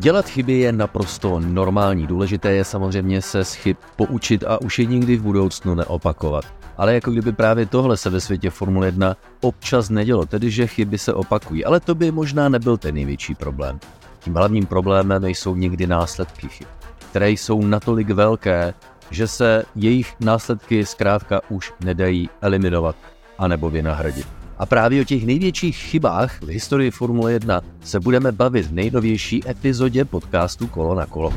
Dělat 0.00 0.28
chyby 0.28 0.52
je 0.52 0.72
naprosto 0.72 1.40
normální. 1.40 2.06
Důležité 2.06 2.52
je 2.52 2.64
samozřejmě 2.64 3.22
se 3.22 3.44
z 3.44 3.54
chyb 3.54 3.76
poučit 3.96 4.44
a 4.44 4.60
už 4.60 4.78
je 4.78 4.84
nikdy 4.84 5.16
v 5.16 5.22
budoucnu 5.22 5.74
neopakovat. 5.74 6.44
Ale 6.76 6.94
jako 6.94 7.10
kdyby 7.10 7.32
právě 7.32 7.66
tohle 7.66 7.96
se 7.96 8.10
ve 8.10 8.20
světě 8.20 8.50
Formule 8.50 8.86
1 8.86 9.16
občas 9.40 9.90
nedělo, 9.90 10.26
tedy 10.26 10.50
že 10.50 10.66
chyby 10.66 10.98
se 10.98 11.14
opakují. 11.14 11.64
Ale 11.64 11.80
to 11.80 11.94
by 11.94 12.10
možná 12.10 12.48
nebyl 12.48 12.76
ten 12.76 12.94
největší 12.94 13.34
problém. 13.34 13.80
Tím 14.18 14.34
hlavním 14.34 14.66
problémem 14.66 15.24
jsou 15.24 15.56
někdy 15.56 15.86
následky 15.86 16.48
chyb, 16.48 16.68
které 17.10 17.30
jsou 17.30 17.62
natolik 17.62 18.10
velké, 18.10 18.74
že 19.10 19.28
se 19.28 19.64
jejich 19.74 20.14
následky 20.20 20.86
zkrátka 20.86 21.40
už 21.48 21.72
nedají 21.84 22.30
eliminovat 22.40 22.96
anebo 23.38 23.70
vynahradit. 23.70 24.39
A 24.60 24.66
právě 24.66 25.02
o 25.02 25.04
těch 25.04 25.26
největších 25.26 25.76
chybách 25.76 26.42
v 26.42 26.48
historii 26.48 26.90
Formule 26.90 27.32
1 27.32 27.60
se 27.80 28.00
budeme 28.00 28.32
bavit 28.32 28.66
v 28.66 28.72
nejnovější 28.72 29.48
epizodě 29.48 30.04
podcastu 30.04 30.66
Kolo 30.66 30.94
na 30.94 31.06
kolo. 31.06 31.32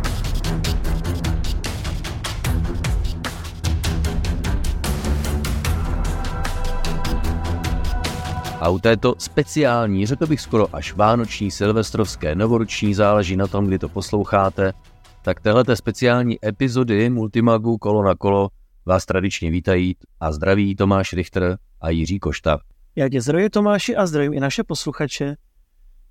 A 8.59 8.69
u 8.69 8.79
této 8.79 9.15
speciální, 9.17 10.05
řekl 10.05 10.27
bych 10.27 10.41
skoro 10.41 10.75
až 10.75 10.93
vánoční, 10.93 11.51
silvestrovské, 11.51 12.35
novoroční, 12.35 12.93
záleží 12.93 13.37
na 13.37 13.47
tom, 13.47 13.67
kdy 13.67 13.79
to 13.79 13.89
posloucháte, 13.89 14.73
tak 15.21 15.39
téhleté 15.39 15.75
speciální 15.75 16.45
epizody 16.45 17.09
Multimagu 17.09 17.77
Kolo 17.77 18.03
na 18.03 18.15
kolo 18.15 18.49
vás 18.85 19.05
tradičně 19.05 19.51
vítají 19.51 19.95
a 20.19 20.31
zdraví 20.31 20.75
Tomáš 20.75 21.13
Richter 21.13 21.57
a 21.81 21.89
Jiří 21.89 22.19
Košta. 22.19 22.59
Já 22.95 23.09
tě 23.09 23.21
zdravím 23.21 23.49
Tomáši 23.49 23.95
a 23.95 24.05
zdravím 24.05 24.33
i 24.33 24.39
naše 24.39 24.63
posluchače. 24.63 25.35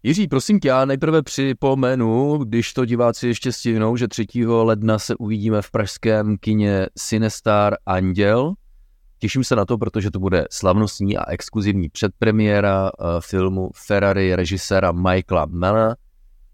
Jiří, 0.03 0.29
prosím 0.29 0.61
tě, 0.61 0.69
já 0.69 0.85
nejprve 0.85 1.23
připomenu, 1.23 2.39
když 2.39 2.73
to 2.73 2.85
diváci 2.85 3.27
ještě 3.27 3.53
stihnou, 3.53 3.97
že 3.97 4.09
3. 4.09 4.27
ledna 4.47 4.99
se 4.99 5.17
uvidíme 5.17 5.63
v 5.63 5.71
pražském 5.71 6.37
kině 6.39 6.87
Cinestar 6.99 7.77
Anděl. 7.87 8.55
Těším 9.19 9.45
se 9.45 9.57
na 9.57 9.65
to, 9.65 9.79
protože 9.79 10.11
to 10.11 10.19
bude 10.19 10.47
slavnostní 10.51 11.17
a 11.17 11.31
exkluzivní 11.31 11.89
předpremiéra 11.89 12.91
eh, 12.91 13.05
filmu 13.21 13.71
Ferrari 13.87 14.37
režiséra 14.37 14.93
Michaela 14.93 15.47
Manna. 15.47 15.97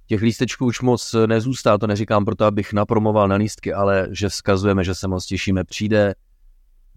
Těch 0.06 0.22
lístečků 0.22 0.66
už 0.66 0.80
moc 0.80 1.14
nezůstá, 1.26 1.78
to 1.78 1.86
neříkám 1.86 2.24
proto, 2.24 2.44
abych 2.44 2.72
napromoval 2.72 3.28
na 3.28 3.36
lístky, 3.36 3.72
ale 3.72 4.08
že 4.10 4.28
vzkazujeme, 4.28 4.84
že 4.84 4.94
se 4.94 5.08
moc 5.08 5.26
těšíme. 5.26 5.64
Přijde 5.64 6.14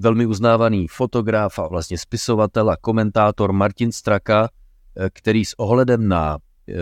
velmi 0.02 0.26
uznávaný 0.26 0.88
fotograf 0.88 1.60
a 1.60 1.68
vlastně 1.68 1.98
spisovatel 1.98 2.70
a 2.70 2.78
komentátor 2.78 3.54
Martin 3.54 3.92
Straka, 3.92 4.50
eh, 4.98 5.10
který 5.14 5.46
s 5.46 5.60
ohledem 5.60 6.08
na 6.08 6.38
eh, 6.70 6.74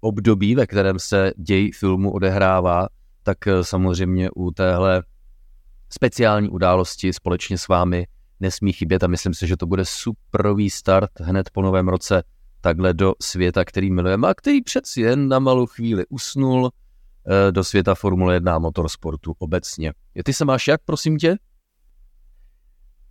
období, 0.00 0.54
ve 0.54 0.66
kterém 0.66 0.98
se 0.98 1.32
děj 1.36 1.72
filmu 1.72 2.12
odehrává, 2.12 2.88
tak 3.22 3.46
eh, 3.46 3.64
samozřejmě 3.64 4.30
u 4.30 4.50
téhle 4.50 5.02
speciální 5.90 6.48
události 6.48 7.12
společně 7.12 7.58
s 7.58 7.68
vámi 7.68 8.06
nesmí 8.40 8.72
chybět 8.72 9.04
a 9.04 9.06
myslím 9.06 9.34
si, 9.34 9.46
že 9.46 9.56
to 9.56 9.66
bude 9.66 9.84
superový 9.84 10.70
start 10.70 11.10
hned 11.20 11.50
po 11.50 11.62
novém 11.62 11.88
roce 11.88 12.22
takhle 12.60 12.94
do 12.94 13.14
světa, 13.22 13.64
který 13.64 13.90
milujeme 13.90 14.28
a 14.28 14.34
který 14.34 14.62
přeci 14.62 15.00
jen 15.00 15.28
na 15.28 15.38
malou 15.38 15.66
chvíli 15.66 16.04
usnul 16.08 16.70
do 17.50 17.64
světa 17.64 17.94
Formule 17.94 18.34
1 18.34 18.54
a 18.54 18.58
motorsportu 18.58 19.34
obecně. 19.38 19.92
Ty 20.24 20.32
se 20.32 20.44
máš 20.44 20.68
jak, 20.68 20.80
prosím 20.84 21.18
tě? 21.18 21.36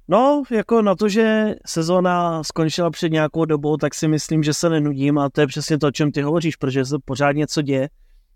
No, 0.08 0.44
jako 0.52 0.82
na 0.82 0.96
to, 0.96 1.10
že 1.10 1.56
sezóna 1.66 2.44
skončila 2.44 2.90
před 2.90 3.10
nějakou 3.10 3.46
dobou, 3.46 3.78
tak 3.78 3.96
si 3.96 4.08
myslím, 4.08 4.44
že 4.44 4.54
se 4.54 4.70
nenudím 4.70 5.18
a 5.18 5.30
to 5.30 5.42
je 5.42 5.48
přesně 5.48 5.78
to, 5.78 5.88
o 5.88 5.92
čem 5.92 6.12
ty 6.12 6.22
hovoříš, 6.22 6.56
protože 6.56 6.86
se 6.86 6.96
pořád 7.06 7.32
něco 7.32 7.62
děje. 7.62 7.90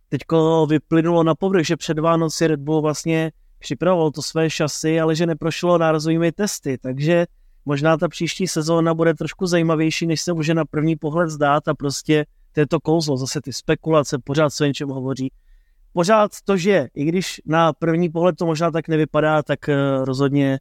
Teďko 0.10 0.66
vyplynulo 0.70 1.24
na 1.24 1.36
povrch, 1.36 1.66
že 1.66 1.78
před 1.78 2.00
Vánoci 2.00 2.48
Red 2.48 2.60
Bull 2.60 2.82
vlastně 2.82 3.32
připravoval 3.60 4.12
to 4.12 4.22
své 4.22 4.50
šasy, 4.50 5.00
ale 5.00 5.16
že 5.16 5.26
neprošlo 5.26 5.78
nárazovými 5.78 6.32
testy, 6.32 6.78
takže 6.78 7.26
možná 7.66 7.98
ta 7.98 8.08
příští 8.08 8.48
sezóna 8.48 8.94
bude 8.94 9.14
trošku 9.14 9.46
zajímavější, 9.46 10.08
než 10.08 10.22
se 10.22 10.34
může 10.34 10.54
na 10.54 10.66
první 10.66 10.96
pohled 10.96 11.30
zdát 11.30 11.68
a 11.68 11.74
prostě 11.74 12.26
to 12.52 12.60
je 12.60 12.68
to 12.68 12.80
kouzlo, 12.80 13.18
zase 13.18 13.42
ty 13.42 13.54
spekulace, 13.54 14.18
pořád 14.24 14.50
se 14.50 14.64
o 14.64 14.68
něčem 14.68 14.90
hovoří. 14.90 15.32
Pořád 15.94 16.32
to, 16.46 16.58
že 16.58 16.88
i 16.96 17.06
když 17.06 17.42
na 17.46 17.74
první 17.74 18.10
pohled 18.10 18.36
to 18.36 18.46
možná 18.46 18.72
tak 18.72 18.88
nevypadá, 18.88 19.44
tak 19.44 19.70
eh, 19.70 19.76
rozhodně 20.06 20.60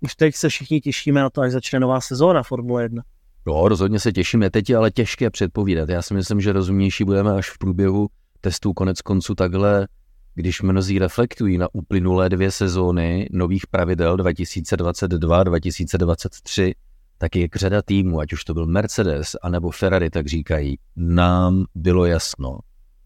už 0.00 0.14
teď 0.14 0.34
se 0.34 0.48
všichni 0.48 0.80
těšíme 0.80 1.20
na 1.20 1.30
to, 1.30 1.40
až 1.40 1.52
začne 1.52 1.80
nová 1.80 2.00
sezóna 2.00 2.42
Formule 2.42 2.82
1. 2.82 3.02
No, 3.46 3.68
rozhodně 3.68 4.00
se 4.00 4.12
těšíme. 4.12 4.50
Teď 4.50 4.70
ale 4.70 4.90
těžké 4.90 5.30
předpovídat. 5.30 5.88
Já 5.88 6.02
si 6.02 6.14
myslím, 6.14 6.40
že 6.40 6.52
rozumnější 6.52 7.04
budeme 7.04 7.32
až 7.32 7.50
v 7.50 7.58
průběhu 7.58 8.08
testů 8.40 8.72
konec 8.72 9.02
konců 9.02 9.34
takhle, 9.34 9.88
když 10.34 10.62
mnozí 10.62 10.98
reflektují 10.98 11.58
na 11.58 11.68
uplynulé 11.72 12.28
dvě 12.28 12.50
sezóny 12.50 13.28
nových 13.32 13.66
pravidel 13.66 14.16
2022-2023, 14.16 16.72
tak 17.18 17.36
jak 17.36 17.56
řada 17.56 17.82
týmů, 17.82 18.20
ať 18.20 18.32
už 18.32 18.44
to 18.44 18.54
byl 18.54 18.66
Mercedes 18.66 19.36
anebo 19.42 19.70
Ferrari, 19.70 20.10
tak 20.10 20.26
říkají, 20.26 20.78
nám 20.96 21.64
bylo 21.74 22.06
jasno 22.06 22.58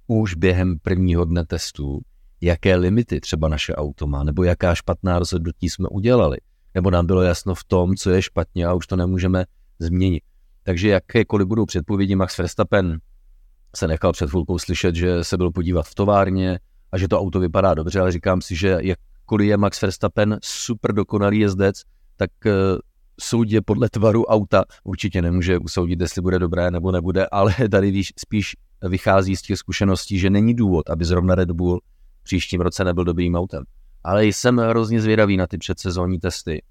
už 0.06 0.34
během 0.34 0.78
prvního 0.78 1.24
dne 1.24 1.46
testů, 1.46 2.00
jaké 2.40 2.76
limity 2.76 3.20
třeba 3.20 3.48
naše 3.48 3.74
auto 3.74 4.06
má, 4.06 4.24
nebo 4.24 4.44
jaká 4.44 4.74
špatná 4.74 5.18
rozhodnutí 5.18 5.70
jsme 5.70 5.88
udělali 5.88 6.36
nebo 6.74 6.90
nám 6.90 7.06
bylo 7.06 7.22
jasno 7.22 7.54
v 7.54 7.64
tom, 7.64 7.96
co 7.96 8.10
je 8.10 8.22
špatně 8.22 8.66
a 8.66 8.74
už 8.74 8.86
to 8.86 8.96
nemůžeme 8.96 9.44
změnit. 9.78 10.22
Takže 10.62 10.88
jakékoliv 10.88 11.48
budou 11.48 11.66
předpovědi, 11.66 12.16
Max 12.16 12.38
Verstappen 12.38 12.98
se 13.76 13.88
nechal 13.88 14.12
před 14.12 14.30
chvilkou 14.30 14.58
slyšet, 14.58 14.94
že 14.94 15.24
se 15.24 15.36
byl 15.36 15.50
podívat 15.50 15.86
v 15.86 15.94
továrně 15.94 16.58
a 16.92 16.98
že 16.98 17.08
to 17.08 17.20
auto 17.20 17.40
vypadá 17.40 17.74
dobře, 17.74 18.00
ale 18.00 18.12
říkám 18.12 18.42
si, 18.42 18.56
že 18.56 18.78
jakkoliv 18.80 19.48
je 19.48 19.56
Max 19.56 19.82
Verstappen 19.82 20.38
super 20.42 20.92
dokonalý 20.92 21.38
jezdec, 21.38 21.82
tak 22.16 22.30
uh, 22.46 22.52
soudě 23.20 23.60
podle 23.60 23.88
tvaru 23.90 24.24
auta 24.24 24.64
určitě 24.84 25.22
nemůže 25.22 25.58
usoudit, 25.58 26.00
jestli 26.00 26.22
bude 26.22 26.38
dobré 26.38 26.70
nebo 26.70 26.92
nebude, 26.92 27.26
ale 27.26 27.54
tady 27.70 27.90
víš, 27.90 28.12
spíš 28.18 28.56
vychází 28.88 29.36
z 29.36 29.42
těch 29.42 29.58
zkušeností, 29.58 30.18
že 30.18 30.30
není 30.30 30.54
důvod, 30.54 30.90
aby 30.90 31.04
zrovna 31.04 31.34
Red 31.34 31.50
Bull 31.50 31.80
příštím 32.22 32.60
roce 32.60 32.84
nebyl 32.84 33.04
dobrým 33.04 33.34
autem 33.34 33.64
ale 34.04 34.26
jsem 34.26 34.58
hrozně 34.58 35.00
zvědavý 35.00 35.36
na 35.36 35.46
ty 35.46 35.58
předsezónní 35.58 36.18
testy. 36.18 36.62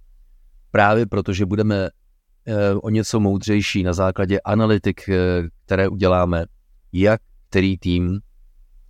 Právě 0.72 1.06
protože 1.06 1.46
budeme 1.46 1.90
eh, 2.46 2.74
o 2.74 2.90
něco 2.90 3.20
moudřejší 3.20 3.84
na 3.84 3.94
základě 3.94 4.40
analytik, 4.40 5.10
eh, 5.10 5.44
které 5.66 5.90
uděláme, 5.90 6.46
jak 6.94 7.22
který 7.50 7.78
tým 7.78 8.20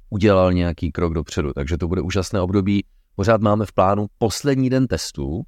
udělal 0.09 0.53
nějaký 0.53 0.91
krok 0.91 1.13
dopředu. 1.13 1.53
Takže 1.53 1.77
to 1.77 1.87
bude 1.87 2.01
úžasné 2.01 2.41
období. 2.41 2.85
Pořád 3.15 3.41
máme 3.41 3.65
v 3.65 3.71
plánu 3.71 4.07
poslední 4.17 4.69
den 4.69 4.87
testů 4.87 5.41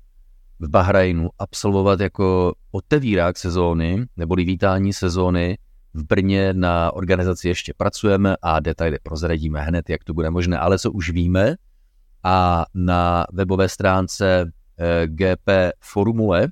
v 0.59 0.69
Bahrajnu 0.69 1.29
absolvovat 1.39 1.99
jako 1.99 2.53
otevírák 2.71 3.37
sezóny, 3.37 4.05
neboli 4.17 4.43
vítání 4.43 4.93
sezóny 4.93 5.57
v 5.93 6.03
Brně 6.03 6.53
na 6.53 6.93
organizaci 6.93 7.47
ještě 7.47 7.73
pracujeme 7.77 8.35
a 8.41 8.59
detaily 8.59 8.97
prozradíme 9.03 9.61
hned, 9.61 9.89
jak 9.89 10.03
to 10.03 10.13
bude 10.13 10.29
možné. 10.29 10.57
Ale 10.57 10.79
co 10.79 10.91
už 10.91 11.09
víme, 11.09 11.55
a 12.23 12.65
na 12.73 13.25
webové 13.33 13.69
stránce 13.69 14.51
eh, 14.77 15.07
GP 15.07 15.49
Formule, 15.79 16.47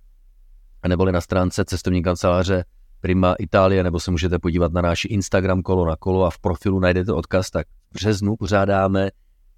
neboli 0.88 1.12
na 1.12 1.22
stránce 1.22 1.66
cestovní 1.66 2.04
kanceláře 2.04 2.66
Prima 3.02 3.34
Itálie, 3.40 3.84
nebo 3.84 4.00
se 4.00 4.12
můžete 4.12 4.40
podívat 4.40 4.74
na 4.74 4.82
náš 4.82 5.06
Instagram 5.06 5.62
kolo 5.62 5.86
na 5.86 5.96
kolo 5.96 6.26
a 6.26 6.30
v 6.30 6.40
profilu 6.40 6.80
najdete 6.80 7.14
odkaz, 7.14 7.50
tak 7.50 7.68
v 7.68 7.94
březnu 7.94 8.36
pořádáme 8.36 9.10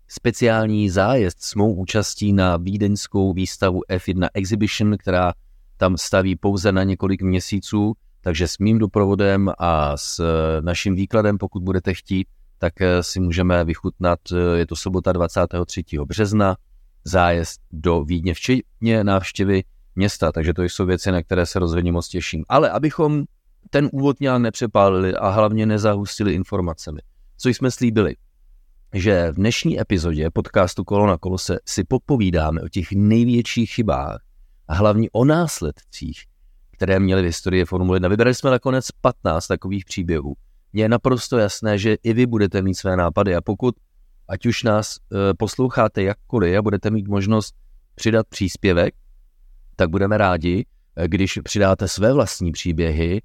speciální 0.07 0.89
zájezd 0.89 1.41
s 1.41 1.55
mou 1.55 1.73
účastí 1.73 2.33
na 2.33 2.57
vídeňskou 2.57 3.33
výstavu 3.33 3.81
F1 3.89 4.27
Exhibition, 4.33 4.97
která 4.97 5.33
tam 5.77 5.97
staví 5.97 6.35
pouze 6.35 6.71
na 6.71 6.83
několik 6.83 7.21
měsíců, 7.21 7.93
takže 8.21 8.47
s 8.47 8.57
mým 8.57 8.77
doprovodem 8.77 9.51
a 9.57 9.97
s 9.97 10.23
naším 10.61 10.95
výkladem, 10.95 11.37
pokud 11.37 11.63
budete 11.63 11.93
chtít, 11.93 12.27
tak 12.61 12.81
eh, 12.81 13.03
si 13.03 13.19
můžeme 13.19 13.65
vychutnat, 13.65 14.19
eh, 14.31 14.57
je 14.57 14.65
to 14.65 14.75
sobota 14.75 15.11
23. 15.11 15.83
března, 16.05 16.55
zájezd 17.03 17.61
do 17.71 18.03
Vídně, 18.03 18.33
včetně 18.33 19.03
návštěvy 19.03 19.63
města, 19.95 20.31
takže 20.31 20.53
to 20.53 20.63
jsou 20.63 20.85
věci, 20.85 21.11
na 21.11 21.23
které 21.23 21.45
se 21.45 21.59
rozhodně 21.59 21.91
moc 21.91 22.07
těším. 22.07 22.43
Ale 22.49 22.69
abychom 22.69 23.23
ten 23.69 23.89
úvod 23.91 24.19
nějak 24.19 24.41
nepřepálili 24.41 25.15
a 25.15 25.29
hlavně 25.29 25.65
nezahustili 25.65 26.33
informacemi, 26.33 27.01
co 27.37 27.49
jsme 27.49 27.71
slíbili, 27.71 28.15
že 28.93 29.31
v 29.31 29.35
dnešní 29.35 29.81
epizodě 29.81 30.29
podcastu 30.29 30.83
Kolo 30.83 31.07
na 31.07 31.17
kolo 31.17 31.37
se 31.37 31.59
si 31.65 31.83
popovídáme 31.83 32.61
o 32.61 32.69
těch 32.69 32.91
největších 32.91 33.71
chybách 33.73 34.21
a 34.67 34.73
hlavně 34.73 35.09
o 35.11 35.25
následcích, 35.25 36.23
které 36.71 36.99
měly 36.99 37.21
v 37.21 37.25
historii 37.25 37.65
Formule 37.65 37.95
1. 37.95 38.09
Vybrali 38.09 38.35
jsme 38.35 38.51
nakonec 38.51 38.91
15 39.01 39.47
takových 39.47 39.85
příběhů, 39.85 40.35
je 40.73 40.89
naprosto 40.89 41.37
jasné, 41.37 41.77
že 41.77 41.93
i 42.03 42.13
vy 42.13 42.25
budete 42.25 42.61
mít 42.61 42.75
své 42.75 42.97
nápady 42.97 43.35
a 43.35 43.41
pokud 43.41 43.75
ať 44.27 44.45
už 44.45 44.63
nás 44.63 44.97
e, 44.97 45.33
posloucháte 45.33 46.03
jakkoliv 46.03 46.57
a 46.57 46.61
budete 46.61 46.89
mít 46.89 47.07
možnost 47.07 47.55
přidat 47.95 48.27
příspěvek, 48.27 48.93
tak 49.75 49.89
budeme 49.89 50.17
rádi, 50.17 50.65
e, 50.95 51.07
když 51.07 51.39
přidáte 51.43 51.87
své 51.87 52.13
vlastní 52.13 52.51
příběhy 52.51 53.21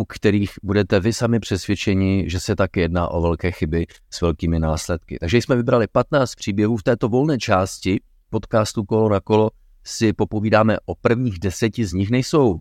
u 0.00 0.04
kterých 0.04 0.50
budete 0.62 1.00
vy 1.00 1.12
sami 1.12 1.40
přesvědčeni, 1.40 2.24
že 2.30 2.40
se 2.40 2.56
tak 2.56 2.76
jedná 2.76 3.08
o 3.08 3.20
velké 3.20 3.52
chyby 3.52 3.86
s 4.10 4.20
velkými 4.20 4.58
následky. 4.58 5.18
Takže 5.20 5.36
jsme 5.36 5.56
vybrali 5.56 5.86
15 5.92 6.34
příběhů 6.34 6.76
v 6.76 6.82
této 6.82 7.08
volné 7.08 7.38
části 7.38 8.00
podcastu 8.30 8.84
Kolo 8.84 9.08
na 9.08 9.20
kolo 9.20 9.50
si 9.84 10.12
popovídáme 10.12 10.76
o 10.84 10.94
prvních 10.94 11.38
deseti 11.38 11.86
z 11.86 11.92
nich. 11.92 12.10
Nejsou 12.10 12.58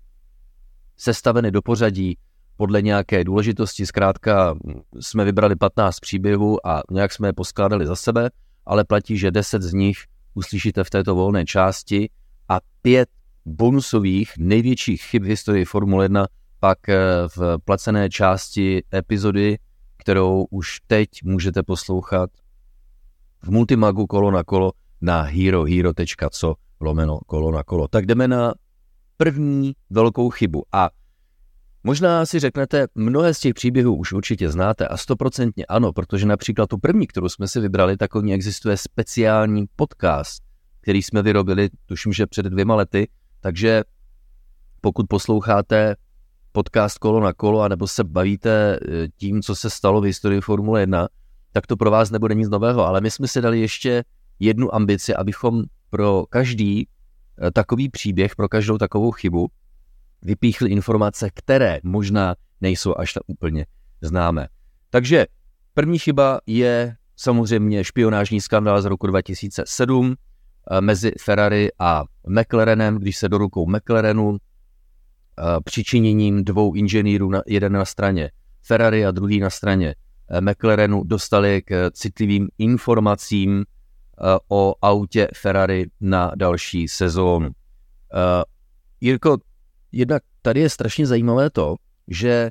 sestaveny 0.98 1.52
do 1.52 1.62
pořadí 1.62 2.18
podle 2.60 2.82
nějaké 2.82 3.24
důležitosti, 3.24 3.86
zkrátka 3.86 4.56
jsme 5.00 5.26
vybrali 5.26 5.56
15 5.56 6.00
příběhů 6.00 6.68
a 6.68 6.82
nějak 6.92 7.14
jsme 7.14 7.28
je 7.28 7.34
poskládali 7.34 7.88
za 7.88 7.96
sebe, 7.96 8.30
ale 8.66 8.84
platí, 8.84 9.18
že 9.18 9.32
10 9.32 9.62
z 9.62 9.74
nich 9.74 9.98
uslyšíte 10.34 10.84
v 10.84 10.90
této 10.90 11.16
volné 11.16 11.46
části 11.46 12.10
a 12.50 12.60
pět 12.82 13.10
bonusových 13.46 14.34
největších 14.38 15.02
chyb 15.02 15.24
v 15.24 15.28
historii 15.28 15.66
Formule 15.66 16.06
1 16.06 16.28
pak 16.60 16.90
eh, 16.90 16.98
v 17.38 17.58
placené 17.66 18.10
části 18.10 18.84
epizody, 18.94 19.58
kterou 19.98 20.46
už 20.50 20.80
teď 20.88 21.10
můžete 21.24 21.64
poslouchat 21.64 22.30
v 23.44 23.52
Multimagu 23.52 24.08
kolo 24.08 24.32
na 24.32 24.44
kolo 24.44 24.72
na 25.02 25.22
herohero.co 25.22 26.56
lomeno 26.80 27.20
kolo 27.28 27.52
na 27.52 27.64
kolo. 27.64 27.88
Tak 27.88 28.06
jdeme 28.06 28.28
na 28.28 28.54
první 29.18 29.76
velkou 29.90 30.30
chybu. 30.30 30.64
A 30.72 30.90
možná 31.84 32.26
si 32.26 32.40
řeknete, 32.40 32.88
mnohé 32.96 33.34
z 33.34 33.40
těch 33.40 33.54
příběhů 33.54 33.96
už 33.96 34.14
určitě 34.14 34.50
znáte 34.50 34.88
a 34.88 34.98
stoprocentně 34.98 35.66
ano, 35.66 35.94
protože 35.94 36.26
například 36.26 36.70
tu 36.70 36.78
první, 36.78 37.08
kterou 37.08 37.30
jsme 37.30 37.48
si 37.48 37.60
vybrali, 37.60 37.98
tak 37.98 38.16
o 38.16 38.22
ní 38.22 38.34
existuje 38.34 38.78
speciální 38.78 39.66
podcast, 39.76 40.44
který 40.81 41.04
jsme 41.04 41.22
vyrobili, 41.22 41.70
tuším, 41.86 42.14
že 42.14 42.28
před 42.28 42.46
dvěma 42.46 42.76
lety, 42.76 43.08
takže 43.42 43.84
pokud 44.81 45.06
posloucháte 45.10 45.96
podcast 46.52 46.98
kolo 46.98 47.20
na 47.20 47.34
kolo, 47.34 47.62
anebo 47.62 47.88
se 47.88 48.04
bavíte 48.04 48.80
eh, 48.81 49.08
tím, 49.18 49.42
co 49.42 49.56
se 49.56 49.70
stalo 49.70 50.02
v 50.02 50.04
historii 50.04 50.42
Formule 50.42 50.80
1, 50.80 51.08
tak 51.52 51.68
to 51.68 51.78
pro 51.78 51.92
vás 51.92 52.12
nebude 52.12 52.36
nic 52.36 52.50
nového, 52.50 52.86
ale 52.86 53.02
my 53.02 53.12
jsme 53.12 53.28
si 53.28 53.42
dali 53.42 53.60
ještě 53.60 54.04
jednu 54.40 54.76
ambici, 54.76 55.16
abychom 55.16 55.64
pro 55.90 56.26
každý 56.30 56.88
eh, 56.88 57.52
takový 57.52 57.90
příběh, 57.90 58.36
pro 58.36 58.50
každou 58.50 58.78
takovou 58.78 59.12
chybu 59.12 59.48
vypíchli 60.21 60.69
informace, 60.69 61.30
které 61.33 61.80
možná 61.83 62.36
nejsou 62.62 62.95
až 62.98 63.13
tak 63.13 63.24
úplně 63.27 63.66
známé. 64.01 64.48
Takže 64.89 65.25
první 65.74 66.00
chyba 66.00 66.39
je 66.45 66.95
samozřejmě 67.16 67.83
špionážní 67.83 68.42
skandál 68.42 68.81
z 68.81 68.86
roku 68.86 69.07
2007 69.07 70.16
eh, 70.71 70.81
mezi 70.81 71.12
Ferrari 71.21 71.69
a 71.80 72.04
McLarenem, 72.27 72.98
když 72.98 73.18
se 73.18 73.30
do 73.30 73.38
rukou 73.38 73.68
McLarenu 73.68 74.38
eh, 74.38 75.44
přičiněním 75.63 76.44
dvou 76.44 76.74
inženýrů, 76.74 77.31
jeden 77.48 77.74
na 77.74 77.86
straně 77.86 78.31
Ferrari 78.62 79.06
a 79.06 79.12
druhý 79.12 79.39
na 79.39 79.50
straně 79.50 79.95
McLarenu, 80.42 81.04
dostali 81.04 81.62
k 81.62 81.92
citlivým 81.92 82.48
informacím 82.57 83.66
Eh, 84.21 84.39
o 84.48 84.75
autě 84.81 85.27
Ferrari 85.36 85.89
na 86.01 86.31
další 86.36 86.88
sezónu. 86.88 87.50
Jirko, 89.01 89.38
jednak 89.92 90.24
tady 90.42 90.60
je 90.60 90.70
strašně 90.70 91.08
zajímavé 91.08 91.50
to, 91.50 91.76
že 92.08 92.50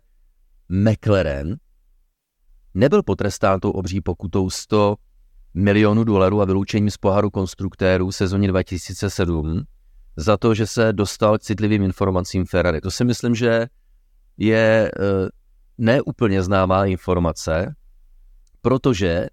McLaren 0.68 1.56
nebyl 2.74 3.02
potrestán 3.02 3.60
tou 3.60 3.70
obří 3.70 4.00
pokutou 4.00 4.50
100 4.50 4.96
milionů 5.54 6.04
dolarů 6.04 6.40
a 6.40 6.44
vyloučením 6.44 6.90
z 6.90 6.96
poháru 6.96 7.30
konstruktérů 7.30 8.10
v 8.10 8.14
sezóně 8.14 8.48
2007 8.48 9.62
za 10.16 10.36
to, 10.36 10.54
že 10.54 10.66
se 10.66 10.92
dostal 10.92 11.38
k 11.38 11.42
citlivým 11.42 11.82
informacím 11.82 12.44
Ferrari. 12.46 12.80
To 12.80 12.90
si 12.90 13.04
myslím, 13.04 13.34
že 13.34 13.66
je 14.36 14.90
uh, 14.98 15.28
neúplně 15.78 16.42
známá 16.42 16.86
informace, 16.86 17.74
protože 18.62 19.26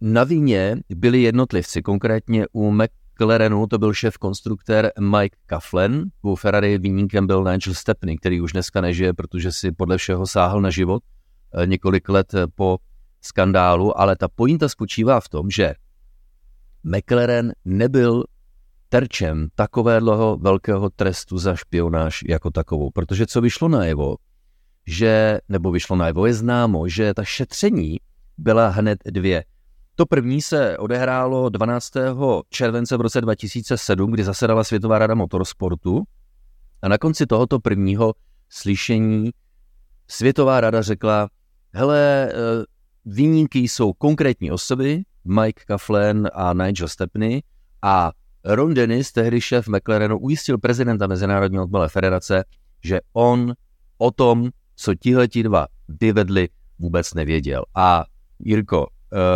na 0.00 0.24
víně 0.24 0.76
byli 0.88 1.22
jednotlivci, 1.22 1.82
konkrétně 1.82 2.46
u 2.52 2.70
McLarenu 3.18 3.66
to 3.66 3.78
byl 3.78 3.94
šéf 3.94 4.18
konstruktér 4.18 4.92
Mike 5.00 5.36
Coughlin, 5.50 6.10
u 6.22 6.36
Ferrari 6.36 6.78
výníkem 6.78 7.26
byl 7.26 7.44
Nigel 7.44 7.74
Stepney, 7.74 8.16
který 8.16 8.40
už 8.40 8.52
dneska 8.52 8.80
nežije, 8.80 9.14
protože 9.14 9.52
si 9.52 9.72
podle 9.72 9.98
všeho 9.98 10.26
sáhl 10.26 10.60
na 10.60 10.70
život 10.70 11.02
eh, 11.54 11.66
několik 11.66 12.08
let 12.08 12.34
po 12.54 12.78
skandálu, 13.20 14.00
ale 14.00 14.16
ta 14.16 14.28
pointa 14.28 14.68
spočívá 14.68 15.20
v 15.20 15.28
tom, 15.28 15.50
že 15.50 15.74
McLaren 16.84 17.52
nebyl 17.64 18.24
terčem 18.88 19.48
takového 19.54 20.36
velkého 20.36 20.90
trestu 20.90 21.38
za 21.38 21.54
špionáž 21.56 22.24
jako 22.28 22.50
takovou, 22.50 22.90
protože 22.90 23.26
co 23.26 23.40
vyšlo 23.40 23.68
najevo, 23.68 24.16
že, 24.86 25.38
nebo 25.48 25.70
vyšlo 25.70 25.96
najevo, 25.96 26.26
je 26.26 26.34
známo, 26.34 26.88
že 26.88 27.14
ta 27.14 27.24
šetření 27.24 27.96
byla 28.38 28.68
hned 28.68 28.98
dvě. 29.04 29.44
To 29.98 30.06
první 30.06 30.42
se 30.42 30.78
odehrálo 30.78 31.48
12. 31.48 31.92
července 32.50 32.96
v 32.96 33.00
roce 33.00 33.20
2007, 33.20 34.10
kdy 34.10 34.24
zasedala 34.24 34.64
Světová 34.64 34.98
rada 34.98 35.14
motorsportu 35.14 36.02
a 36.82 36.88
na 36.88 36.98
konci 36.98 37.26
tohoto 37.26 37.60
prvního 37.60 38.14
slyšení 38.48 39.30
Světová 40.08 40.60
rada 40.60 40.82
řekla, 40.82 41.28
hele, 41.72 42.28
eh, 42.30 42.34
výjimky 43.04 43.58
jsou 43.58 43.92
konkrétní 43.92 44.50
osoby, 44.50 45.02
Mike 45.24 45.62
Coughlin 45.70 46.28
a 46.32 46.52
Nigel 46.52 46.88
Stepney 46.88 47.42
a 47.82 48.12
Ron 48.44 48.74
Dennis, 48.74 49.12
tehdy 49.12 49.40
šéf 49.40 49.68
McLarenu, 49.68 50.18
ujistil 50.18 50.58
prezidenta 50.58 51.06
Mezinárodní 51.06 51.58
odbové 51.58 51.88
federace, 51.88 52.44
že 52.84 53.00
on 53.12 53.54
o 53.98 54.10
tom, 54.10 54.50
co 54.76 54.94
tihleti 54.94 55.42
dva 55.42 55.66
vyvedli, 55.88 56.48
vůbec 56.78 57.14
nevěděl. 57.14 57.62
A 57.74 58.04
Jirko, 58.38 58.86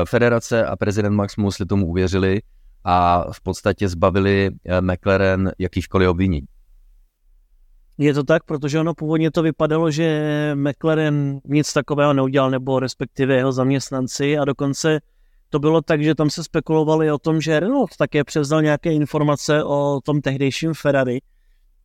federace 0.05 0.67
a 0.67 0.77
prezident 0.77 1.15
Max 1.15 1.37
Musli 1.37 1.67
tomu 1.67 1.87
uvěřili 1.87 2.41
a 2.85 3.25
v 3.33 3.41
podstatě 3.41 3.89
zbavili 3.89 4.51
eh, 4.65 4.81
McLaren 4.81 5.53
jakýchkoliv 5.59 6.09
obvinění. 6.09 6.47
Je 7.99 8.15
to 8.15 8.25
tak, 8.25 8.45
protože 8.45 8.81
ono 8.81 8.95
původně 8.95 9.31
to 9.31 9.43
vypadalo, 9.43 9.91
že 9.91 10.53
McLaren 10.55 11.41
nic 11.45 11.73
takového 11.73 12.13
neudělal, 12.13 12.51
nebo 12.51 12.81
respektive 12.81 13.35
jeho 13.35 13.53
zaměstnanci 13.53 14.39
a 14.39 14.45
dokonce 14.45 15.01
to 15.51 15.59
bylo 15.59 15.83
tak, 15.83 16.03
že 16.03 16.15
tam 16.15 16.31
se 16.31 16.45
spekulovali 16.45 17.13
o 17.13 17.19
tom, 17.19 17.41
že 17.41 17.61
Renault 17.61 17.97
také 17.97 18.25
převzal 18.25 18.63
nějaké 18.63 18.93
informace 18.93 19.65
o 19.65 20.01
tom 20.05 20.21
tehdejším 20.21 20.75
Ferrari, 20.75 21.21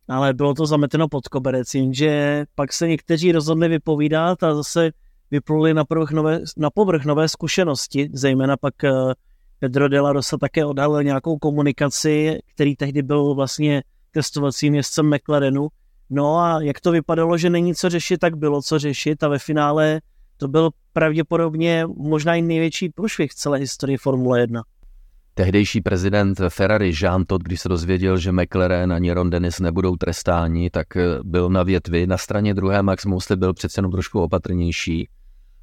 ale 0.08 0.34
bylo 0.34 0.54
to 0.54 0.66
zameteno 0.66 1.08
pod 1.08 1.28
koberec, 1.28 1.74
jenže 1.74 2.44
pak 2.54 2.72
se 2.72 2.88
někteří 2.88 3.32
rozhodli 3.32 3.68
vypovídat 3.68 4.42
a 4.42 4.54
zase 4.54 4.90
vypluly 5.30 5.74
na, 5.74 5.84
povrch 5.84 6.10
nové, 6.10 6.40
na 6.56 6.70
povrch 6.70 7.04
nové 7.04 7.28
zkušenosti, 7.28 8.10
zejména 8.12 8.56
pak 8.56 8.84
eh, 8.84 8.90
Pedro 9.58 9.88
de 9.88 10.00
la 10.00 10.12
Rosa 10.12 10.38
také 10.38 10.64
odhalil 10.64 11.02
nějakou 11.02 11.38
komunikaci, 11.38 12.38
který 12.54 12.76
tehdy 12.76 13.02
byl 13.02 13.34
vlastně 13.34 13.82
testovacím 14.10 14.72
městcem 14.72 15.14
McLarenu. 15.14 15.68
No 16.10 16.38
a 16.38 16.62
jak 16.62 16.80
to 16.80 16.92
vypadalo, 16.92 17.38
že 17.38 17.50
není 17.50 17.74
co 17.74 17.88
řešit, 17.88 18.18
tak 18.18 18.36
bylo 18.36 18.62
co 18.62 18.78
řešit 18.78 19.22
a 19.22 19.28
ve 19.28 19.38
finále 19.38 20.00
to 20.36 20.48
byl 20.48 20.70
pravděpodobně 20.92 21.86
možná 21.96 22.34
i 22.34 22.42
největší 22.42 22.88
průšvih 22.88 23.34
celé 23.34 23.58
historii 23.58 23.96
Formule 23.96 24.40
1. 24.40 24.62
Tehdejší 25.34 25.80
prezident 25.80 26.40
Ferrari 26.48 26.92
Jean 27.02 27.24
Todt, 27.24 27.42
když 27.42 27.60
se 27.60 27.68
dozvěděl, 27.68 28.18
že 28.18 28.32
McLaren 28.32 28.92
ani 28.92 29.12
Ron 29.12 29.30
Dennis 29.30 29.60
nebudou 29.60 29.96
trestáni, 29.96 30.70
tak 30.70 30.96
eh, 30.96 31.02
byl 31.22 31.50
na 31.50 31.62
větvi. 31.62 32.06
Na 32.06 32.18
straně 32.18 32.54
druhé 32.54 32.82
Max 32.82 33.04
Mosley 33.04 33.36
byl 33.36 33.54
přece 33.54 33.78
jenom 33.78 33.92
trošku 33.92 34.20
opatrnější 34.20 35.08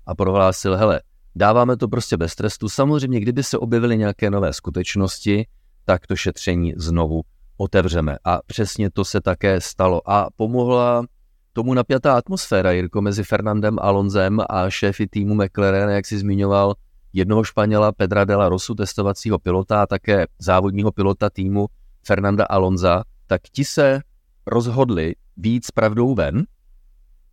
a 0.08 0.16
prohlásil, 0.16 0.76
hele, 0.76 1.02
dáváme 1.36 1.78
to 1.78 1.88
prostě 1.88 2.18
bez 2.18 2.36
trestu. 2.36 2.70
Samozřejmě, 2.70 3.20
kdyby 3.20 3.44
se 3.44 3.58
objevily 3.58 3.98
nějaké 3.98 4.30
nové 4.30 4.54
skutečnosti, 4.54 5.48
tak 5.86 6.08
to 6.08 6.16
šetření 6.16 6.74
znovu 6.78 7.22
otevřeme. 7.58 8.18
A 8.24 8.40
přesně 8.46 8.92
to 8.92 9.06
se 9.06 9.22
také 9.22 9.62
stalo. 9.62 10.02
A 10.10 10.28
pomohla 10.36 11.06
tomu 11.54 11.74
napjatá 11.74 12.18
atmosféra, 12.18 12.72
Jirko, 12.72 13.02
mezi 13.02 13.24
Fernandem 13.24 13.78
Alonzem 13.82 14.40
a 14.50 14.70
šéfy 14.70 15.08
týmu 15.08 15.36
McLaren, 15.36 15.90
jak 15.90 16.06
si 16.06 16.18
zmiňoval, 16.18 16.74
jednoho 17.14 17.44
Španěla 17.44 17.92
Pedra 17.92 18.26
de 18.26 18.36
la 18.36 18.50
Rosu, 18.50 18.76
testovacího 18.76 19.40
pilota 19.40 19.82
a 19.82 19.86
také 19.86 20.26
závodního 20.40 20.92
pilota 20.92 21.30
týmu 21.30 21.68
Fernanda 22.04 22.46
Alonza, 22.46 23.04
tak 23.28 23.42
ti 23.52 23.66
se 23.66 24.02
rozhodli 24.48 25.16
víc 25.38 25.72
pravdou 25.72 26.16
ven 26.16 26.44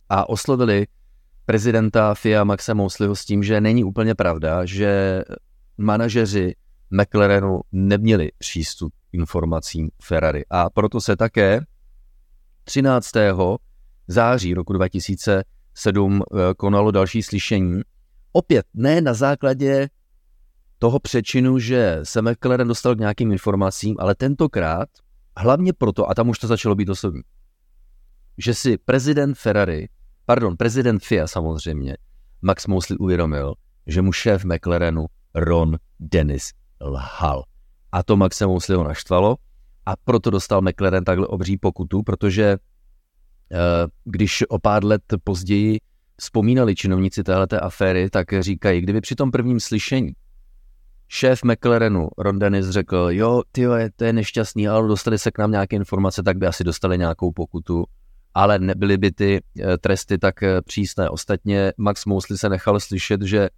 a 0.09 0.29
oslovili 0.29 0.87
prezidenta 1.45 2.13
FIA 2.13 2.43
Maxa 2.43 2.73
Mosleyho 2.73 3.15
s 3.15 3.25
tím, 3.25 3.43
že 3.43 3.61
není 3.61 3.83
úplně 3.83 4.15
pravda, 4.15 4.65
že 4.65 5.21
manažeři 5.77 6.55
McLarenu 6.91 7.61
neměli 7.71 8.31
přístup 8.37 8.93
k 8.93 9.13
informacím 9.13 9.89
Ferrari. 10.03 10.45
A 10.49 10.69
proto 10.69 11.01
se 11.01 11.15
také 11.15 11.61
13. 12.63 13.11
září 14.07 14.53
roku 14.53 14.73
2007 14.73 16.21
eh, 16.21 16.53
konalo 16.57 16.91
další 16.91 17.23
slyšení. 17.23 17.81
Opět 18.31 18.65
ne 18.73 19.01
na 19.01 19.13
základě 19.13 19.89
toho 20.79 20.99
přečinu, 20.99 21.59
že 21.59 21.99
se 22.03 22.21
McLaren 22.21 22.67
dostal 22.67 22.95
k 22.95 22.99
nějakým 22.99 23.31
informacím, 23.31 23.95
ale 23.99 24.15
tentokrát 24.15 24.89
hlavně 25.37 25.73
proto, 25.73 26.09
a 26.09 26.13
tam 26.13 26.29
už 26.29 26.39
to 26.39 26.47
začalo 26.47 26.75
být 26.75 26.89
osobní, 26.89 27.21
že 28.37 28.53
si 28.53 28.77
prezident 28.77 29.37
Ferrari 29.37 29.89
pardon, 30.25 30.57
prezident 30.57 31.03
FIA 31.03 31.27
samozřejmě, 31.27 31.97
Max 32.41 32.67
Mosley 32.67 32.97
uvědomil, 32.99 33.53
že 33.87 34.01
mu 34.01 34.11
šéf 34.11 34.45
McLarenu 34.45 35.05
Ron 35.35 35.77
Dennis 35.99 36.51
lhal. 36.81 37.43
A 37.91 38.03
to 38.03 38.17
Maxe 38.17 38.47
Mosleyho 38.47 38.83
naštvalo 38.83 39.35
a 39.85 39.95
proto 39.95 40.29
dostal 40.29 40.61
McLaren 40.61 41.03
takhle 41.03 41.27
obří 41.27 41.57
pokutu, 41.57 42.03
protože 42.03 42.43
eh, 42.53 43.57
když 44.03 44.43
o 44.49 44.59
pár 44.59 44.85
let 44.85 45.01
později 45.23 45.79
vzpomínali 46.17 46.75
činovníci 46.75 47.23
téhleté 47.23 47.59
aféry, 47.59 48.09
tak 48.09 48.27
říkají, 48.39 48.81
kdyby 48.81 49.01
při 49.01 49.15
tom 49.15 49.31
prvním 49.31 49.59
slyšení 49.59 50.13
šéf 51.07 51.43
McLarenu 51.43 52.07
Ron 52.17 52.39
Dennis 52.39 52.69
řekl, 52.69 53.07
jo, 53.09 53.41
ty 53.51 53.65
to 53.95 54.03
je 54.03 54.13
nešťastný, 54.13 54.67
ale 54.67 54.87
dostali 54.87 55.19
se 55.19 55.31
k 55.31 55.37
nám 55.37 55.51
nějaké 55.51 55.75
informace, 55.75 56.23
tak 56.23 56.37
by 56.37 56.47
asi 56.47 56.63
dostali 56.63 56.97
nějakou 56.97 57.31
pokutu, 57.31 57.85
ale 58.33 58.59
nebyly 58.59 58.97
by 58.97 59.11
ty 59.11 59.41
eh, 59.59 59.77
tresty 59.77 60.17
tak 60.17 60.43
eh, 60.43 60.61
přísné. 60.61 61.09
Ostatně 61.09 61.73
Max 61.77 62.05
Mosley 62.05 62.37
se 62.37 62.49
nechal 62.49 62.79
slyšet, 62.79 63.21
že 63.21 63.49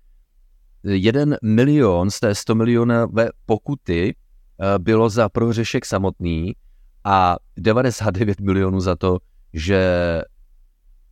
jeden 0.83 1.37
milion 1.43 2.09
z 2.11 2.19
té 2.19 2.35
100 2.35 2.55
milionové 2.55 3.29
pokuty 3.45 4.15
eh, 4.15 4.79
bylo 4.79 5.09
za 5.09 5.29
prohřešek 5.29 5.85
samotný 5.85 6.55
a 7.03 7.37
99 7.57 8.39
milionů 8.39 8.79
za 8.79 8.95
to, 8.95 9.17
že 9.53 10.21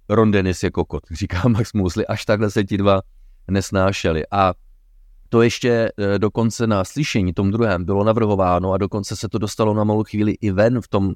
Ron 0.10 0.32
Dennis 0.32 0.64
je 0.64 0.72
kokot, 0.72 1.04
říká 1.12 1.48
Max 1.48 1.74
Mosley, 1.74 2.06
až 2.10 2.26
takhle 2.26 2.52
se 2.52 2.64
ti 2.64 2.78
dva 2.78 3.02
nesnášeli. 3.52 4.24
A 4.32 4.54
to 5.30 5.42
ještě 5.42 5.92
eh, 5.98 6.20
dokonce 6.20 6.68
na 6.68 6.84
slyšení 6.84 7.34
tom 7.34 7.52
druhém 7.52 7.86
bylo 7.86 8.04
navrhováno 8.04 8.72
a 8.72 8.78
dokonce 8.78 9.16
se 9.16 9.30
to 9.30 9.38
dostalo 9.38 9.74
na 9.74 9.84
malou 9.84 10.04
chvíli 10.04 10.32
i 10.32 10.52
ven 10.52 10.82
v 10.82 10.88
tom 10.88 11.14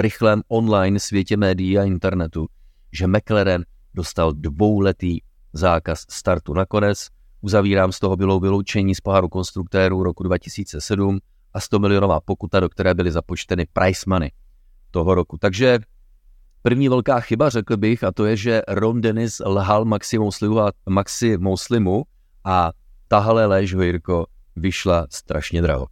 rychlém 0.00 0.42
online 0.48 1.00
světě 1.00 1.36
médií 1.36 1.78
a 1.78 1.84
internetu, 1.84 2.46
že 2.92 3.06
McLaren 3.06 3.64
dostal 3.94 4.32
dvouletý 4.32 5.18
zákaz 5.52 6.04
startu. 6.10 6.54
Nakonec 6.54 7.08
uzavírám 7.40 7.92
z 7.92 7.98
toho 7.98 8.16
bylo 8.16 8.40
vyloučení 8.40 8.94
z 8.94 9.00
poháru 9.00 9.28
konstruktérů 9.28 10.02
roku 10.02 10.22
2007 10.22 11.18
a 11.54 11.60
100 11.60 11.78
milionová 11.78 12.20
pokuta, 12.20 12.60
do 12.60 12.68
které 12.68 12.94
byly 12.94 13.12
započteny 13.12 13.66
price 13.72 14.04
money 14.06 14.30
toho 14.90 15.14
roku. 15.14 15.38
Takže 15.38 15.78
první 16.62 16.88
velká 16.88 17.20
chyba, 17.20 17.48
řekl 17.48 17.76
bych, 17.76 18.04
a 18.04 18.12
to 18.12 18.24
je, 18.24 18.36
že 18.36 18.62
Ron 18.68 19.00
Dennis 19.00 19.40
lhal 19.44 19.84
Maxi 19.84 20.18
Moslimu 20.18 20.60
a, 20.60 20.72
Maxi 20.88 21.38
Moslimu 21.38 22.02
a 22.44 22.70
tahle 23.08 23.46
lež, 23.46 23.70
Jirko, 23.72 24.26
vyšla 24.56 25.06
strašně 25.10 25.62
draho. 25.62 25.86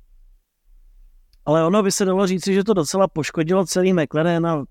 Ale 1.46 1.66
ono 1.66 1.82
by 1.82 1.92
se 1.92 2.04
dalo 2.04 2.26
říci, 2.26 2.54
že 2.54 2.64
to 2.64 2.74
docela 2.74 3.08
poškodilo 3.08 3.66
celý 3.66 3.92
McLaren 3.92 4.46
a 4.46 4.64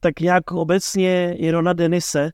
tak 0.00 0.20
nějak 0.20 0.50
obecně 0.50 1.36
i 1.36 1.50
Rona 1.50 1.72
Denise. 1.72 2.30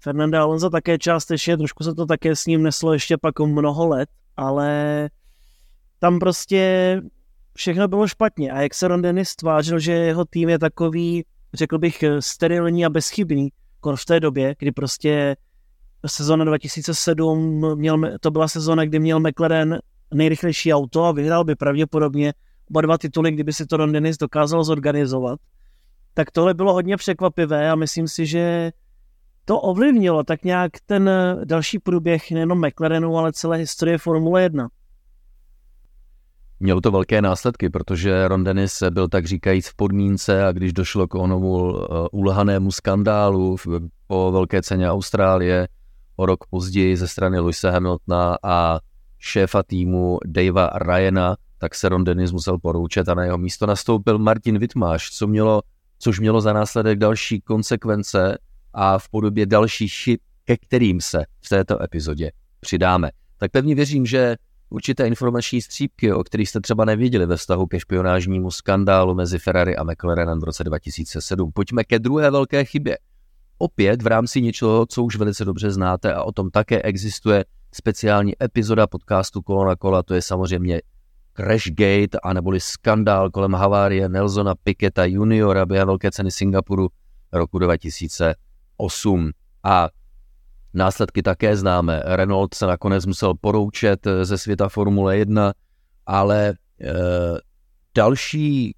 Fernanda 0.00 0.42
Alonso 0.42 0.70
také 0.70 0.98
částečně, 0.98 1.56
trošku 1.56 1.84
se 1.84 1.94
to 1.94 2.06
také 2.06 2.36
s 2.36 2.46
ním 2.46 2.62
neslo 2.62 2.92
ještě 2.92 3.16
pak 3.18 3.40
mnoho 3.40 3.88
let, 3.88 4.08
ale 4.36 5.10
tam 5.98 6.18
prostě 6.18 7.00
všechno 7.56 7.88
bylo 7.88 8.08
špatně. 8.08 8.52
A 8.52 8.60
jak 8.60 8.74
se 8.74 8.88
Ron 8.88 9.02
Dennis 9.02 9.36
tvářil, 9.36 9.78
že 9.78 9.92
jeho 9.92 10.24
tým 10.24 10.48
je 10.48 10.58
takový, 10.58 11.24
řekl 11.54 11.78
bych, 11.78 12.04
sterilní 12.20 12.86
a 12.86 12.90
bezchybný, 12.90 13.48
v 13.94 14.04
té 14.04 14.20
době, 14.20 14.54
kdy 14.58 14.72
prostě 14.72 15.36
sezóna 16.06 16.44
2007, 16.44 17.78
měl, 17.78 18.18
to 18.20 18.30
byla 18.30 18.48
sezóna, 18.48 18.84
kdy 18.84 18.98
měl 18.98 19.20
McLaren 19.20 19.78
nejrychlejší 20.14 20.72
auto 20.72 21.04
a 21.04 21.12
vyhrál 21.12 21.44
by 21.44 21.54
pravděpodobně 21.54 22.32
oba 22.70 22.80
dva 22.80 22.98
tituly, 22.98 23.32
kdyby 23.32 23.52
si 23.52 23.66
to 23.66 23.76
Ron 23.76 23.92
Dennis 23.92 24.16
dokázal 24.16 24.64
zorganizovat. 24.64 25.40
Tak 26.14 26.30
tohle 26.30 26.54
bylo 26.54 26.72
hodně 26.72 26.96
překvapivé 26.96 27.70
a 27.70 27.74
myslím 27.74 28.08
si, 28.08 28.26
že 28.26 28.72
to 29.44 29.60
ovlivnilo 29.60 30.24
tak 30.24 30.44
nějak 30.44 30.72
ten 30.86 31.10
další 31.44 31.78
průběh 31.78 32.30
nejenom 32.30 32.66
McLarenu, 32.66 33.18
ale 33.18 33.32
celé 33.32 33.56
historie 33.56 33.98
Formule 33.98 34.42
1. 34.42 34.68
Mělo 36.60 36.80
to 36.80 36.90
velké 36.90 37.22
následky, 37.22 37.70
protože 37.70 38.28
Ron 38.28 38.44
Dennis 38.44 38.82
byl 38.90 39.08
tak 39.08 39.26
říkajíc 39.26 39.68
v 39.68 39.76
podmínce 39.76 40.44
a 40.44 40.52
když 40.52 40.72
došlo 40.72 41.08
k 41.08 41.14
onomu 41.14 41.52
uh, 41.52 41.80
ulhanému 42.12 42.72
skandálu 42.72 43.56
po 44.06 44.32
velké 44.32 44.62
ceně 44.62 44.90
Austrálie, 44.90 45.68
o 46.16 46.26
rok 46.26 46.46
později 46.50 46.96
ze 46.96 47.08
strany 47.08 47.38
Luisa 47.38 47.70
Hamiltona 47.70 48.36
a 48.42 48.78
šéfa 49.18 49.62
týmu 49.62 50.18
Davea 50.26 50.70
Ryana, 50.78 51.36
tak 51.64 51.74
se 51.74 51.88
Ron 51.88 52.04
Dennis 52.04 52.32
musel 52.32 52.58
poroučet 52.58 53.08
a 53.08 53.14
na 53.14 53.24
jeho 53.24 53.38
místo 53.38 53.66
nastoupil 53.66 54.18
Martin 54.18 54.58
Wittmáš, 54.58 55.10
co 55.10 55.26
mělo, 55.26 55.62
což 55.98 56.20
mělo 56.20 56.40
za 56.40 56.52
následek 56.52 56.98
další 56.98 57.40
konsekvence 57.40 58.38
a 58.74 58.98
v 58.98 59.08
podobě 59.08 59.46
dalších 59.46 59.92
chyb, 59.92 60.18
ke 60.44 60.56
kterým 60.56 61.00
se 61.00 61.24
v 61.40 61.48
této 61.48 61.82
epizodě 61.82 62.30
přidáme. 62.60 63.10
Tak 63.38 63.50
pevně 63.50 63.74
věřím, 63.74 64.06
že 64.06 64.36
určité 64.70 65.06
informační 65.06 65.62
střípky, 65.62 66.12
o 66.12 66.24
kterých 66.24 66.48
jste 66.48 66.60
třeba 66.60 66.84
nevěděli 66.84 67.26
ve 67.26 67.36
vztahu 67.36 67.66
ke 67.66 67.80
špionážnímu 67.80 68.50
skandálu 68.50 69.14
mezi 69.14 69.38
Ferrari 69.38 69.76
a 69.76 69.84
McLarenem 69.84 70.40
v 70.40 70.44
roce 70.44 70.64
2007. 70.64 71.52
Pojďme 71.52 71.84
ke 71.84 71.98
druhé 71.98 72.30
velké 72.30 72.64
chybě, 72.64 72.98
opět 73.58 74.02
v 74.02 74.06
rámci 74.06 74.42
něčeho, 74.42 74.86
co 74.86 75.04
už 75.04 75.16
velice 75.16 75.44
dobře 75.44 75.70
znáte 75.70 76.14
a 76.14 76.22
o 76.22 76.32
tom 76.32 76.50
také 76.50 76.82
existuje 76.82 77.44
speciální 77.74 78.42
epizoda 78.42 78.86
podcastu 78.86 79.42
Kolo 79.42 79.66
na 79.66 79.76
kola, 79.76 80.02
to 80.02 80.14
je 80.14 80.22
samozřejmě 80.22 80.80
Crashgate 81.34 82.18
a 82.22 82.32
neboli 82.32 82.60
skandál 82.60 83.30
kolem 83.30 83.52
havárie 83.52 84.08
Nelsona 84.08 84.54
Piketa 84.54 85.04
juniora 85.04 85.66
během 85.66 85.86
velké 85.86 86.10
ceny 86.10 86.30
Singapuru 86.30 86.88
roku 87.32 87.58
2008. 87.58 89.30
A 89.62 89.88
následky 90.74 91.22
také 91.22 91.56
známe. 91.56 92.02
Renault 92.04 92.54
se 92.54 92.66
nakonec 92.66 93.06
musel 93.06 93.34
poroučet 93.40 94.06
ze 94.22 94.38
světa 94.38 94.68
Formule 94.68 95.16
1, 95.16 95.52
ale 96.06 96.48
e, 96.48 96.54
další 97.94 98.74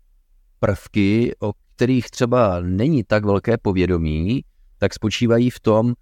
prvky, 0.61 1.37
o 1.41 1.53
kterých 1.75 2.11
třeba 2.11 2.61
není 2.61 3.05
tak 3.05 3.25
velké 3.25 3.59
povědomí, 3.59 4.45
tak 4.79 4.95
spočívají 4.95 5.51
v 5.51 5.61
tom, 5.61 5.95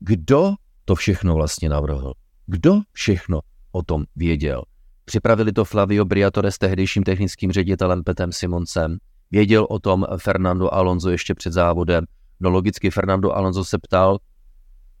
kdo 0.00 0.54
to 0.84 0.94
všechno 0.94 1.34
vlastně 1.34 1.68
navrhl. 1.68 2.12
Kdo 2.46 2.80
všechno 2.92 3.40
o 3.72 3.82
tom 3.82 4.04
věděl. 4.16 4.62
Připravili 5.08 5.52
to 5.52 5.64
Flavio 5.64 6.04
Briatore 6.04 6.52
s 6.52 6.58
tehdejším 6.58 7.02
technickým 7.02 7.52
ředitelem 7.52 8.04
Petem 8.04 8.32
Simoncem. 8.32 8.98
Věděl 9.30 9.66
o 9.70 9.78
tom 9.78 10.06
Fernando 10.16 10.74
Alonso 10.74 11.10
ještě 11.10 11.34
před 11.34 11.52
závodem. 11.52 12.04
No 12.40 12.50
logicky 12.50 12.90
Fernando 12.90 13.32
Alonso 13.32 13.64
se 13.64 13.78
ptal 13.78 14.18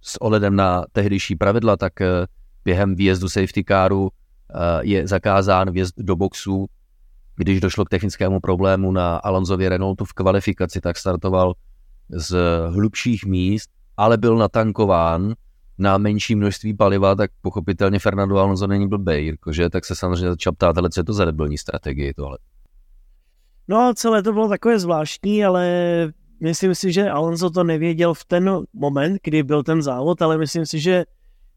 s 0.02 0.20
ohledem 0.20 0.56
na 0.56 0.84
tehdejší 0.92 1.36
pravidla, 1.36 1.76
tak 1.76 2.00
eh, 2.00 2.26
během 2.64 2.94
výjezdu 2.94 3.28
safety 3.28 3.64
caru 3.64 4.08
eh, 4.10 4.56
je 4.82 5.06
zakázán 5.06 5.70
vjezd 5.70 5.94
do 5.98 6.16
boxu. 6.16 6.66
Když 7.36 7.60
došlo 7.60 7.84
k 7.84 7.88
technickému 7.88 8.40
problému 8.40 8.92
na 8.92 9.16
Alonsově 9.16 9.68
Renaultu 9.68 10.04
v 10.04 10.12
kvalifikaci, 10.12 10.80
tak 10.80 10.98
startoval 10.98 11.54
z 12.08 12.36
hlubších 12.68 13.24
míst, 13.24 13.70
ale 13.96 14.16
byl 14.16 14.36
natankován 14.36 15.34
na 15.78 15.98
menší 15.98 16.34
množství 16.34 16.74
paliva, 16.74 17.14
tak 17.14 17.30
pochopitelně 17.40 17.98
Fernando 17.98 18.36
Alonso 18.36 18.66
není 18.66 18.88
blbej, 18.88 19.24
Jirko, 19.24 19.52
že? 19.52 19.70
Tak 19.70 19.84
se 19.84 19.94
samozřejmě 19.94 20.28
začal 20.28 20.52
ptát, 20.52 20.78
ale 20.78 20.90
co 20.90 21.00
je 21.00 21.04
to 21.04 21.12
za 21.12 21.24
debilní 21.24 21.58
strategii 21.58 22.14
tohle? 22.14 22.38
No 23.68 23.92
celé 23.94 24.22
to 24.22 24.32
bylo 24.32 24.48
takové 24.48 24.78
zvláštní, 24.78 25.44
ale 25.44 25.68
myslím 26.40 26.74
si, 26.74 26.92
že 26.92 27.10
Alonso 27.10 27.50
to 27.50 27.64
nevěděl 27.64 28.14
v 28.14 28.24
ten 28.24 28.60
moment, 28.72 29.18
kdy 29.22 29.42
byl 29.42 29.62
ten 29.62 29.82
závod, 29.82 30.22
ale 30.22 30.38
myslím 30.38 30.66
si, 30.66 30.80
že 30.80 31.04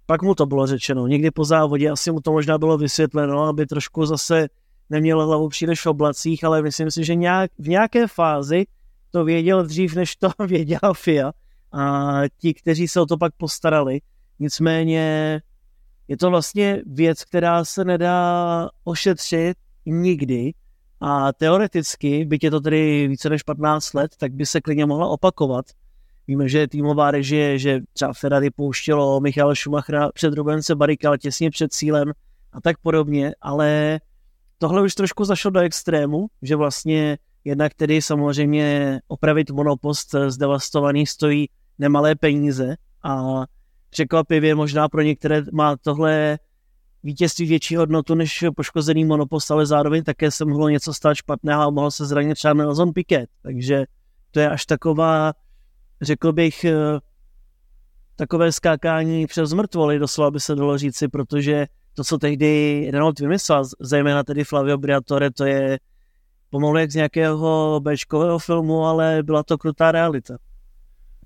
pak 0.05 0.21
mu 0.21 0.35
to 0.35 0.45
bylo 0.45 0.67
řečeno. 0.67 1.07
Někdy 1.07 1.31
po 1.31 1.45
závodě 1.45 1.89
asi 1.89 2.11
mu 2.11 2.21
to 2.21 2.31
možná 2.31 2.57
bylo 2.57 2.77
vysvětleno, 2.77 3.43
aby 3.43 3.65
trošku 3.65 4.05
zase 4.05 4.47
neměl 4.89 5.25
hlavu 5.25 5.49
příliš 5.49 5.81
v 5.81 5.85
oblacích, 5.85 6.43
ale 6.43 6.61
myslím 6.61 6.91
si, 6.91 7.03
že 7.03 7.15
nějak, 7.15 7.51
v 7.59 7.67
nějaké 7.67 8.07
fázi 8.07 8.65
to 9.11 9.23
věděl 9.23 9.63
dřív, 9.63 9.95
než 9.95 10.15
to 10.15 10.29
věděla 10.47 10.93
FIA 10.93 11.31
a 11.71 12.21
ti, 12.37 12.53
kteří 12.53 12.87
se 12.87 13.01
o 13.01 13.05
to 13.05 13.17
pak 13.17 13.33
postarali. 13.37 14.01
Nicméně 14.39 15.41
je 16.07 16.17
to 16.17 16.29
vlastně 16.29 16.81
věc, 16.85 17.23
která 17.23 17.65
se 17.65 17.85
nedá 17.85 18.69
ošetřit 18.83 19.57
nikdy 19.85 20.53
a 21.01 21.33
teoreticky, 21.33 22.25
byť 22.25 22.43
je 22.43 22.51
to 22.51 22.59
tedy 22.59 23.07
více 23.07 23.29
než 23.29 23.43
15 23.43 23.93
let, 23.93 24.11
tak 24.17 24.33
by 24.33 24.45
se 24.45 24.61
klidně 24.61 24.85
mohla 24.85 25.07
opakovat. 25.07 25.65
Víme, 26.27 26.49
že 26.49 26.67
týmová 26.67 27.11
režie, 27.11 27.59
že 27.59 27.79
třeba 27.93 28.13
Ferrari 28.13 28.49
pouštělo 28.49 29.19
Michal 29.19 29.55
Schumachera 29.55 30.09
před 30.13 30.33
Rubence 30.33 30.75
Barrichello 30.75 31.17
těsně 31.17 31.49
před 31.49 31.73
cílem 31.73 32.11
a 32.53 32.61
tak 32.61 32.77
podobně, 32.77 33.31
ale 33.41 33.99
tohle 34.57 34.81
už 34.81 34.95
trošku 34.95 35.25
zašlo 35.25 35.51
do 35.51 35.59
extrému, 35.59 36.27
že 36.41 36.55
vlastně 36.55 37.17
Jednak 37.45 37.73
tedy 37.73 38.01
samozřejmě 38.01 38.99
opravit 39.07 39.51
monopost 39.51 40.15
zdevastovaný 40.27 41.07
stojí 41.07 41.49
nemalé 41.81 42.15
peníze 42.15 42.75
a 43.03 43.43
překvapivě 43.89 44.55
možná 44.55 44.89
pro 44.89 45.01
některé 45.01 45.41
má 45.51 45.75
tohle 45.77 46.39
vítězství 47.03 47.45
větší 47.45 47.75
hodnotu 47.75 48.15
než 48.15 48.43
poškozený 48.55 49.05
monopost, 49.05 49.51
ale 49.51 49.65
zároveň 49.65 50.03
také 50.03 50.31
se 50.31 50.45
mohlo 50.45 50.69
něco 50.69 50.93
stát 50.93 51.13
špatného 51.13 51.61
a 51.61 51.69
mohl 51.69 51.91
se 51.91 52.05
zranit 52.05 52.35
třeba 52.35 52.53
Nelson 52.53 52.93
Piquet. 52.93 53.29
Takže 53.41 53.85
to 54.31 54.39
je 54.39 54.50
až 54.50 54.65
taková, 54.65 55.33
řekl 56.01 56.33
bych, 56.33 56.65
takové 58.15 58.51
skákání 58.51 59.27
přes 59.27 59.53
mrtvoly, 59.53 60.00
doslova 60.00 60.31
by 60.31 60.39
se 60.39 60.55
dalo 60.55 60.77
říci, 60.77 61.07
protože 61.07 61.65
to, 61.93 62.03
co 62.03 62.17
tehdy 62.17 62.88
Renault 62.91 63.19
vymyslel, 63.19 63.63
zejména 63.79 64.23
tedy 64.23 64.43
Flavio 64.43 64.77
Briatore, 64.77 65.31
to 65.31 65.45
je 65.45 65.79
pomalu 66.50 66.77
jak 66.77 66.91
z 66.91 66.95
nějakého 66.95 67.79
Bčkového 67.83 68.39
filmu, 68.39 68.85
ale 68.85 69.23
byla 69.23 69.43
to 69.43 69.57
krutá 69.57 69.91
realita. 69.91 70.38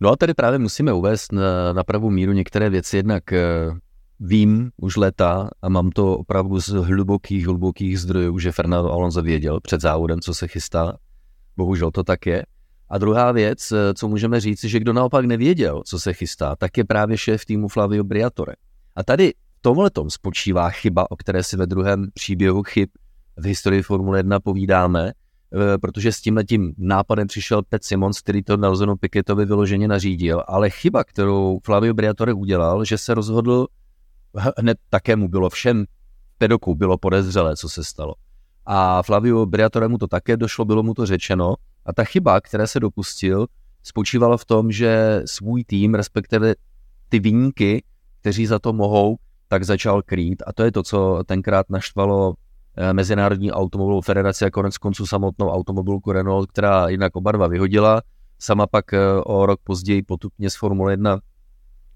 No 0.02 0.12
a 0.12 0.16
tady 0.16 0.34
právě 0.34 0.60
musíme 0.60 0.94
uvést 0.94 1.32
na, 1.32 1.74
na 1.74 1.84
pravou 1.84 2.10
míru 2.10 2.32
některé 2.32 2.70
věci. 2.70 2.98
Jednak 2.98 3.34
eh, 3.34 3.42
vím 4.20 4.72
už 4.78 4.96
leta 4.96 5.50
a 5.62 5.70
mám 5.70 5.90
to 5.90 6.18
opravdu 6.18 6.60
z 6.60 6.68
hlubokých, 6.70 7.46
hlubokých 7.46 8.00
zdrojů, 8.00 8.40
že 8.40 8.52
Fernando 8.52 8.92
Alonso 8.92 9.22
věděl 9.22 9.60
před 9.62 9.82
závodem, 9.82 10.20
co 10.20 10.34
se 10.34 10.48
chystá. 10.48 10.98
Bohužel 11.58 11.92
to 11.92 12.04
tak 12.04 12.26
je. 12.26 12.44
A 12.90 12.98
druhá 12.98 13.32
věc, 13.32 13.72
eh, 13.72 13.94
co 13.94 14.08
můžeme 14.08 14.40
říct, 14.40 14.64
že 14.64 14.80
kdo 14.80 14.94
naopak 14.94 15.26
nevěděl, 15.26 15.82
co 15.86 16.00
se 16.00 16.14
chystá, 16.14 16.56
tak 16.56 16.78
je 16.78 16.84
právě 16.84 17.18
šéf 17.18 17.46
týmu 17.46 17.68
Flavio 17.68 18.04
Briatore. 18.04 18.54
A 18.96 19.04
tady 19.04 19.34
v 19.58 19.62
tomhle 19.62 19.92
spočívá 20.08 20.70
chyba, 20.70 21.12
o 21.12 21.16
které 21.16 21.44
si 21.44 21.58
ve 21.58 21.68
druhém 21.68 22.08
příběhu 22.14 22.64
chyb 22.64 22.90
v 23.38 23.46
historii 23.46 23.82
Formule 23.82 24.20
1 24.20 24.40
povídáme, 24.40 25.12
protože 25.82 26.12
s 26.12 26.22
tím 26.22 26.40
tím 26.48 26.74
nápadem 26.78 27.28
přišel 27.28 27.62
Pet 27.70 27.84
Simons, 27.84 28.22
který 28.22 28.44
to 28.44 28.58
Nelsonu 28.58 28.96
Piquetovi 28.96 29.46
vyloženě 29.46 29.88
nařídil, 29.88 30.44
ale 30.48 30.70
chyba, 30.70 31.04
kterou 31.04 31.60
Flavio 31.64 31.94
Briatore 31.94 32.34
udělal, 32.34 32.86
že 32.86 32.98
se 32.98 33.14
rozhodl, 33.14 33.68
hned 34.58 34.78
také 34.90 35.16
mu 35.16 35.28
bylo 35.28 35.50
všem 35.50 35.86
pedoku 36.38 36.76
bylo 36.76 36.98
podezřelé, 36.98 37.56
co 37.56 37.70
se 37.70 37.84
stalo. 37.84 38.14
A 38.66 39.04
Flavio 39.04 39.46
Briatore 39.46 39.88
mu 39.88 39.98
to 39.98 40.08
také 40.08 40.38
došlo, 40.38 40.66
bylo 40.66 40.84
mu 40.84 40.94
to 40.94 41.06
řečeno. 41.06 41.56
A 41.86 41.94
ta 41.94 42.04
chyba, 42.04 42.42
které 42.42 42.68
se 42.68 42.80
dopustil, 42.80 43.48
spočívala 43.84 44.38
v 44.38 44.46
tom, 44.46 44.72
že 44.72 45.22
svůj 45.26 45.64
tým, 45.64 45.96
respektive 45.96 46.56
ty 47.10 47.20
výjimky, 47.20 47.84
kteří 48.22 48.46
za 48.46 48.60
to 48.60 48.74
mohou, 48.74 49.18
tak 49.48 49.64
začal 49.64 50.02
krýt. 50.02 50.44
A 50.48 50.54
to 50.54 50.64
je 50.64 50.72
to, 50.72 50.84
co 50.84 51.24
tenkrát 51.26 51.70
naštvalo 51.70 52.34
eh, 52.34 52.45
Mezinárodní 52.94 53.52
automobilovou 53.52 54.02
federaci 54.02 54.46
a 54.46 54.50
konec 54.50 54.78
konců 54.78 55.06
samotnou 55.06 55.50
automobilku 55.50 56.12
Renault, 56.12 56.52
která 56.52 56.90
jinak 56.90 57.16
oba 57.16 57.32
dva 57.32 57.48
vyhodila. 57.48 58.02
Sama 58.40 58.68
pak 58.68 58.94
eh, 58.94 59.00
o 59.26 59.46
rok 59.46 59.60
později 59.64 60.04
potupně 60.04 60.50
z 60.50 60.56
Formule 60.56 60.94
1 60.94 61.20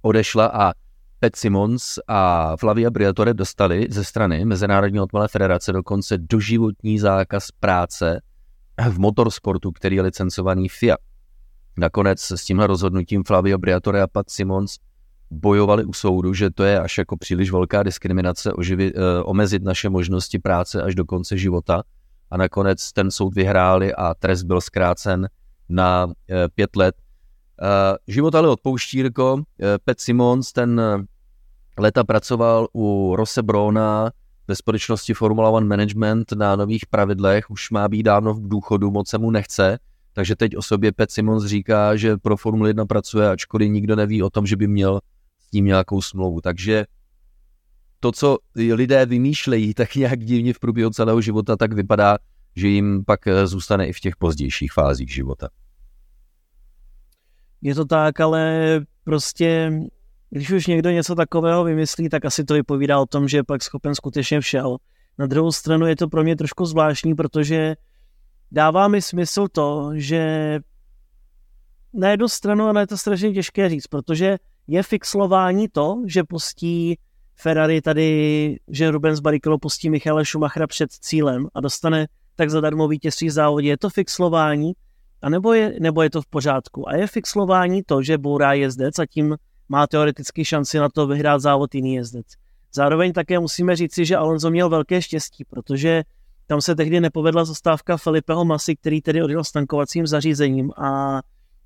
odešla 0.01 0.45
a 0.45 0.73
Pet 1.19 1.35
Simons 1.35 1.99
a 2.07 2.53
Flavia 2.57 2.89
Briatore 2.89 3.33
dostali 3.33 3.87
ze 3.89 4.03
strany 4.03 4.45
Mezinárodní 4.45 4.99
automobilové 4.99 5.27
federace 5.27 5.71
dokonce 5.73 6.17
doživotní 6.17 6.99
zákaz 6.99 7.47
práce 7.59 8.21
v 8.89 8.99
motorsportu, 8.99 9.71
který 9.71 9.95
je 9.95 10.01
licencovaný 10.01 10.69
FIA. 10.69 10.97
Nakonec 11.77 12.21
s 12.21 12.45
tímhle 12.45 12.67
rozhodnutím 12.67 13.23
Flavio 13.23 13.57
Briatore 13.57 14.01
a 14.01 14.07
Pat 14.07 14.29
Simons 14.29 14.75
bojovali 15.31 15.85
u 15.85 15.93
soudu, 15.93 16.33
že 16.33 16.49
to 16.49 16.63
je 16.63 16.79
až 16.79 16.97
jako 16.97 17.17
příliš 17.17 17.51
velká 17.51 17.83
diskriminace 17.83 18.53
oživi, 18.53 18.93
eh, 18.95 19.23
omezit 19.23 19.63
naše 19.63 19.89
možnosti 19.89 20.39
práce 20.39 20.81
až 20.81 20.95
do 20.95 21.05
konce 21.05 21.37
života. 21.37 21.83
A 22.31 22.37
nakonec 22.37 22.91
ten 22.91 23.11
soud 23.11 23.35
vyhráli 23.35 23.93
a 23.93 24.13
trest 24.13 24.43
byl 24.43 24.61
zkrácen 24.61 25.29
na 25.69 26.07
eh, 26.29 26.49
pět 26.55 26.75
let 26.75 26.95
Uh, 27.61 27.97
život 28.07 28.35
ale 28.35 28.49
odpouští, 28.49 28.97
Jirko. 28.97 29.43
Pet 29.85 29.99
Simons, 29.99 30.51
ten 30.51 30.81
leta 31.77 32.03
pracoval 32.03 32.67
u 32.73 33.15
Rose 33.15 33.43
Brona 33.43 34.11
ve 34.47 34.55
společnosti 34.55 35.13
Formula 35.13 35.49
One 35.49 35.65
Management 35.65 36.31
na 36.31 36.55
nových 36.55 36.85
pravidlech, 36.85 37.49
už 37.49 37.71
má 37.71 37.87
být 37.87 38.03
dávno 38.03 38.33
v 38.33 38.47
důchodu, 38.47 38.91
moc 38.91 39.09
se 39.09 39.17
mu 39.17 39.31
nechce, 39.31 39.79
takže 40.13 40.35
teď 40.35 40.57
o 40.57 40.61
sobě 40.61 40.91
Pet 40.91 41.11
Simons 41.11 41.45
říká, 41.45 41.95
že 41.95 42.17
pro 42.17 42.37
Formule 42.37 42.69
1 42.69 42.85
pracuje, 42.85 43.29
ačkoliv 43.29 43.71
nikdo 43.71 43.95
neví 43.95 44.23
o 44.23 44.29
tom, 44.29 44.45
že 44.45 44.55
by 44.55 44.67
měl 44.67 44.99
tím 45.51 45.65
nějakou 45.65 46.01
smlouvu. 46.01 46.41
Takže 46.41 46.85
to, 47.99 48.11
co 48.11 48.37
lidé 48.55 49.05
vymýšlejí 49.05 49.73
tak 49.73 49.95
nějak 49.95 50.19
divně 50.19 50.53
v 50.53 50.59
průběhu 50.59 50.91
celého 50.91 51.21
života, 51.21 51.57
tak 51.57 51.73
vypadá, 51.73 52.17
že 52.55 52.67
jim 52.67 53.05
pak 53.05 53.19
zůstane 53.45 53.87
i 53.87 53.93
v 53.93 53.99
těch 53.99 54.15
pozdějších 54.15 54.73
fázích 54.73 55.13
života. 55.13 55.49
Je 57.61 57.75
to 57.75 57.85
tak, 57.85 58.19
ale 58.19 58.81
prostě, 59.03 59.71
když 60.29 60.51
už 60.51 60.67
někdo 60.67 60.89
něco 60.89 61.15
takového 61.15 61.63
vymyslí, 61.63 62.09
tak 62.09 62.25
asi 62.25 62.43
to 62.43 62.53
vypovídá 62.53 62.99
o 62.99 63.05
tom, 63.05 63.27
že 63.27 63.37
je 63.37 63.43
pak 63.43 63.63
schopen 63.63 63.95
skutečně 63.95 64.41
všeho. 64.41 64.77
Na 65.17 65.27
druhou 65.27 65.51
stranu 65.51 65.85
je 65.85 65.95
to 65.95 66.07
pro 66.07 66.23
mě 66.23 66.35
trošku 66.35 66.65
zvláštní, 66.65 67.15
protože 67.15 67.75
dává 68.51 68.87
mi 68.87 69.01
smysl 69.01 69.47
to, 69.51 69.91
že 69.93 70.59
na 71.93 72.09
jednu 72.09 72.27
stranu, 72.27 72.65
ale 72.65 72.81
je 72.81 72.87
to 72.87 72.97
strašně 72.97 73.33
těžké 73.33 73.69
říct, 73.69 73.87
protože 73.87 74.37
je 74.69 74.83
fixlování 74.83 75.67
to, 75.67 75.95
že 76.05 76.23
pustí 76.23 76.97
Ferrari 77.35 77.81
tady, 77.81 78.57
že 78.67 78.91
Rubens 78.91 79.19
Barrichello 79.19 79.57
pustí 79.59 79.89
Michaela 79.89 80.23
Schumachera 80.23 80.67
před 80.67 80.91
cílem 80.91 81.47
a 81.53 81.61
dostane 81.61 82.07
tak 82.35 82.49
zadarmo 82.49 82.87
vítězství 82.87 83.27
v 83.27 83.31
závodě. 83.31 83.69
Je 83.69 83.77
to 83.77 83.89
fixlování, 83.89 84.73
a 85.21 85.29
nebo 85.29 85.53
je, 85.53 85.75
nebo 85.79 86.01
je 86.01 86.09
to 86.09 86.21
v 86.21 86.27
pořádku? 86.27 86.89
A 86.89 86.95
je 86.95 87.07
fixlování 87.07 87.83
to, 87.83 88.01
že 88.01 88.17
bourá 88.17 88.53
jezdec 88.53 88.99
a 88.99 89.05
tím 89.05 89.37
má 89.69 89.87
teoreticky 89.87 90.45
šanci 90.45 90.77
na 90.77 90.89
to 90.89 91.07
vyhrát 91.07 91.41
závod 91.41 91.75
jiný 91.75 91.93
jezdec. 91.93 92.27
Zároveň 92.73 93.13
také 93.13 93.39
musíme 93.39 93.75
říci, 93.75 94.05
že 94.05 94.17
Alonso 94.17 94.49
měl 94.49 94.69
velké 94.69 95.01
štěstí, 95.01 95.45
protože 95.45 96.03
tam 96.47 96.61
se 96.61 96.75
tehdy 96.75 96.99
nepovedla 96.99 97.45
zastávka 97.45 97.97
Felipeho 97.97 98.45
Masy, 98.45 98.75
který 98.75 99.01
tedy 99.01 99.23
odjel 99.23 99.43
s 99.43 99.51
tankovacím 99.51 100.07
zařízením 100.07 100.71
a 100.77 101.21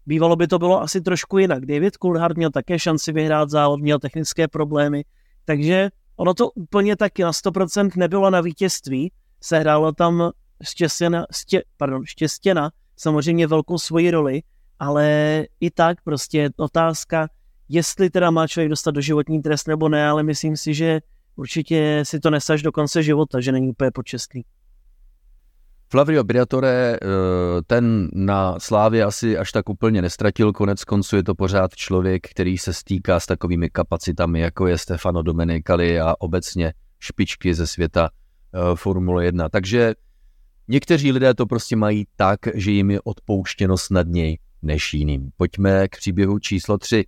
bývalo 0.06 0.36
by 0.36 0.48
to 0.48 0.60
bylo 0.60 0.82
asi 0.82 1.02
trošku 1.02 1.38
jinak. 1.38 1.66
David 1.66 1.98
Coulthard 1.98 2.38
měl 2.38 2.52
také 2.52 2.80
šanci 2.80 3.12
vyhrát 3.12 3.50
závod, 3.50 3.80
měl 3.80 4.00
technické 4.00 4.48
problémy, 4.48 5.06
takže 5.46 5.90
ono 6.16 6.34
to 6.34 6.50
úplně 6.50 6.96
taky 6.96 7.24
na 7.24 7.32
100% 7.32 7.90
nebylo 7.98 8.30
na 8.30 8.42
vítězství, 8.42 9.12
sehrálo 9.42 9.92
tam 9.92 10.32
štěstěna, 10.64 11.26
stě, 11.32 11.64
pardon, 11.78 12.06
štěstěna 12.06 12.72
samozřejmě 12.98 13.48
velkou 13.48 13.78
svoji 13.78 14.12
roli, 14.12 14.42
ale 14.80 15.46
i 15.60 15.72
tak 15.72 15.98
prostě 16.04 16.50
otázka, 16.58 17.28
jestli 17.70 18.10
teda 18.10 18.32
má 18.32 18.48
člověk 18.48 18.70
dostat 18.70 18.92
do 18.92 19.02
životní 19.02 19.42
trest 19.42 19.68
nebo 19.68 19.90
ne, 19.90 20.08
ale 20.08 20.24
myslím 20.24 20.58
si, 20.58 20.74
že 20.74 21.02
určitě 21.36 22.00
si 22.04 22.20
to 22.20 22.30
nesaž 22.30 22.62
do 22.62 22.72
konce 22.72 23.04
života, 23.04 23.42
že 23.42 23.52
není 23.52 23.70
úplně 23.70 23.92
počestný. 23.92 24.44
Flavio 25.94 26.24
Briatore, 26.24 26.98
eh, 27.02 27.62
ten 27.68 28.10
na 28.14 28.60
Slávě 28.60 29.04
asi 29.04 29.38
až 29.38 29.52
tak 29.52 29.70
úplně 29.70 30.02
nestratil, 30.02 30.54
konec 30.54 30.84
konců 30.84 31.16
je 31.16 31.24
to 31.24 31.36
pořád 31.36 31.76
člověk, 31.76 32.28
který 32.30 32.58
se 32.58 32.74
stýká 32.74 33.20
s 33.20 33.26
takovými 33.26 33.70
kapacitami, 33.70 34.40
jako 34.40 34.68
je 34.68 34.78
Stefano 34.78 35.22
Domenicali 35.22 36.00
a 36.00 36.16
obecně 36.20 36.74
špičky 37.00 37.54
ze 37.54 37.68
světa 37.68 38.10
eh, 38.10 38.76
Formule 38.76 39.26
1. 39.26 39.50
Takže 39.50 39.94
Někteří 40.68 41.12
lidé 41.12 41.34
to 41.34 41.46
prostě 41.46 41.76
mají 41.76 42.06
tak, 42.16 42.40
že 42.54 42.72
jim 42.72 42.92
je 42.92 43.02
odpouštěno 43.02 43.78
snadněji 43.78 44.38
než 44.62 44.94
jiným. 44.94 45.30
Pojďme 45.38 45.88
k 45.88 45.98
příběhu 45.98 46.40
číslo 46.40 46.78
3. 46.78 47.06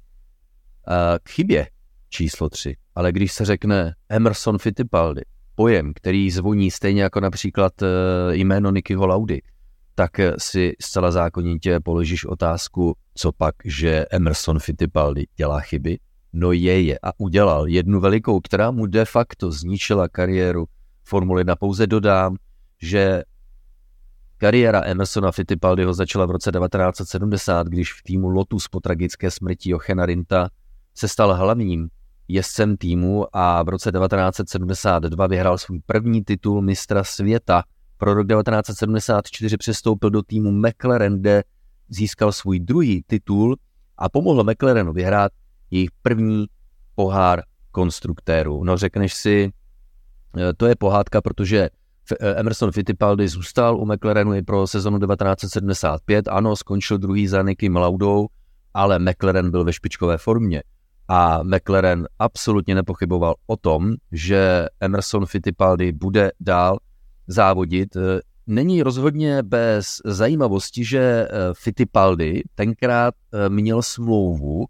K 1.23 1.29
chybě 1.29 1.69
číslo 2.09 2.49
3. 2.49 2.75
Ale 2.95 3.11
když 3.11 3.31
se 3.31 3.45
řekne 3.45 3.93
Emerson 4.09 4.57
Fittipaldi, 4.57 5.21
pojem, 5.55 5.93
který 5.95 6.31
zvoní 6.31 6.71
stejně 6.71 7.03
jako 7.03 7.19
například 7.19 7.81
e, 7.81 7.87
jméno 8.31 8.71
Nikyho 8.71 9.07
Laudy, 9.07 9.41
tak 9.95 10.11
si 10.37 10.73
zcela 10.81 11.11
zákonitě 11.11 11.79
položíš 11.79 12.25
otázku, 12.25 12.95
co 13.15 13.31
pak, 13.31 13.55
že 13.65 14.05
Emerson 14.11 14.59
Fittipaldi 14.59 15.27
dělá 15.37 15.59
chyby? 15.59 15.99
No 16.33 16.51
je 16.51 16.81
je 16.81 16.99
a 17.03 17.11
udělal 17.17 17.67
jednu 17.67 17.99
velikou, 17.99 18.39
která 18.39 18.71
mu 18.71 18.85
de 18.85 19.05
facto 19.05 19.51
zničila 19.51 20.09
kariéru 20.09 20.65
Formule 21.03 21.41
1. 21.41 21.55
Pouze 21.55 21.87
dodám, 21.87 22.35
že 22.81 23.23
Kariéra 24.37 24.81
Emersona 24.85 25.31
Fittipaldiho 25.31 25.93
začala 25.93 26.25
v 26.25 26.31
roce 26.31 26.51
1970, 26.51 27.67
když 27.67 27.93
v 27.93 28.03
týmu 28.03 28.29
Lotus 28.29 28.67
po 28.67 28.79
tragické 28.79 29.31
smrti 29.31 29.69
Jochena 29.69 30.05
Rinta 30.05 30.49
se 30.95 31.07
stal 31.07 31.33
hlavním 31.33 31.89
jezdcem 32.27 32.77
týmu 32.77 33.25
a 33.33 33.63
v 33.63 33.69
roce 33.69 33.91
1972 33.91 35.27
vyhrál 35.27 35.57
svůj 35.57 35.79
první 35.85 36.23
titul 36.23 36.61
mistra 36.61 37.03
světa. 37.03 37.63
Pro 37.97 38.13
rok 38.13 38.27
1974 38.27 39.57
přestoupil 39.57 40.09
do 40.09 40.21
týmu 40.21 40.51
McLaren, 40.51 41.19
kde 41.19 41.43
získal 41.89 42.31
svůj 42.31 42.59
druhý 42.59 43.03
titul 43.07 43.57
a 43.97 44.09
pomohl 44.09 44.43
McLarenu 44.43 44.93
vyhrát 44.93 45.31
jejich 45.71 45.89
první 46.01 46.45
pohár 46.95 47.43
konstruktérů. 47.71 48.63
No 48.63 48.77
řekneš 48.77 49.13
si, 49.13 49.51
eh, 50.37 50.53
to 50.57 50.65
je 50.65 50.75
pohádka, 50.75 51.21
protože 51.21 51.69
Eh, 52.11 52.35
Emerson 52.35 52.71
Fittipaldi 52.71 53.27
zůstal 53.27 53.77
u 53.77 53.85
McLarenu 53.85 54.33
i 54.33 54.41
pro 54.41 54.67
sezonu 54.67 54.99
1975. 54.99 56.27
Ano, 56.27 56.55
skončil 56.55 56.97
druhý 56.97 57.27
za 57.27 57.41
Nicky 57.41 57.69
Laudou, 57.69 58.27
ale 58.73 58.99
McLaren 58.99 59.51
byl 59.51 59.63
ve 59.63 59.73
špičkové 59.73 60.17
formě. 60.17 60.63
A 61.07 61.43
McLaren 61.43 62.07
absolutně 62.19 62.75
nepochyboval 62.75 63.35
o 63.47 63.57
tom, 63.57 63.93
že 64.11 64.65
Emerson 64.79 65.25
Fittipaldi 65.25 65.91
bude 65.91 66.31
dál 66.39 66.77
závodit. 67.27 67.95
Eh, 67.95 68.19
není 68.47 68.83
rozhodně 68.83 69.43
bez 69.43 70.01
zajímavosti, 70.05 70.85
že 70.85 70.99
eh, 70.99 71.29
Fittipaldi 71.53 72.43
tenkrát 72.55 73.13
měl 73.49 73.81
smlouvu 73.81 74.65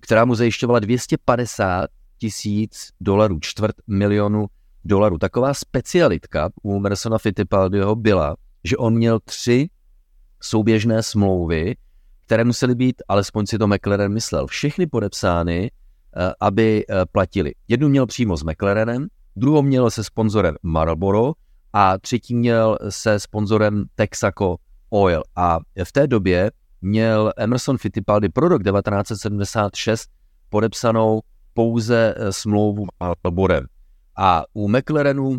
která 0.00 0.24
mu 0.24 0.34
zajišťovala 0.34 0.78
250 0.80 1.86
tisíc 2.18 2.88
dolarů, 3.00 3.38
čtvrt 3.40 3.74
milionu 3.86 4.46
dolarů. 4.84 5.18
Taková 5.18 5.54
specialitka 5.54 6.50
u 6.62 6.78
Mersona 6.78 7.18
Fittipaldiho 7.18 7.96
byla, 7.96 8.36
že 8.64 8.76
on 8.76 8.94
měl 8.94 9.20
tři 9.20 9.68
souběžné 10.40 11.02
smlouvy, 11.02 11.76
které 12.26 12.44
musely 12.44 12.74
být, 12.74 13.02
alespoň 13.08 13.46
si 13.46 13.58
to 13.58 13.66
McLaren 13.66 14.12
myslel, 14.12 14.46
všechny 14.46 14.86
podepsány, 14.86 15.70
eh, 16.16 16.32
aby 16.40 16.84
eh, 16.88 17.06
platili. 17.12 17.52
Jednu 17.68 17.88
měl 17.88 18.06
přímo 18.06 18.36
s 18.36 18.42
McLarenem, 18.42 19.06
druhou 19.36 19.62
měl 19.62 19.90
se 19.90 20.04
sponzorem 20.04 20.56
Marlboro 20.62 21.32
a 21.72 21.98
třetí 21.98 22.34
měl 22.34 22.78
se 22.88 23.20
sponzorem 23.20 23.84
Texaco 23.94 24.56
Oil. 24.90 25.22
A 25.36 25.58
v 25.84 25.92
té 25.92 26.06
době 26.06 26.50
měl 26.82 27.32
Emerson 27.36 27.78
Fittipaldi 27.78 28.28
pro 28.28 28.48
rok 28.48 28.62
1976 28.62 30.10
podepsanou 30.48 31.20
pouze 31.54 32.14
eh, 32.16 32.32
smlouvu 32.32 32.86
Marlborem. 33.00 33.66
A 34.16 34.44
u 34.52 34.68
McLarenu 34.68 35.38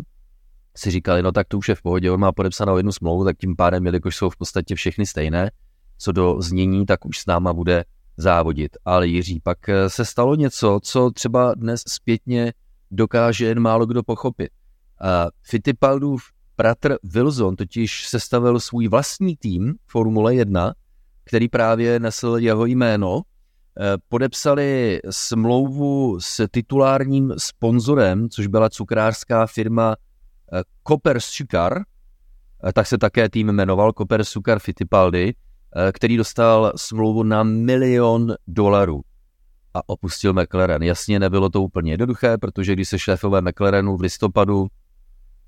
si 0.76 0.90
říkali, 0.90 1.22
no 1.22 1.32
tak 1.32 1.48
to 1.48 1.58
už 1.58 1.68
je 1.68 1.74
v 1.74 1.82
pohodě, 1.82 2.10
on 2.10 2.20
má 2.20 2.32
podepsanou 2.32 2.76
jednu 2.76 2.92
smlouvu, 2.92 3.24
tak 3.24 3.36
tím 3.38 3.56
pádem, 3.56 3.86
jelikož 3.86 4.16
jsou 4.16 4.30
v 4.30 4.36
podstatě 4.36 4.74
všechny 4.74 5.06
stejné, 5.06 5.50
co 5.98 6.12
do 6.12 6.42
znění, 6.42 6.86
tak 6.86 7.04
už 7.04 7.18
s 7.18 7.26
náma 7.26 7.52
bude 7.52 7.84
závodit. 8.16 8.76
Ale 8.84 9.06
Jiří, 9.06 9.40
pak 9.40 9.68
eh, 9.68 9.90
se 9.90 10.04
stalo 10.04 10.34
něco, 10.34 10.80
co 10.82 11.10
třeba 11.10 11.54
dnes 11.54 11.82
zpětně 11.88 12.52
dokáže 12.90 13.46
jen 13.46 13.60
málo 13.60 13.86
kdo 13.86 14.02
pochopit. 14.02 14.50
A 15.00 15.26
Fittipaldův 15.42 16.22
bratr 16.56 16.96
Wilson 17.02 17.56
totiž 17.56 18.08
sestavil 18.08 18.60
svůj 18.60 18.88
vlastní 18.88 19.36
tým 19.36 19.74
Formule 19.86 20.34
1, 20.34 20.74
který 21.24 21.48
právě 21.48 22.00
nesl 22.00 22.36
jeho 22.38 22.66
jméno. 22.66 23.22
Eh, 23.80 23.96
podepsali 24.08 25.00
smlouvu 25.10 26.20
s 26.20 26.48
titulárním 26.50 27.34
sponzorem, 27.38 28.28
což 28.28 28.46
byla 28.46 28.70
cukrářská 28.70 29.46
firma 29.46 29.96
eh, 30.52 30.62
Copper 30.88 31.20
Sugar, 31.20 31.82
tak 32.72 32.86
se 32.86 32.98
také 32.98 33.28
tým 33.28 33.52
jmenoval 33.52 33.92
Copper 33.92 34.24
Sugar 34.24 34.58
Fittipaldi, 34.58 35.28
Eh, 35.28 35.32
který 35.92 36.16
dostal 36.16 36.72
smlouvu 36.76 37.22
na 37.22 37.42
milion 37.42 38.34
dolarů 38.46 39.00
a 39.74 39.88
opustil 39.88 40.32
McLaren. 40.32 40.82
Jasně 40.82 41.18
nebylo 41.18 41.48
to 41.50 41.62
úplně 41.62 41.92
jednoduché, 41.92 42.38
protože 42.38 42.72
když 42.72 42.88
se 42.88 42.98
šéfové 42.98 43.40
McLarenu 43.40 43.96
v 43.96 44.00
listopadu 44.00 44.66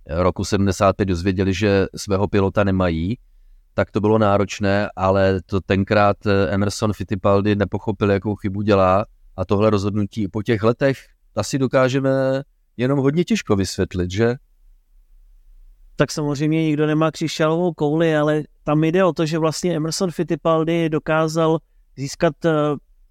eh, 0.07 0.23
roku 0.23 0.45
75 0.45 1.07
dozvěděli, 1.07 1.55
že 1.55 1.87
svého 1.97 2.29
pilota 2.29 2.65
nemají, 2.65 3.19
tak 3.75 3.91
to 3.91 4.01
bylo 4.01 4.19
náročné, 4.19 4.89
ale 4.97 5.41
to 5.47 5.61
tenkrát 5.61 6.27
eh, 6.27 6.49
Emerson 6.51 6.93
Fittipaldi 6.93 7.57
nepochopil, 7.57 8.11
jakou 8.11 8.35
chybu 8.35 8.63
dělá 8.63 9.05
a 9.37 9.45
tohle 9.45 9.71
rozhodnutí 9.71 10.29
po 10.29 10.43
těch 10.43 10.63
letech 10.63 10.99
asi 11.37 11.59
dokážeme 11.59 12.43
jenom 12.77 12.99
hodně 12.99 13.25
těžko 13.25 13.57
vysvětlit, 13.57 14.11
že? 14.11 14.35
Tak 15.99 16.13
samozřejmě 16.13 16.65
nikdo 16.65 16.87
nemá 16.87 17.11
křišťálovou 17.11 17.73
kouli, 17.73 18.17
ale 18.17 18.43
tam 18.65 18.85
jde 18.85 19.05
o 19.05 19.13
to, 19.13 19.27
že 19.27 19.39
vlastně 19.39 19.77
Emerson 19.77 20.11
Fittipaldi 20.11 20.89
dokázal 20.89 21.59
získat 21.97 22.45
eh, 22.45 22.51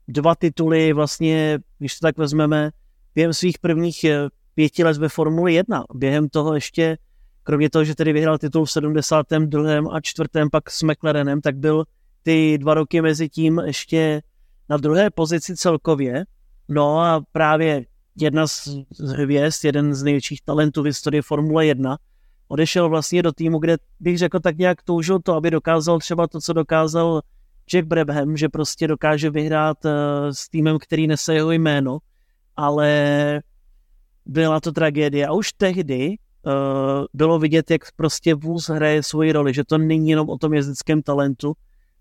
dva 0.07 0.35
tituly 0.35 0.93
vlastně, 0.93 1.59
když 1.79 1.99
to 1.99 2.07
tak 2.07 2.17
vezmeme, 2.17 2.71
během 3.15 3.33
svých 3.33 3.59
prvních 3.59 4.03
eh, 4.03 4.29
pěti 4.55 4.83
let 4.83 4.97
ve 4.97 5.09
Formuli 5.09 5.53
1. 5.53 5.83
Během 5.93 6.29
toho 6.29 6.55
ještě, 6.55 6.97
kromě 7.43 7.69
toho, 7.69 7.83
že 7.83 7.95
tedy 7.95 8.13
vyhrál 8.13 8.37
titul 8.37 8.65
v 8.65 8.71
72. 8.71 9.91
a 9.91 10.01
4. 10.01 10.29
pak 10.51 10.71
s 10.71 10.83
McLarenem, 10.83 11.41
tak 11.41 11.55
byl 11.55 11.83
ty 12.23 12.57
dva 12.57 12.73
roky 12.73 13.01
mezi 13.01 13.29
tím 13.29 13.61
ještě 13.65 14.21
na 14.69 14.77
druhé 14.77 15.09
pozici 15.09 15.55
celkově. 15.55 16.25
No 16.67 16.99
a 16.99 17.21
právě 17.31 17.85
jedna 18.15 18.47
z 18.47 18.67
hvězd, 19.15 19.65
jeden 19.65 19.95
z 19.95 20.03
největších 20.03 20.41
talentů 20.41 20.81
v 20.81 20.85
historii 20.85 21.21
Formule 21.21 21.65
1, 21.65 21.97
odešel 22.47 22.89
vlastně 22.89 23.23
do 23.23 23.31
týmu, 23.31 23.59
kde 23.59 23.77
bych 23.99 24.17
řekl 24.17 24.39
tak 24.39 24.57
nějak 24.57 24.83
toužil 24.83 25.19
to, 25.19 25.33
aby 25.33 25.51
dokázal 25.51 25.99
třeba 25.99 26.27
to, 26.27 26.41
co 26.41 26.53
dokázal 26.53 27.21
Jack 27.73 27.87
Brabham, 27.87 28.37
že 28.37 28.49
prostě 28.49 28.87
dokáže 28.87 29.29
vyhrát 29.29 29.85
uh, 29.85 29.91
s 30.31 30.49
týmem, 30.49 30.79
který 30.79 31.07
nese 31.07 31.33
jeho 31.33 31.51
jméno, 31.51 31.97
ale 32.55 33.41
byla 34.25 34.59
to 34.59 34.71
tragédie. 34.71 35.27
A 35.27 35.33
už 35.33 35.53
tehdy 35.53 36.09
uh, 36.09 36.53
bylo 37.13 37.39
vidět, 37.39 37.71
jak 37.71 37.81
prostě 37.95 38.35
vůz 38.35 38.69
hraje 38.69 39.03
svoji 39.03 39.31
roli, 39.31 39.53
že 39.53 39.63
to 39.63 39.77
není 39.77 40.09
jenom 40.09 40.29
o 40.29 40.37
tom 40.37 40.53
jezdeckém 40.53 41.01
talentu. 41.01 41.53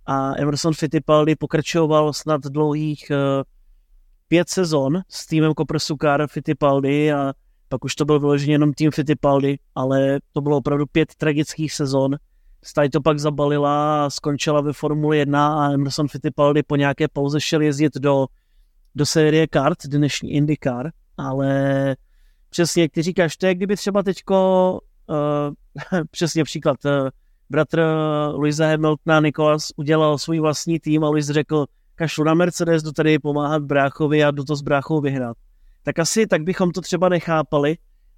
A 0.06 0.36
Emerson 0.38 0.74
Fittipaldi 0.74 1.36
pokračoval 1.36 2.12
snad 2.12 2.42
dlouhých 2.42 3.10
uh, 3.10 3.42
pět 4.28 4.48
sezon 4.48 5.00
s 5.08 5.26
týmem 5.26 5.54
Koprsukára 5.54 6.26
Fittipaldi 6.26 7.12
a 7.12 7.32
pak 7.68 7.84
už 7.84 7.94
to 7.94 8.04
byl 8.04 8.20
vyloženě 8.20 8.54
jenom 8.54 8.72
tým 8.72 8.90
Fittipaldi, 8.90 9.58
ale 9.74 10.18
to 10.32 10.40
bylo 10.40 10.56
opravdu 10.56 10.86
pět 10.86 11.14
tragických 11.14 11.72
sezon. 11.72 12.16
Staj 12.64 12.88
to 12.88 13.00
pak 13.00 13.18
zabalila 13.18 14.04
a 14.06 14.10
skončila 14.10 14.60
ve 14.60 14.72
Formuli 14.72 15.18
1 15.18 15.66
a 15.66 15.72
Emerson 15.72 16.08
Fittipaldi 16.08 16.62
po 16.62 16.76
nějaké 16.76 17.08
pauze 17.08 17.40
šel 17.40 17.60
jezdit 17.60 17.94
do, 17.94 18.26
do 18.94 19.06
série 19.06 19.46
kart, 19.46 19.78
dnešní 19.86 20.32
IndyCar, 20.32 20.90
ale 21.16 21.96
přesně, 22.50 22.82
jak 22.82 22.92
ty 22.92 23.02
říkáš, 23.02 23.36
to 23.36 23.46
je 23.46 23.54
kdyby 23.54 23.76
třeba 23.76 24.02
teďko, 24.02 24.78
uh, 25.06 26.00
přesně 26.10 26.44
příklad, 26.44 26.84
uh, 26.84 27.08
bratr 27.50 27.82
Luisa 28.34 28.66
Hamiltona, 28.66 29.20
Nikolas, 29.20 29.68
udělal 29.76 30.18
svůj 30.18 30.40
vlastní 30.40 30.80
tým 30.80 31.04
a 31.04 31.08
Luis 31.08 31.26
řekl, 31.26 31.66
kašlu 31.94 32.24
na 32.24 32.34
Mercedes, 32.34 32.82
jdu 32.82 32.92
tady 32.92 33.18
pomáhat 33.18 33.62
bráchovi 33.62 34.24
a 34.24 34.30
jdu 34.30 34.44
to 34.44 34.56
s 34.56 34.62
bráchou 34.62 35.00
vyhrát 35.00 35.36
tak 35.86 35.98
asi 35.98 36.26
tak 36.26 36.42
bychom 36.42 36.70
to 36.70 36.80
třeba 36.80 37.08
nechápali. 37.08 37.76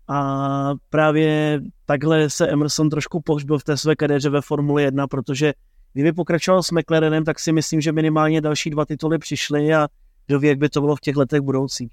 A 0.08 0.70
právě 0.90 1.60
takhle 1.86 2.30
se 2.30 2.48
Emerson 2.48 2.90
trošku 2.90 3.20
pohřbil 3.20 3.58
v 3.58 3.64
té 3.64 3.76
své 3.76 3.96
kariéře 3.96 4.30
ve 4.30 4.40
Formuli 4.40 4.82
1, 4.82 5.06
protože 5.06 5.52
kdyby 5.92 6.12
pokračoval 6.12 6.62
s 6.62 6.70
McLarenem, 6.70 7.24
tak 7.24 7.38
si 7.38 7.52
myslím, 7.52 7.80
že 7.80 7.92
minimálně 7.92 8.40
další 8.40 8.70
dva 8.70 8.84
tituly 8.84 9.18
přišly 9.18 9.74
a 9.74 9.88
kdo 10.26 10.38
ví, 10.38 10.48
jak 10.48 10.58
by 10.58 10.68
to 10.68 10.80
bylo 10.80 10.96
v 10.96 11.00
těch 11.00 11.16
letech 11.16 11.40
budoucích. 11.40 11.90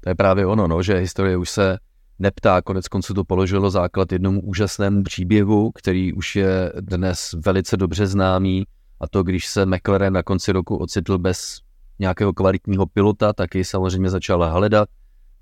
To 0.00 0.10
je 0.10 0.14
právě 0.14 0.46
ono, 0.46 0.66
no, 0.66 0.82
že 0.82 0.94
historie 0.94 1.36
už 1.36 1.50
se 1.50 1.78
neptá, 2.18 2.62
konec 2.62 2.88
konců 2.88 3.14
to 3.14 3.24
položilo 3.24 3.70
základ 3.70 4.12
jednomu 4.12 4.40
úžasnému 4.40 5.02
příběhu, 5.02 5.72
který 5.72 6.12
už 6.12 6.36
je 6.36 6.72
dnes 6.80 7.34
velice 7.44 7.76
dobře 7.76 8.06
známý, 8.06 8.64
a 9.00 9.08
to 9.08 9.22
když 9.22 9.46
se 9.46 9.66
McLaren 9.66 10.12
na 10.12 10.22
konci 10.22 10.52
roku 10.52 10.76
ocitl 10.76 11.18
bez 11.18 11.65
nějakého 11.98 12.32
kvalitního 12.32 12.86
pilota, 12.86 13.32
taky 13.32 13.64
samozřejmě 13.64 14.10
začal 14.10 14.50
hledat. 14.52 14.88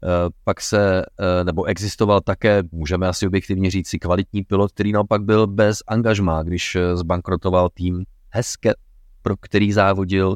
Eh, 0.05 0.31
pak 0.45 0.61
se, 0.61 1.03
eh, 1.03 1.45
nebo 1.45 1.65
existoval 1.65 2.21
také, 2.21 2.63
můžeme 2.73 3.09
asi 3.09 3.27
objektivně 3.27 3.71
říct 3.71 3.89
si, 3.89 3.99
kvalitní 3.99 4.43
pilot, 4.43 4.73
který 4.73 4.93
naopak 4.93 5.23
byl 5.23 5.47
bez 5.47 5.79
angažmá, 5.87 6.43
když 6.43 6.75
eh, 6.75 6.97
zbankrotoval 6.97 7.69
tým 7.75 8.05
Hesket, 8.31 8.77
pro 9.23 9.37
který 9.37 9.73
závodil 9.73 10.35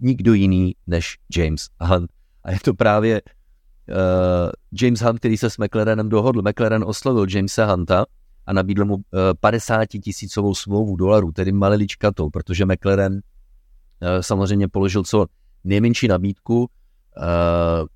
nikdo 0.00 0.34
jiný 0.34 0.74
než 0.86 1.18
James 1.36 1.68
Hunt. 1.80 2.10
A 2.44 2.52
je 2.52 2.58
to 2.64 2.74
právě 2.74 3.22
James 4.82 5.00
Hunt, 5.00 5.18
který 5.18 5.36
se 5.36 5.50
s 5.50 5.58
McLarenem 5.58 6.08
dohodl. 6.08 6.42
McLaren 6.42 6.84
oslovil 6.86 7.26
Jamesa 7.30 7.66
Hunta 7.66 8.04
a 8.46 8.52
nabídl 8.52 8.84
mu 8.84 8.94
uh, 8.94 9.00
50 9.40 9.86
tisícovou 9.86 10.54
smlouvu 10.54 10.96
dolarů, 10.96 11.32
tedy 11.32 11.52
maliličkatou, 11.52 12.30
protože 12.30 12.66
McLaren 12.66 13.20
samozřejmě 14.20 14.68
položil 14.68 15.02
co 15.02 15.26
nejmenší 15.66 16.08
nabídku. 16.08 16.58
Uh, 16.60 17.86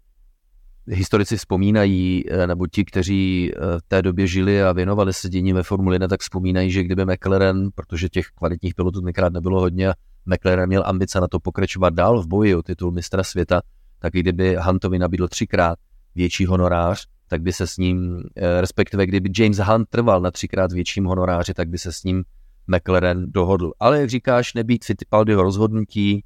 historici 0.86 1.36
vzpomínají, 1.36 2.24
eh, 2.30 2.46
nebo 2.46 2.66
ti, 2.66 2.84
kteří 2.84 3.52
eh, 3.52 3.78
v 3.78 3.82
té 3.88 4.02
době 4.02 4.26
žili 4.26 4.62
a 4.62 4.72
věnovali 4.72 5.12
se 5.12 5.28
dění 5.28 5.52
ve 5.52 5.62
Formuli 5.62 5.94
1, 5.94 6.08
tak 6.08 6.20
vzpomínají, 6.20 6.70
že 6.70 6.82
kdyby 6.82 7.04
McLaren, 7.04 7.68
protože 7.74 8.08
těch 8.08 8.26
kvalitních 8.26 8.74
pilotů 8.74 9.00
tenkrát 9.00 9.32
nebylo 9.32 9.60
hodně, 9.60 9.92
McLaren 10.26 10.66
měl 10.66 10.82
ambice 10.86 11.20
na 11.20 11.28
to 11.28 11.40
pokračovat 11.40 11.94
dál 11.94 12.22
v 12.22 12.26
boji 12.26 12.54
o 12.54 12.62
titul 12.62 12.90
mistra 12.90 13.24
světa, 13.24 13.62
tak 13.98 14.12
kdyby 14.12 14.56
Huntovi 14.60 14.98
nabídl 14.98 15.28
třikrát 15.28 15.78
větší 16.14 16.46
honorář, 16.46 17.06
tak 17.28 17.42
by 17.42 17.52
se 17.52 17.66
s 17.66 17.76
ním, 17.76 18.22
respektive 18.60 19.06
kdyby 19.06 19.30
James 19.38 19.58
Hunt 19.58 19.88
trval 19.88 20.20
na 20.20 20.30
třikrát 20.30 20.72
větším 20.72 21.04
honoráři, 21.04 21.54
tak 21.54 21.68
by 21.68 21.78
se 21.78 21.92
s 21.92 22.04
ním 22.04 22.24
McLaren 22.66 23.32
dohodl. 23.32 23.72
Ale 23.80 24.00
jak 24.00 24.10
říkáš, 24.10 24.54
nebýt 24.54 24.84
Fittipaldiho 24.84 25.42
rozhodnutí, 25.42 26.24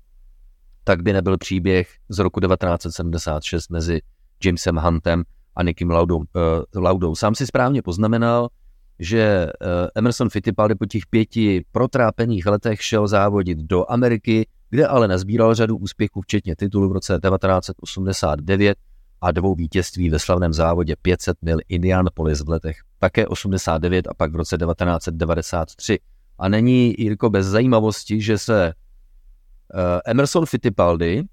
tak 0.85 1.03
by 1.03 1.13
nebyl 1.13 1.39
příběh 1.39 1.89
z 2.09 2.19
roku 2.19 2.41
1976 2.41 3.71
mezi 3.71 4.01
Jamesem 4.45 4.77
Huntem 4.77 5.23
a 5.57 5.63
Nikim 5.63 5.91
Laudou. 5.91 6.17
Uh, 6.17 6.25
Laudou. 6.75 7.15
Sám 7.15 7.35
si 7.35 7.47
správně 7.47 7.83
poznamenal, 7.83 8.49
že 8.99 9.47
uh, 9.47 9.69
Emerson 9.95 10.31
Fittipaldi 10.31 10.75
po 10.75 10.87
těch 10.87 11.03
pěti 11.11 11.65
protrápených 11.73 12.47
letech 12.47 12.83
šel 12.83 13.09
závodit 13.09 13.59
do 13.59 13.91
Ameriky, 13.91 14.47
kde 14.71 14.87
ale 14.87 15.09
nazbíral 15.09 15.55
řadu 15.55 15.77
úspěchů, 15.77 16.21
včetně 16.21 16.57
titulu 16.57 16.89
v 16.89 16.93
roce 16.93 17.13
1989 17.13 18.79
a 19.21 19.31
dvou 19.31 19.55
vítězství 19.55 20.11
ve 20.11 20.19
slavném 20.19 20.53
závodě 20.53 20.97
500 21.03 21.37
mil 21.43 21.59
Indianapolis 21.69 22.41
v 22.41 22.49
letech 22.49 22.77
také 22.99 23.27
89 23.27 24.09
a 24.09 24.15
pak 24.15 24.33
v 24.33 24.37
roce 24.37 24.59
1993. 24.59 25.99
A 26.39 26.49
není, 26.49 26.95
Jirko, 26.99 27.31
bez 27.31 27.47
zajímavosti, 27.47 28.21
že 28.21 28.39
se 28.39 28.73
Emerson 30.07 30.47
Fittipaldi 30.47 31.25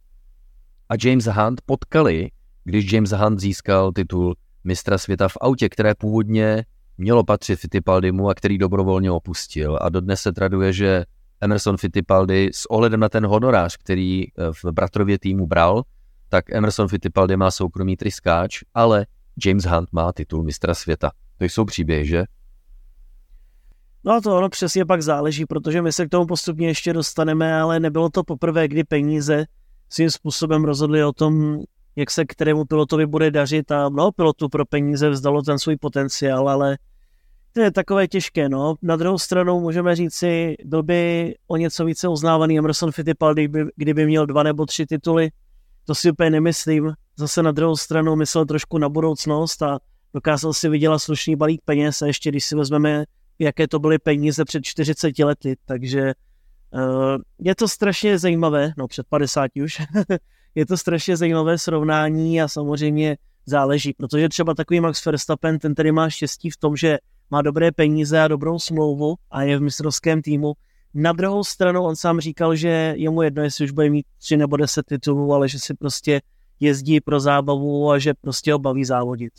a 0.89 0.93
James 1.04 1.25
Hunt 1.25 1.62
potkali, 1.65 2.30
když 2.63 2.91
James 2.91 3.12
Hunt 3.12 3.39
získal 3.39 3.91
titul 3.91 4.36
mistra 4.63 4.97
světa 4.97 5.27
v 5.27 5.38
autě, 5.41 5.69
které 5.69 5.95
původně 5.95 6.65
mělo 6.97 7.23
patřit 7.23 7.56
Fittipaldimu 7.56 8.30
a 8.30 8.34
který 8.34 8.58
dobrovolně 8.58 9.12
opustil. 9.12 9.77
A 9.82 9.89
dodnes 9.89 10.21
se 10.21 10.32
traduje, 10.32 10.73
že 10.73 11.04
Emerson 11.41 11.77
Fittipaldi 11.77 12.49
s 12.54 12.65
ohledem 12.65 12.99
na 12.99 13.10
ten 13.10 13.25
honorář, 13.25 13.77
který 13.77 14.23
eh, 14.23 14.51
v 14.63 14.71
bratrově 14.71 15.19
týmu 15.19 15.47
bral, 15.47 15.84
tak 16.30 16.49
Emerson 16.49 16.88
Fittipaldi 16.88 17.38
má 17.38 17.51
soukromý 17.51 17.97
tryskáč, 17.97 18.60
ale 18.73 19.06
James 19.45 19.65
Hunt 19.65 19.89
má 19.91 20.13
titul 20.13 20.43
mistra 20.43 20.73
světa. 20.73 21.12
To 21.38 21.45
jsou 21.45 21.65
příběhy, 21.65 22.06
že? 22.06 22.23
No 24.04 24.22
to 24.22 24.38
ono 24.38 24.50
přesně 24.50 24.86
pak 24.86 25.02
záleží, 25.02 25.46
protože 25.46 25.82
my 25.82 25.92
se 25.92 26.06
k 26.06 26.10
tomu 26.10 26.26
postupně 26.26 26.68
ještě 26.68 26.94
dostaneme, 26.94 27.62
ale 27.62 27.80
nebylo 27.80 28.10
to 28.10 28.24
poprvé, 28.24 28.68
kdy 28.68 28.84
peníze 28.84 29.46
svým 29.90 30.10
způsobem 30.10 30.64
rozhodli 30.64 31.04
o 31.04 31.14
tom, 31.14 31.60
jak 31.96 32.12
se 32.12 32.26
kterému 32.26 32.66
pilotovi 32.66 33.06
bude 33.06 33.32
dařit 33.32 33.72
a 33.72 33.90
mnoho 33.90 34.12
pilotů 34.12 34.50
pro 34.50 34.66
peníze 34.66 35.10
vzdalo 35.10 35.42
ten 35.42 35.60
svůj 35.60 35.78
potenciál, 35.78 36.50
ale 36.50 36.78
to 37.54 37.62
je 37.62 37.72
takové 37.72 38.08
těžké, 38.08 38.50
no. 38.50 38.76
Na 38.82 38.96
druhou 38.96 39.18
stranu 39.18 39.60
můžeme 39.60 39.96
říci, 39.96 40.56
byl 40.66 40.84
by 40.84 41.34
o 41.48 41.58
něco 41.58 41.86
více 41.86 42.08
uznávaný 42.08 42.58
Emerson 42.58 42.92
Fittipaldi, 42.92 43.50
kdyby 43.76 44.06
měl 44.06 44.26
dva 44.26 44.44
nebo 44.44 44.66
tři 44.66 44.86
tituly. 44.86 45.30
To 45.86 45.96
si 45.96 46.12
úplně 46.12 46.30
nemyslím. 46.30 46.94
Zase 47.18 47.44
na 47.44 47.52
druhou 47.52 47.76
stranu 47.76 48.16
myslel 48.16 48.46
trošku 48.46 48.78
na 48.78 48.90
budoucnost 48.90 49.62
a 49.62 49.80
dokázal 50.14 50.54
si 50.54 50.70
vydělat 50.70 51.00
slušný 51.00 51.36
balík 51.36 51.62
peněz 51.66 52.02
a 52.02 52.06
ještě 52.06 52.30
když 52.30 52.46
si 52.46 52.56
vezmeme, 52.56 53.06
jaké 53.41 53.67
to 53.67 53.80
byly 53.80 53.99
peníze 53.99 54.45
před 54.45 54.63
40 54.63 55.19
lety, 55.19 55.58
takže 55.65 56.13
uh, 56.73 57.17
je 57.39 57.56
to 57.56 57.67
strašně 57.67 58.19
zajímavé, 58.19 58.73
no 58.77 58.88
před 58.88 59.08
50 59.10 59.51
už, 59.63 59.82
je 60.56 60.65
to 60.65 60.77
strašně 60.77 61.17
zajímavé 61.17 61.58
srovnání 61.58 62.41
a 62.41 62.47
samozřejmě 62.47 63.17
záleží, 63.45 63.93
protože 63.93 64.30
třeba 64.30 64.54
takový 64.54 64.80
Max 64.80 65.06
Verstappen, 65.06 65.60
ten 65.60 65.75
tady 65.75 65.91
má 65.91 66.10
štěstí 66.10 66.49
v 66.49 66.58
tom, 66.58 66.75
že 66.75 66.97
má 67.32 67.41
dobré 67.41 67.71
peníze 67.71 68.21
a 68.21 68.27
dobrou 68.27 68.60
smlouvu 68.60 69.15
a 69.32 69.43
je 69.43 69.58
v 69.58 69.62
mistrovském 69.62 70.21
týmu. 70.21 70.54
Na 70.93 71.12
druhou 71.12 71.43
stranu 71.43 71.84
on 71.84 71.95
sám 71.95 72.19
říkal, 72.19 72.56
že 72.56 72.93
je 72.97 73.10
mu 73.10 73.21
jedno, 73.21 73.43
jestli 73.43 73.65
už 73.65 73.71
bude 73.71 73.89
mít 73.89 74.06
tři 74.17 74.38
nebo 74.38 74.58
deset 74.58 74.86
titulů, 74.86 75.34
ale 75.34 75.49
že 75.49 75.60
si 75.60 75.73
prostě 75.73 76.21
jezdí 76.60 77.01
pro 77.01 77.19
zábavu 77.19 77.91
a 77.91 77.99
že 77.99 78.13
prostě 78.21 78.54
ho 78.54 78.60
baví 78.60 78.86
závodit. 78.86 79.34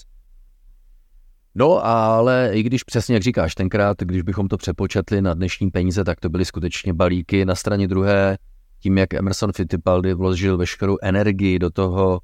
No, 1.55 1.87
ale 1.87 2.51
i 2.53 2.63
když 2.63 2.85
přesně 2.85 3.15
jak 3.15 3.23
říkáš, 3.23 3.55
tenkrát, 3.55 3.97
když 4.01 4.23
bychom 4.23 4.49
to 4.49 4.57
přepočetli 4.57 5.23
na 5.23 5.35
dnešní 5.35 5.71
peníze, 5.71 6.05
tak 6.05 6.21
to 6.21 6.29
byly 6.29 6.45
skutečně 6.45 6.93
balíky. 6.93 7.45
Na 7.45 7.55
straně 7.55 7.89
druhé, 7.89 8.39
tím, 8.79 8.99
jak 8.99 9.15
Emerson 9.15 9.53
Fittipaldi 9.53 10.15
vložil 10.15 10.57
veškerou 10.57 10.97
energii 11.03 11.59
do 11.59 11.71
toho 11.71 12.21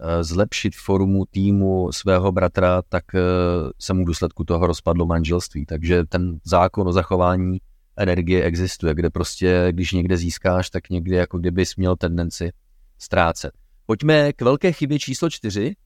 Eh, 0.00 0.24
zlepšit 0.24 0.76
formu 0.76 1.24
týmu 1.30 1.92
svého 1.92 2.32
bratra, 2.32 2.82
tak 2.88 3.14
eh, 3.14 3.20
se 3.78 3.94
mu 3.94 4.04
v 4.04 4.06
důsledku 4.06 4.44
toho 4.44 4.66
rozpadlo 4.66 5.06
manželství. 5.06 5.66
Takže 5.66 6.04
ten 6.04 6.38
zákon 6.44 6.88
o 6.88 6.92
zachování 6.92 7.58
energie 7.96 8.44
existuje, 8.44 8.94
kde 8.94 9.10
prostě, 9.10 9.68
když 9.70 9.92
někde 9.92 10.16
získáš, 10.16 10.70
tak 10.70 10.90
někdy 10.90 11.16
jako 11.16 11.38
kdybys 11.38 11.76
měl 11.76 11.96
tendenci 11.96 12.52
ztrácet. 12.98 13.50
Pojďme 13.86 14.32
k 14.32 14.42
velké 14.42 14.72
chybě 14.72 14.98
číslo 14.98 15.30
čtyři, 15.30 15.76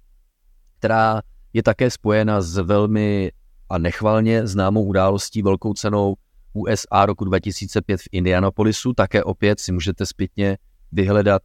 která 0.79 1.22
je 1.53 1.63
také 1.63 1.91
spojena 1.91 2.41
s 2.41 2.57
velmi 2.57 3.33
a 3.69 3.79
nechvalně 3.79 4.47
známou 4.47 4.85
událostí 4.85 5.43
velkou 5.43 5.75
cenou 5.75 6.15
USA 6.53 7.07
roku 7.07 7.25
2005 7.25 8.01
v 8.01 8.09
Indianapolisu. 8.13 8.93
Také 8.93 9.25
opět 9.25 9.61
si 9.61 9.73
můžete 9.73 10.07
zpětně 10.07 10.59
vyhledat 10.93 11.43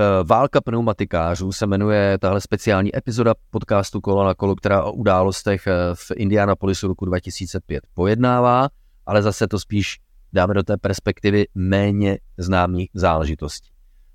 Eh, 0.00 0.24
Válka 0.24 0.60
pneumatikářů 0.60 1.52
se 1.52 1.66
jmenuje 1.66 2.18
tahle 2.18 2.40
speciální 2.40 2.96
epizoda 2.96 3.34
podcastu 3.50 4.00
Kolo 4.00 4.24
na 4.24 4.34
kolo, 4.34 4.56
která 4.56 4.84
o 4.84 4.92
událostech 4.92 5.66
eh, 5.66 5.72
v 5.94 6.10
Indianapolisu 6.16 6.88
roku 6.88 7.04
2005 7.04 7.84
pojednává, 7.94 8.68
ale 9.06 9.22
zase 9.22 9.48
to 9.48 9.58
spíš 9.58 9.98
dáme 10.32 10.54
do 10.54 10.62
té 10.62 10.76
perspektivy 10.76 11.46
méně 11.54 12.18
známých 12.38 12.90
záležitostí. 12.94 13.70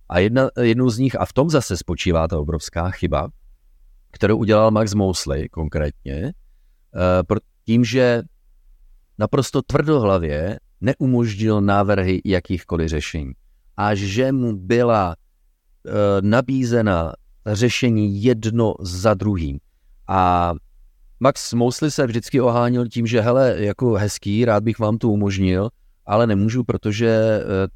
A 0.10 0.20
jedna, 0.20 0.50
jednou 0.62 0.90
z 0.90 0.98
nich, 0.98 1.20
a 1.20 1.26
v 1.26 1.34
tom 1.34 1.50
zase 1.50 1.78
spočívá 1.78 2.28
ta 2.28 2.40
obrovská 2.40 2.90
chyba, 2.90 3.28
kterou 4.16 4.38
udělal 4.38 4.72
Max 4.72 4.94
Mosley 4.94 5.50
konkrétně, 5.50 6.34
eh, 6.96 7.40
tím, 7.66 7.86
že 7.86 8.24
naprosto 9.18 9.62
tvrdohlavě 9.62 10.60
neumožnil 10.82 11.62
návrhy 11.62 12.22
jakýchkoliv 12.26 12.90
řešení. 12.90 13.32
A 13.78 13.96
že 13.96 14.32
mu 14.32 14.56
byla 14.56 15.16
Eh, 15.88 16.22
nabízena 16.22 17.14
řešení 17.46 18.24
jedno 18.24 18.74
za 18.80 19.14
druhým. 19.14 19.60
A 20.08 20.54
Max 21.20 21.54
Mosley 21.54 21.92
se 21.92 22.08
vždycky 22.08 22.42
ohánil 22.42 22.88
tím, 22.88 23.08
že 23.08 23.22
hele, 23.22 23.56
jako 23.58 23.94
hezký, 23.94 24.46
rád 24.46 24.64
bych 24.64 24.80
vám 24.80 24.98
to 24.98 25.10
umožnil, 25.10 25.70
ale 26.06 26.28
nemůžu, 26.28 26.64
protože 26.64 27.08
eh, 27.08 27.68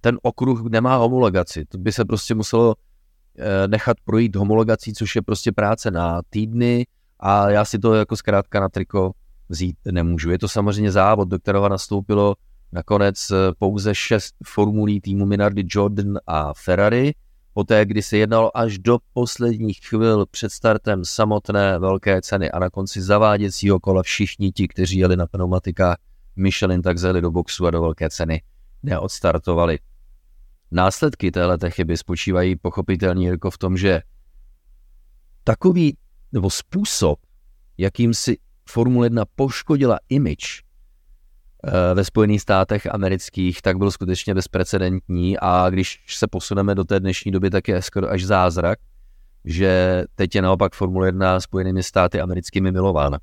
ten 0.00 0.18
okruh 0.22 0.70
nemá 0.70 0.96
homologaci. 0.96 1.64
To 1.64 1.78
by 1.78 1.92
se 1.92 2.04
prostě 2.04 2.34
muselo 2.34 2.74
nechat 3.66 3.96
projít 4.04 4.36
homologací, 4.36 4.92
což 4.92 5.16
je 5.16 5.22
prostě 5.22 5.52
práce 5.52 5.90
na 5.90 6.22
týdny 6.30 6.86
a 7.20 7.50
já 7.50 7.64
si 7.64 7.78
to 7.78 7.94
jako 7.94 8.16
zkrátka 8.16 8.60
na 8.60 8.68
triko 8.68 9.12
vzít 9.48 9.76
nemůžu. 9.90 10.30
Je 10.30 10.38
to 10.38 10.48
samozřejmě 10.48 10.92
závod, 10.92 11.28
do 11.28 11.38
kterého 11.38 11.68
nastoupilo 11.68 12.34
nakonec 12.72 13.32
pouze 13.58 13.94
šest 13.94 14.34
formulí 14.44 15.00
týmu 15.00 15.26
Minardi 15.26 15.64
Jordan 15.68 16.18
a 16.26 16.54
Ferrari, 16.54 17.14
poté, 17.54 17.84
kdy 17.84 18.02
se 18.02 18.16
jednalo 18.16 18.56
až 18.56 18.78
do 18.78 18.98
posledních 19.12 19.80
chvil 19.88 20.26
před 20.30 20.52
startem 20.52 21.04
samotné 21.04 21.78
velké 21.78 22.22
ceny 22.22 22.50
a 22.50 22.58
na 22.58 22.70
konci 22.70 23.02
zaváděcího 23.02 23.80
kola 23.80 24.02
všichni 24.02 24.52
ti, 24.52 24.68
kteří 24.68 24.98
jeli 24.98 25.16
na 25.16 25.26
pneumatikách 25.26 25.96
Michelin, 26.36 26.82
tak 26.82 26.98
zjeli 26.98 27.20
do 27.20 27.30
boxu 27.30 27.66
a 27.66 27.70
do 27.70 27.80
velké 27.80 28.10
ceny 28.10 28.42
neodstartovali. 28.82 29.78
Následky 30.70 31.30
této 31.30 31.70
chyby 31.70 31.96
spočívají 31.96 32.56
pochopitelně 32.56 33.28
jako 33.28 33.50
v 33.50 33.58
tom, 33.58 33.76
že 33.76 34.02
takový 35.44 35.96
nebo 36.32 36.50
způsob, 36.50 37.18
jakým 37.78 38.14
si 38.14 38.38
Formule 38.68 39.06
1 39.06 39.24
poškodila 39.36 39.98
image 40.08 40.68
Eh, 41.64 41.94
ve 41.94 42.04
Spojených 42.04 42.40
státech 42.42 42.86
amerických, 42.86 43.62
tak 43.62 43.78
byl 43.78 43.90
skutečně 43.90 44.34
bezprecedentní 44.34 45.38
a 45.38 45.70
když 45.70 46.04
se 46.08 46.26
posuneme 46.26 46.74
do 46.74 46.84
té 46.84 47.00
dnešní 47.00 47.32
doby, 47.32 47.50
tak 47.50 47.68
je 47.68 47.82
skoro 47.82 48.10
až 48.10 48.24
zázrak, 48.24 48.78
že 49.44 50.04
teď 50.14 50.34
je 50.34 50.42
naopak 50.42 50.74
Formule 50.74 51.08
1 51.08 51.40
Spojenými 51.40 51.82
státy 51.82 52.20
americkými 52.20 52.72
milována. 52.72 53.18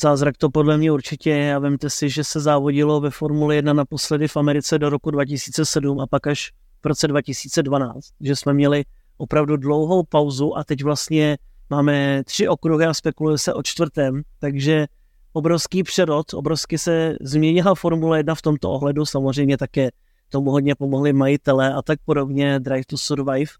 Zázrak 0.00 0.36
to 0.36 0.50
podle 0.50 0.78
mě 0.78 0.92
určitě 0.92 1.30
je 1.30 1.54
a 1.54 1.58
vemte 1.58 1.90
si, 1.90 2.10
že 2.10 2.24
se 2.24 2.40
závodilo 2.40 3.00
ve 3.00 3.10
Formule 3.10 3.54
1 3.54 3.72
naposledy 3.72 4.28
v 4.28 4.36
Americe 4.36 4.78
do 4.78 4.90
roku 4.90 5.10
2007 5.10 6.00
a 6.00 6.06
pak 6.06 6.26
až 6.26 6.52
v 6.82 6.86
roce 6.86 7.08
2012, 7.08 7.94
že 8.20 8.36
jsme 8.36 8.54
měli 8.54 8.84
opravdu 9.16 9.56
dlouhou 9.56 10.02
pauzu 10.02 10.58
a 10.58 10.64
teď 10.64 10.84
vlastně 10.84 11.38
máme 11.70 12.24
tři 12.24 12.48
okruhy 12.48 12.86
a 12.86 12.94
spekuluje 12.94 13.38
se 13.38 13.54
o 13.54 13.62
čtvrtém, 13.62 14.22
takže 14.38 14.86
obrovský 15.32 15.82
přerod, 15.82 16.34
obrovsky 16.34 16.78
se 16.78 17.16
změnila 17.20 17.74
Formule 17.74 18.18
1 18.18 18.34
v 18.34 18.42
tomto 18.42 18.70
ohledu, 18.70 19.06
samozřejmě 19.06 19.58
také 19.58 19.90
tomu 20.28 20.50
hodně 20.50 20.74
pomohli 20.74 21.12
majitele 21.12 21.74
a 21.74 21.82
tak 21.82 21.98
podobně, 22.04 22.60
Drive 22.60 22.84
to 22.86 22.98
Survive. 22.98 23.52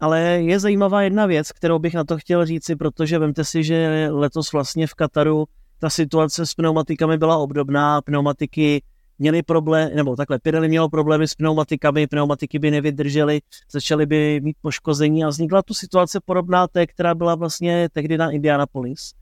Ale 0.00 0.20
je 0.20 0.60
zajímavá 0.60 1.02
jedna 1.02 1.26
věc, 1.26 1.52
kterou 1.52 1.78
bych 1.78 1.94
na 1.94 2.04
to 2.04 2.18
chtěl 2.18 2.46
říci, 2.46 2.76
protože 2.76 3.18
vemte 3.18 3.44
si, 3.44 3.64
že 3.64 4.08
letos 4.10 4.52
vlastně 4.52 4.86
v 4.86 4.94
Kataru 4.94 5.46
ta 5.78 5.90
situace 5.90 6.46
s 6.46 6.54
pneumatikami 6.54 7.18
byla 7.18 7.38
obdobná, 7.38 8.02
pneumatiky 8.02 8.82
měly 9.18 9.42
problém, 9.42 9.90
nebo 9.94 10.16
takhle, 10.16 10.38
Pirelli 10.38 10.68
mělo 10.68 10.88
problémy 10.88 11.28
s 11.28 11.34
pneumatikami, 11.34 12.06
pneumatiky 12.06 12.58
by 12.58 12.70
nevydržely, 12.70 13.40
začaly 13.72 14.06
by 14.06 14.40
mít 14.40 14.56
poškození 14.60 15.24
a 15.24 15.28
vznikla 15.28 15.62
tu 15.62 15.74
situace 15.74 16.20
podobná 16.24 16.68
té, 16.68 16.86
která 16.86 17.14
byla 17.14 17.34
vlastně 17.34 17.88
tehdy 17.92 18.18
na 18.18 18.30
Indianapolis. 18.30 19.12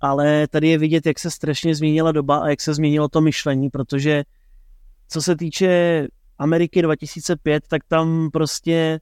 Ale 0.00 0.48
tady 0.48 0.68
je 0.68 0.78
vidět, 0.78 1.06
jak 1.06 1.18
se 1.18 1.30
strašně 1.30 1.74
změnila 1.74 2.12
doba 2.12 2.38
a 2.38 2.48
jak 2.48 2.60
se 2.60 2.74
změnilo 2.74 3.08
to 3.08 3.20
myšlení, 3.20 3.70
protože 3.70 4.24
co 5.08 5.22
se 5.22 5.36
týče 5.36 6.06
Ameriky 6.38 6.82
2005, 6.82 7.62
tak 7.68 7.82
tam 7.88 8.30
prostě 8.32 9.00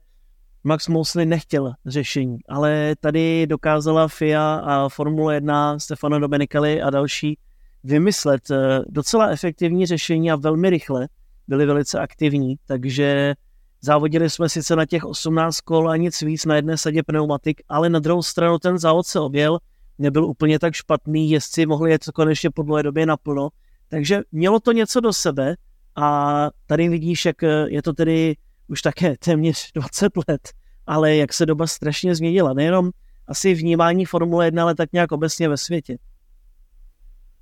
Max 0.67 0.87
Mosley 0.87 1.25
nechtěl 1.25 1.73
řešení, 1.85 2.37
ale 2.49 2.95
tady 2.99 3.47
dokázala 3.47 4.07
FIA 4.07 4.55
a 4.55 4.89
Formule 4.89 5.35
1, 5.35 5.79
Stefano 5.79 6.19
Domenicali 6.19 6.81
a 6.81 6.89
další 6.89 7.37
vymyslet 7.83 8.51
eh, 8.51 8.79
docela 8.87 9.27
efektivní 9.27 9.85
řešení 9.85 10.31
a 10.31 10.35
velmi 10.35 10.69
rychle. 10.69 11.07
Byli 11.47 11.65
velice 11.65 11.99
aktivní, 11.99 12.55
takže 12.65 13.35
závodili 13.81 14.29
jsme 14.29 14.49
sice 14.49 14.75
na 14.75 14.85
těch 14.85 15.03
18 15.03 15.61
kol 15.61 15.89
a 15.89 15.97
nic 15.97 16.21
víc 16.21 16.45
na 16.45 16.55
jedné 16.55 16.77
sadě 16.77 17.03
pneumatik, 17.03 17.61
ale 17.69 17.89
na 17.89 17.99
druhou 17.99 18.23
stranu 18.23 18.59
ten 18.59 18.77
závod 18.77 19.05
se 19.05 19.19
objel. 19.19 19.59
Nebyl 19.97 20.25
úplně 20.25 20.59
tak 20.59 20.73
špatný, 20.73 21.29
jezdci 21.29 21.65
mohli 21.65 21.91
jet 21.91 22.03
konečně 22.13 22.49
po 22.49 22.63
dlouhé 22.63 22.83
době 22.83 23.05
naplno, 23.05 23.49
takže 23.87 24.21
mělo 24.31 24.59
to 24.59 24.71
něco 24.71 24.99
do 24.99 25.13
sebe 25.13 25.55
a 25.95 26.49
tady 26.65 26.89
vidíš, 26.89 27.25
jak 27.25 27.41
je 27.67 27.81
to 27.81 27.93
tedy 27.93 28.35
už 28.67 28.81
také 28.81 29.15
téměř 29.17 29.71
20 29.75 30.11
let, 30.27 30.49
ale 30.87 31.15
jak 31.15 31.33
se 31.33 31.45
doba 31.45 31.67
strašně 31.67 32.15
změnila, 32.15 32.53
nejenom 32.53 32.91
asi 33.27 33.53
vnímání 33.53 34.05
Formule 34.05 34.45
1, 34.45 34.63
ale 34.63 34.75
tak 34.75 34.93
nějak 34.93 35.11
obecně 35.11 35.49
ve 35.49 35.57
světě. 35.57 35.97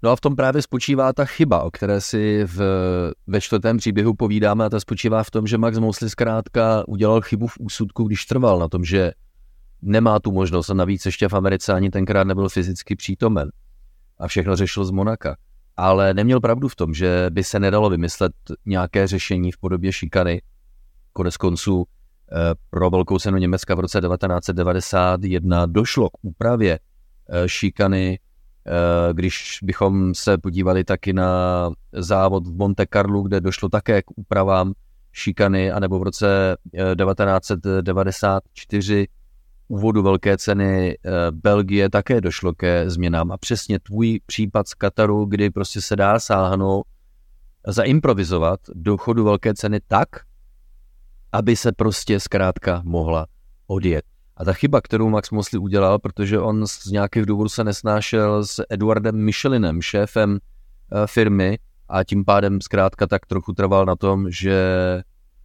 No 0.04 0.12
a 0.12 0.16
v 0.16 0.22
tom 0.22 0.36
právě 0.36 0.62
spočívá 0.62 1.14
ta 1.14 1.26
chyba, 1.26 1.64
o 1.64 1.72
které 1.72 2.02
si 2.02 2.44
v, 2.46 2.60
ve 3.28 3.42
čtvrtém 3.42 3.78
příběhu 3.78 4.14
povídáme 4.14 4.66
a 4.66 4.70
ta 4.70 4.80
spočívá 4.80 5.24
v 5.24 5.32
tom, 5.32 5.48
že 5.48 5.58
Max 5.58 5.78
Mosley 5.78 6.10
zkrátka 6.10 6.84
udělal 6.88 7.22
chybu 7.22 7.48
v 7.48 7.58
úsudku, 7.60 8.04
když 8.04 8.26
trval 8.26 8.60
na 8.60 8.68
tom, 8.68 8.86
že 8.86 9.12
nemá 9.82 10.20
tu 10.20 10.32
možnost 10.32 10.70
a 10.70 10.74
navíc 10.74 11.06
ještě 11.06 11.28
v 11.28 11.34
Americe 11.34 11.74
ani 11.74 11.90
tenkrát 11.90 12.24
nebyl 12.24 12.50
fyzicky 12.50 12.96
přítomen 12.96 13.50
a 14.18 14.28
všechno 14.28 14.56
řešil 14.56 14.86
z 14.86 14.92
Monaka. 14.92 15.36
Ale 15.78 16.14
neměl 16.14 16.40
pravdu 16.40 16.68
v 16.68 16.76
tom, 16.76 16.94
že 16.94 17.28
by 17.30 17.44
se 17.44 17.60
nedalo 17.60 17.90
vymyslet 17.90 18.34
nějaké 18.66 19.08
řešení 19.08 19.52
v 19.52 19.58
podobě 19.58 19.94
šikany. 19.94 20.42
Konec 21.14 21.38
konců 21.38 21.86
pro 22.70 22.90
velkou 22.90 23.20
cenu 23.20 23.38
Německa 23.38 23.76
v 23.76 23.80
roce 23.80 24.02
1991 24.02 25.66
došlo 25.66 26.10
k 26.10 26.14
úpravě 26.22 26.80
eh, 27.30 27.50
šikany 27.50 28.20
Eh, 28.68 29.14
když 29.14 29.60
bychom 29.64 30.16
se 30.16 30.38
podívali 30.38 30.84
taky 30.84 31.14
na 31.14 31.70
závod 31.94 32.48
v 32.48 32.58
Monte 32.58 32.86
Carlo, 32.94 33.22
kde 33.22 33.42
došlo 33.42 33.70
také 33.70 34.02
k 34.02 34.06
úpravám 34.16 34.74
šikany, 35.12 35.72
anebo 35.72 36.00
v 36.00 36.04
roce 36.04 36.58
1994 36.74 39.02
eh, 39.02 39.06
úvodu 39.68 40.04
velké 40.04 40.38
ceny 40.38 40.92
eh, 40.92 40.98
Belgie 41.32 41.90
také 41.90 42.22
došlo 42.22 42.54
ke 42.54 42.90
změnám. 42.90 43.32
A 43.32 43.38
přesně 43.38 43.80
tvůj 43.80 44.20
případ 44.26 44.68
z 44.68 44.74
Kataru, 44.74 45.26
kdy 45.26 45.50
prostě 45.50 45.82
se 45.82 45.96
dá 45.96 46.20
sáhnout, 46.20 46.86
zaimprovizovat 47.68 48.60
do 48.74 48.98
chodu 48.98 49.24
velké 49.24 49.54
ceny 49.54 49.80
tak, 49.88 50.10
aby 51.36 51.56
se 51.56 51.72
prostě 51.72 52.20
zkrátka 52.20 52.82
mohla 52.86 53.26
odjet. 53.68 54.06
A 54.38 54.46
ta 54.46 54.54
chyba, 54.54 54.82
kterou 54.82 55.10
Max 55.10 55.32
Mosley 55.32 55.60
udělal, 55.60 56.00
protože 56.00 56.40
on 56.40 56.68
z 56.68 56.86
nějakých 56.86 57.26
důvodů 57.26 57.50
se 57.50 57.64
nesnášel 57.64 58.46
s 58.46 58.64
Eduardem 58.70 59.16
Michelinem, 59.16 59.82
šéfem 59.82 60.38
eh, 60.38 61.08
firmy, 61.08 61.58
a 61.90 62.04
tím 62.04 62.26
pádem 62.26 62.62
zkrátka 62.62 63.08
tak 63.08 63.26
trochu 63.26 63.54
trval 63.54 63.86
na 63.86 63.96
tom, 63.96 64.32
že 64.32 64.58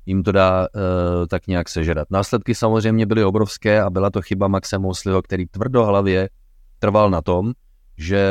jim 0.06 0.22
to 0.22 0.32
dá 0.32 0.60
uh, 0.60 1.26
tak 1.26 1.46
nějak 1.46 1.68
sežrat. 1.68 2.10
Následky 2.10 2.54
samozřejmě 2.54 3.06
byly 3.06 3.24
obrovské 3.24 3.82
a 3.82 3.90
byla 3.90 4.10
to 4.10 4.22
chyba 4.22 4.48
Maxe 4.48 4.78
Mosleyho, 4.78 5.22
který 5.22 5.46
tvrdohlavě 5.46 6.28
trval 6.78 7.10
na 7.10 7.22
tom, 7.22 7.52
že 7.96 8.22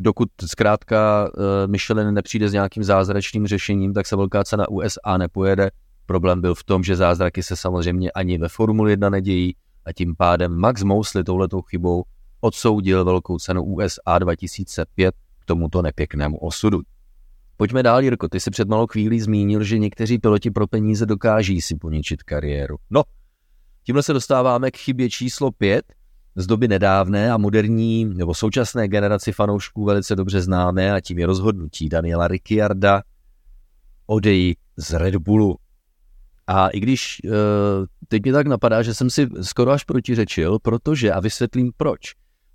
dokud 0.00 0.28
zkrátka 0.46 1.30
uh, 1.34 1.42
Michelin 1.66 2.14
nepřijde 2.14 2.48
s 2.48 2.52
nějakým 2.52 2.84
zázračným 2.84 3.46
řešením, 3.46 3.94
tak 3.94 4.06
se 4.06 4.16
velká 4.16 4.44
cena 4.44 4.68
USA 4.68 5.16
nepojede 5.16 5.70
Problém 6.10 6.40
byl 6.40 6.54
v 6.54 6.64
tom, 6.64 6.82
že 6.82 6.96
zázraky 6.96 7.42
se 7.42 7.56
samozřejmě 7.56 8.10
ani 8.10 8.38
ve 8.38 8.48
Formuli 8.48 8.90
1 8.90 9.10
nedějí 9.10 9.56
a 9.84 9.92
tím 9.92 10.16
pádem 10.16 10.56
Max 10.56 10.82
Mosley 10.82 11.24
touhletou 11.24 11.62
chybou 11.62 12.04
odsoudil 12.40 13.04
velkou 13.04 13.38
cenu 13.38 13.62
USA 13.64 14.18
2005 14.18 15.14
k 15.38 15.44
tomuto 15.44 15.82
nepěknému 15.82 16.38
osudu. 16.38 16.80
Pojďme 17.56 17.82
dál, 17.82 18.02
Jirko, 18.02 18.28
ty 18.28 18.40
si 18.40 18.50
před 18.50 18.68
malou 18.68 18.86
chvílí 18.86 19.20
zmínil, 19.20 19.62
že 19.62 19.78
někteří 19.78 20.18
piloti 20.18 20.50
pro 20.50 20.66
peníze 20.66 21.06
dokáží 21.06 21.60
si 21.60 21.76
poničit 21.76 22.22
kariéru. 22.22 22.76
No, 22.90 23.02
tímhle 23.84 24.02
se 24.02 24.12
dostáváme 24.12 24.70
k 24.70 24.76
chybě 24.76 25.10
číslo 25.10 25.50
5, 25.52 25.84
z 26.36 26.46
doby 26.46 26.68
nedávné 26.68 27.32
a 27.32 27.38
moderní 27.38 28.04
nebo 28.04 28.34
současné 28.34 28.88
generaci 28.88 29.32
fanoušků 29.32 29.84
velice 29.84 30.16
dobře 30.16 30.40
známé 30.40 30.92
a 30.92 31.00
tím 31.00 31.18
je 31.18 31.26
rozhodnutí 31.26 31.88
Daniela 31.88 32.28
Ricciarda 32.28 33.02
odejít 34.06 34.58
z 34.76 34.92
Red 34.92 35.16
Bullu. 35.16 35.56
A 36.52 36.68
i 36.68 36.80
když 36.80 37.20
uh, 37.24 37.30
teď 38.08 38.24
mi 38.24 38.32
tak 38.32 38.46
napadá, 38.46 38.82
že 38.82 38.94
jsem 38.94 39.10
si 39.10 39.28
skoro 39.40 39.70
až 39.70 39.84
protiřečil, 39.84 40.58
protože, 40.58 41.12
a 41.12 41.20
vysvětlím 41.20 41.72
proč. 41.76 42.00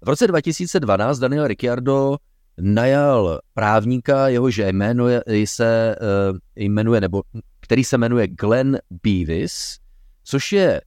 V 0.02 0.10
roce 0.10 0.28
2012 0.28 1.20
Daniel 1.20 1.48
Ricciardo 1.48 2.18
najal 2.62 3.40
právníka, 3.54 4.28
jehož 4.28 4.58
jméno 4.58 5.06
se 5.46 5.96
uh, 6.32 6.38
jmenuje, 6.56 7.02
nebo 7.02 7.24
který 7.60 7.84
se 7.84 7.98
jmenuje 7.98 8.28
Glenn 8.28 8.78
Beavis, 9.04 9.78
což 10.24 10.52
je 10.52 10.82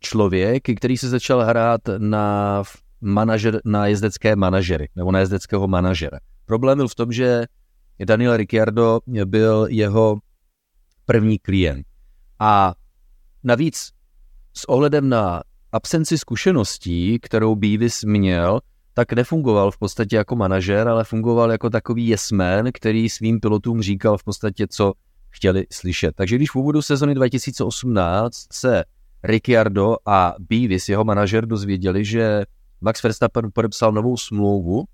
člověk, 0.00 0.62
který 0.76 0.96
se 0.96 1.08
začal 1.08 1.44
hrát 1.44 1.80
na, 1.98 2.62
manažer, 3.00 3.60
na 3.64 3.86
jezdecké 3.86 4.36
manažery, 4.36 4.88
nebo 4.96 5.12
na 5.12 5.18
jezdeckého 5.18 5.68
manažera. 5.68 6.18
Problém 6.46 6.78
byl 6.78 6.88
v 6.88 6.94
tom, 6.94 7.12
že 7.12 7.44
Daniel 8.04 8.36
Ricciardo 8.36 9.00
byl 9.24 9.66
jeho 9.70 10.18
první 11.06 11.38
klient. 11.38 11.89
A 12.40 12.74
navíc 13.44 13.90
s 14.54 14.68
ohledem 14.68 15.08
na 15.08 15.42
absenci 15.72 16.18
zkušeností, 16.18 17.18
kterou 17.22 17.54
Beavis 17.54 18.04
měl, 18.04 18.60
tak 18.94 19.12
nefungoval 19.12 19.70
v 19.70 19.78
podstatě 19.78 20.16
jako 20.16 20.36
manažer, 20.36 20.88
ale 20.88 21.04
fungoval 21.04 21.52
jako 21.52 21.70
takový 21.70 22.08
jesmen, 22.08 22.70
který 22.74 23.08
svým 23.08 23.40
pilotům 23.40 23.82
říkal 23.82 24.18
v 24.18 24.24
podstatě, 24.24 24.66
co 24.70 24.92
chtěli 25.30 25.66
slyšet. 25.72 26.16
Takže 26.16 26.36
když 26.36 26.50
v 26.50 26.56
úvodu 26.56 26.82
sezony 26.82 27.14
2018 27.14 28.46
se 28.52 28.84
Ricciardo 29.22 29.96
a 30.06 30.34
Beavis, 30.38 30.88
jeho 30.88 31.04
manažer, 31.04 31.46
dozvěděli, 31.46 32.04
že 32.04 32.44
Max 32.80 33.02
Verstappen 33.02 33.50
podepsal 33.52 33.92
novou 33.92 34.16
smlouvu, 34.16 34.84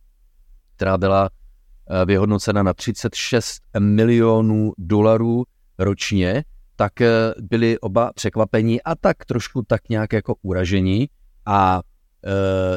která 0.77 0.99
byla 0.99 1.31
eh, 1.31 2.05
vyhodnocena 2.05 2.63
na 2.63 2.75
36 2.75 3.63
milionů 3.79 4.73
dolarů 4.79 5.45
ročně, 5.79 6.45
tak 6.77 7.01
eh, 7.01 7.11
byli 7.41 7.79
oba 7.79 8.13
překvapení 8.13 8.83
a 8.83 8.95
tak 8.95 9.25
trošku 9.25 9.63
tak 9.63 9.89
nějak 9.89 10.13
jako 10.13 10.35
uražení 10.43 11.09
a 11.47 11.81
e, 12.27 12.31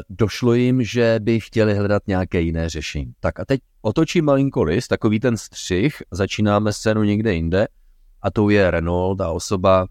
došlo 0.10 0.54
jim, 0.54 0.84
že 0.84 1.20
by 1.20 1.40
chtěli 1.40 1.76
hledat 1.76 2.04
nějaké 2.08 2.42
jiné 2.42 2.70
řešení. 2.70 3.14
Tak 3.20 3.40
a 3.40 3.46
teď 3.46 3.62
otočím 3.82 4.26
malinko 4.26 4.64
list, 4.64 4.88
takový 4.88 5.20
ten 5.20 5.38
střih, 5.38 5.98
začínáme 6.12 6.74
scénu 6.74 7.04
někde 7.04 7.34
jinde 7.34 7.68
a 8.22 8.32
to 8.32 8.50
je 8.50 8.72
Renault, 8.72 9.18
ta 9.18 9.30
osoba 9.30 9.88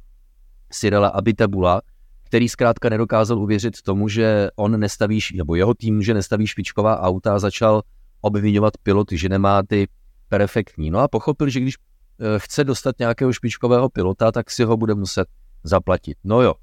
Cyrila 0.71 1.09
Abitabula, 1.09 1.81
který 2.25 2.49
zkrátka 2.49 2.89
nedokázal 2.89 3.39
uvěřit 3.39 3.83
tomu, 3.83 4.09
že 4.09 4.49
on 4.57 4.81
nestaví, 4.81 5.21
nebo 5.35 5.55
jeho 5.55 5.75
tým, 5.75 6.03
že 6.03 6.15
nestaví 6.15 6.47
špičková 6.47 7.01
auta 7.01 7.35
a 7.35 7.39
začal 7.39 7.83
obvinovat 8.21 8.75
piloty, 8.83 9.19
že 9.19 9.29
nemá 9.29 9.63
ty 9.63 9.89
perfektní. 10.29 10.91
No 10.91 10.99
a 10.99 11.09
pochopil, 11.09 11.49
že 11.49 11.61
když 11.61 11.77
chce 12.39 12.65
dostat 12.65 12.99
nějakého 12.99 13.33
špičkového 13.33 13.89
pilota, 13.89 14.33
tak 14.33 14.51
si 14.51 14.65
ho 14.65 14.77
bude 14.77 14.95
muset 14.95 15.29
zaplatit. 15.65 16.19
No 16.25 16.43
jo, 16.43 16.55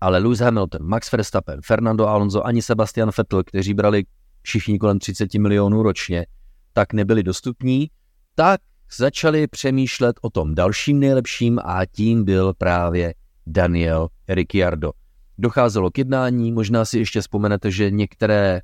ale 0.00 0.18
Lewis 0.18 0.38
Hamilton, 0.38 0.86
Max 0.86 1.12
Verstappen, 1.12 1.60
Fernando 1.64 2.06
Alonso 2.06 2.46
ani 2.46 2.62
Sebastian 2.62 3.10
Vettel, 3.18 3.44
kteří 3.44 3.74
brali 3.74 4.04
všichni 4.42 4.78
kolem 4.78 4.98
30 4.98 5.34
milionů 5.34 5.82
ročně, 5.82 6.26
tak 6.72 6.92
nebyli 6.92 7.22
dostupní, 7.22 7.90
tak 8.34 8.60
začali 8.98 9.46
přemýšlet 9.46 10.16
o 10.22 10.30
tom 10.30 10.54
dalším 10.54 11.00
nejlepším 11.00 11.58
a 11.64 11.86
tím 11.86 12.24
byl 12.24 12.54
právě 12.58 13.14
Daniel 13.46 14.08
Ricciardo. 14.28 14.92
Docházelo 15.38 15.90
k 15.90 15.98
jednání, 15.98 16.52
možná 16.52 16.84
si 16.84 16.98
ještě 16.98 17.20
vzpomenete, 17.20 17.70
že 17.70 17.90
některé 17.90 18.60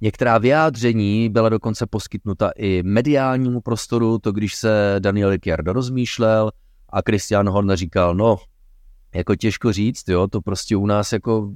Některá 0.00 0.38
vyjádření 0.38 1.28
byla 1.28 1.48
dokonce 1.48 1.86
poskytnuta 1.86 2.50
i 2.56 2.82
mediálnímu 2.82 3.60
prostoru, 3.60 4.18
to 4.18 4.32
když 4.32 4.54
se 4.54 4.96
Daniel 4.98 5.30
Ricciardo 5.30 5.72
rozmýšlel 5.72 6.50
a 6.90 7.00
Christian 7.08 7.48
Horner 7.48 7.76
říkal, 7.76 8.14
no, 8.14 8.36
jako 9.14 9.34
těžko 9.36 9.72
říct, 9.72 10.08
jo, 10.08 10.28
to 10.28 10.40
prostě 10.40 10.76
u 10.76 10.86
nás 10.86 11.12
jako 11.12 11.52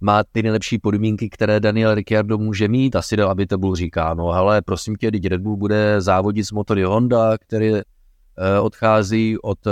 má 0.00 0.22
ty 0.32 0.42
nejlepší 0.42 0.78
podmínky, 0.78 1.28
které 1.28 1.60
Daniel 1.60 1.94
Ricciardo 1.94 2.38
může 2.38 2.68
mít. 2.68 2.96
Asi 2.96 3.16
dal, 3.16 3.30
aby 3.30 3.46
to 3.46 3.58
byl 3.58 3.76
říká, 3.76 4.14
no 4.14 4.28
ale 4.28 4.62
prosím 4.62 4.96
tě, 4.96 5.10
teď 5.10 5.26
Red 5.26 5.40
Bull 5.40 5.56
bude 5.56 6.00
závodit 6.00 6.46
s 6.46 6.52
motory 6.52 6.82
Honda, 6.82 7.38
který 7.38 7.74
eh, 7.74 7.82
odchází 8.60 9.38
od 9.38 9.66
eh, 9.66 9.70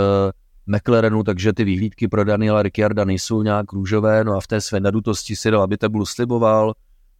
McLarenu, 0.66 1.22
takže 1.22 1.52
ty 1.52 1.64
výhlídky 1.64 2.08
pro 2.08 2.24
Daniela 2.24 2.62
Ricciarda 2.62 3.04
nejsou 3.04 3.42
nějak 3.42 3.72
růžové, 3.72 4.24
no 4.24 4.36
a 4.36 4.40
v 4.40 4.46
té 4.46 4.60
své 4.60 4.80
nadutosti 4.80 5.36
si 5.36 5.50
dal, 5.50 5.62
aby 5.62 5.76
to 5.76 5.88
byl 5.88 6.06
sliboval, 6.06 6.74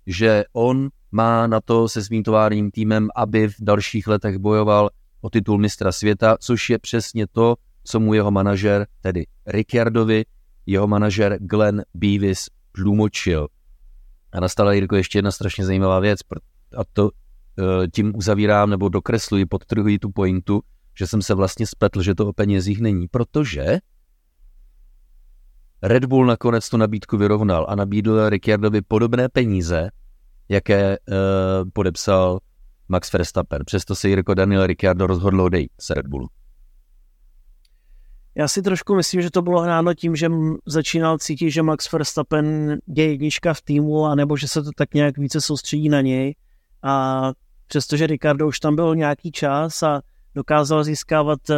že 0.09 0.45
on 0.53 0.89
má 1.13 1.47
na 1.47 1.61
to 1.61 1.89
se 1.89 2.05
svým 2.05 2.23
továrním 2.23 2.71
týmem, 2.71 3.09
aby 3.17 3.49
v 3.49 3.55
dalších 3.61 4.07
letech 4.07 4.39
bojoval 4.39 4.91
o 5.21 5.31
titul 5.31 5.59
mistra 5.59 5.93
světa, 5.93 6.37
což 6.41 6.71
je 6.71 6.79
přesně 6.79 7.27
to, 7.27 7.55
co 7.85 8.01
mu 8.01 8.15
jeho 8.15 8.31
manažer, 8.31 8.87
tedy 9.01 9.27
Ricciardovi, 9.47 10.25
jeho 10.67 10.87
manažer 10.87 11.39
Glenn 11.41 11.83
Beavis 11.95 12.47
tlumočil. 12.73 13.49
A 14.33 14.41
nastala, 14.41 14.73
Jirko, 14.73 14.97
ještě 14.97 15.19
jedna 15.19 15.31
strašně 15.31 15.65
zajímavá 15.67 16.01
věc, 16.01 16.21
a 16.77 16.85
to 16.93 17.11
e, 17.11 17.89
tím 17.89 18.13
uzavírám 18.17 18.71
nebo 18.71 18.89
dokresluji, 18.89 19.47
podtrhuji 19.47 19.99
tu 19.99 20.11
pointu, 20.11 20.61
že 20.99 21.07
jsem 21.07 21.23
se 21.23 21.35
vlastně 21.35 21.67
spletl, 21.67 22.03
že 22.03 22.15
to 22.15 22.27
o 22.27 22.33
penězích 22.33 22.81
není, 22.81 23.09
protože 23.09 23.79
Red 25.83 26.05
Bull 26.05 26.26
nakonec 26.26 26.68
tu 26.68 26.76
nabídku 26.76 27.16
vyrovnal 27.16 27.66
a 27.68 27.74
nabídl 27.74 28.29
Ricciardovi 28.29 28.83
podobné 28.83 29.29
peníze, 29.29 29.91
jaké 30.49 30.99
uh, 30.99 31.14
podepsal 31.72 32.39
Max 32.89 33.12
Verstappen. 33.12 33.62
Přesto 33.64 33.95
se 33.95 34.09
Jirko 34.09 34.35
Daniel 34.35 34.66
Ricciardo 34.66 35.07
rozhodl 35.07 35.41
odejít 35.41 35.70
z 35.81 35.91
Red 35.91 36.07
Bullu. 36.07 36.29
Já 38.35 38.49
si 38.49 38.62
trošku 38.62 38.95
myslím, 38.95 39.22
že 39.22 39.31
to 39.31 39.43
bylo 39.43 39.61
hráno 39.61 39.95
tím, 39.95 40.16
že 40.16 40.29
začínal 40.66 41.18
cítit, 41.18 41.51
že 41.51 41.62
Max 41.62 41.93
Verstappen 41.93 42.79
je 42.87 43.11
jednička 43.11 43.55
v 43.55 43.62
týmu, 43.62 44.05
anebo 44.05 44.37
že 44.37 44.49
se 44.49 44.62
to 44.62 44.70
tak 44.76 44.95
nějak 44.95 45.18
více 45.18 45.41
soustředí 45.41 45.89
na 45.89 46.01
něj. 46.01 46.35
A 46.83 47.22
přestože 47.66 48.07
Ricardo 48.07 48.47
už 48.47 48.61
tam 48.61 48.76
byl 48.76 48.97
nějaký 48.97 49.33
čas 49.33 49.83
a 49.83 50.03
dokázal 50.35 50.85
získávat, 50.85 51.51
eh, 51.51 51.57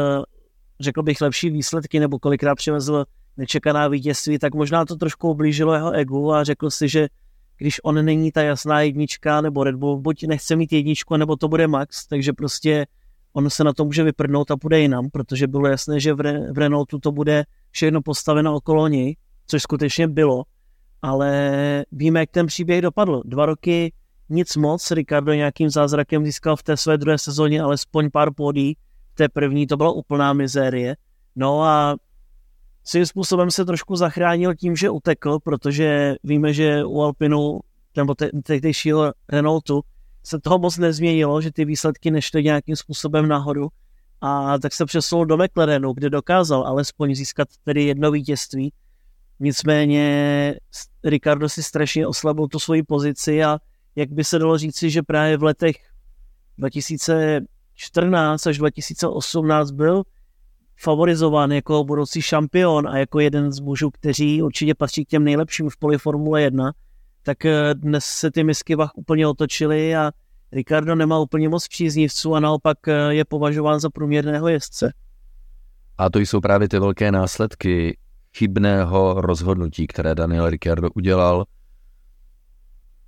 řekl 0.80 1.02
bych, 1.02 1.20
lepší 1.20 1.50
výsledky, 1.50 2.00
nebo 2.00 2.18
kolikrát 2.18 2.54
přivezl 2.54 3.04
nečekaná 3.36 3.88
vítězství, 3.88 4.38
tak 4.38 4.54
možná 4.54 4.84
to 4.84 4.96
trošku 4.96 5.30
oblížilo 5.30 5.74
jeho 5.74 5.90
egu 5.90 6.32
a 6.32 6.44
řekl 6.44 6.70
si, 6.70 6.88
že 6.88 7.08
když 7.56 7.80
on 7.84 8.04
není 8.04 8.32
ta 8.32 8.42
jasná 8.42 8.80
jednička, 8.80 9.40
nebo 9.40 9.64
Red 9.64 9.76
Bull 9.76 10.00
buď 10.00 10.24
nechce 10.24 10.56
mít 10.56 10.72
jedničku, 10.72 11.16
nebo 11.16 11.36
to 11.36 11.48
bude 11.48 11.66
Max, 11.66 12.06
takže 12.06 12.32
prostě 12.32 12.86
on 13.32 13.50
se 13.50 13.64
na 13.64 13.72
to 13.72 13.84
může 13.84 14.02
vyprdnout 14.02 14.50
a 14.50 14.56
půjde 14.56 14.80
jinam, 14.80 15.10
protože 15.10 15.46
bylo 15.46 15.66
jasné, 15.66 16.00
že 16.00 16.14
v, 16.14 16.20
Re- 16.20 16.52
v 16.52 16.58
Renaultu 16.58 16.98
to 16.98 17.12
bude 17.12 17.44
všechno 17.70 18.02
postaveno 18.02 18.54
okolo 18.54 18.88
něj, 18.88 19.16
což 19.46 19.62
skutečně 19.62 20.08
bylo, 20.08 20.42
ale 21.02 21.84
víme, 21.92 22.20
jak 22.20 22.30
ten 22.30 22.46
příběh 22.46 22.82
dopadl. 22.82 23.22
Dva 23.24 23.46
roky 23.46 23.92
nic 24.28 24.56
moc, 24.56 24.90
Ricardo 24.90 25.32
nějakým 25.32 25.70
zázrakem 25.70 26.24
získal 26.24 26.56
v 26.56 26.62
té 26.62 26.76
své 26.76 26.98
druhé 26.98 27.18
sezóně 27.18 27.62
alespoň 27.62 28.10
pár 28.10 28.34
pódí, 28.34 28.76
v 29.12 29.14
té 29.14 29.28
první 29.28 29.66
to 29.66 29.76
byla 29.76 29.92
úplná 29.92 30.32
mizérie. 30.32 30.96
No 31.36 31.62
a 31.62 31.96
svým 32.84 33.06
způsobem 33.06 33.50
se 33.50 33.64
trošku 33.64 33.96
zachránil 33.96 34.54
tím, 34.54 34.76
že 34.76 34.90
utekl, 34.90 35.38
protože 35.38 36.14
víme, 36.24 36.52
že 36.52 36.84
u 36.84 37.00
Alpinu 37.00 37.60
nebo 37.96 38.14
tehdejšího 38.44 39.12
Renaultu 39.28 39.82
se 40.22 40.40
toho 40.40 40.58
moc 40.58 40.78
nezměnilo, 40.78 41.40
že 41.40 41.52
ty 41.52 41.64
výsledky 41.64 42.10
nešly 42.10 42.44
nějakým 42.44 42.76
způsobem 42.76 43.28
nahoru 43.28 43.68
a 44.20 44.58
tak 44.58 44.74
se 44.74 44.86
přesunul 44.86 45.26
do 45.26 45.36
McLarenu, 45.36 45.92
kde 45.92 46.10
dokázal 46.10 46.66
alespoň 46.66 47.14
získat 47.14 47.48
tedy 47.64 47.84
jedno 47.84 48.10
vítězství. 48.10 48.72
Nicméně 49.40 50.54
Ricardo 51.04 51.48
si 51.48 51.62
strašně 51.62 52.06
oslabil 52.06 52.48
tu 52.48 52.58
svoji 52.58 52.82
pozici 52.82 53.44
a 53.44 53.58
jak 53.96 54.10
by 54.10 54.24
se 54.24 54.38
dalo 54.38 54.58
říci, 54.58 54.90
že 54.90 55.02
právě 55.02 55.36
v 55.36 55.42
letech 55.42 55.76
2014 56.58 58.46
až 58.46 58.58
2018 58.58 59.70
byl 59.70 60.02
favorizován 60.80 61.52
jako 61.52 61.84
budoucí 61.84 62.22
šampion 62.22 62.88
a 62.88 62.98
jako 62.98 63.20
jeden 63.20 63.52
z 63.52 63.60
mužů, 63.60 63.90
kteří 63.90 64.42
určitě 64.42 64.74
patří 64.74 65.04
k 65.04 65.08
těm 65.08 65.24
nejlepším 65.24 65.70
v 65.70 65.76
poli 65.76 65.98
Formule 65.98 66.42
1, 66.42 66.72
tak 67.22 67.44
eh, 67.44 67.74
dnes 67.74 68.04
se 68.04 68.30
ty 68.30 68.44
misky 68.44 68.74
vach 68.74 68.90
úplně 68.94 69.26
otočily 69.26 69.96
a 69.96 70.10
Ricardo 70.52 70.94
nemá 70.94 71.18
úplně 71.18 71.48
moc 71.48 71.68
příznivců 71.68 72.34
a 72.34 72.40
naopak 72.40 72.88
eh, 72.88 73.14
je 73.14 73.24
považován 73.24 73.80
za 73.80 73.90
průměrného 73.90 74.48
jezdce. 74.48 74.92
A 75.98 76.10
to 76.10 76.18
jsou 76.18 76.40
právě 76.40 76.68
ty 76.68 76.78
velké 76.78 77.12
následky 77.12 77.98
chybného 78.36 79.20
rozhodnutí, 79.20 79.86
které 79.86 80.14
Daniel 80.14 80.50
Ricciardo 80.50 80.90
udělal. 80.94 81.44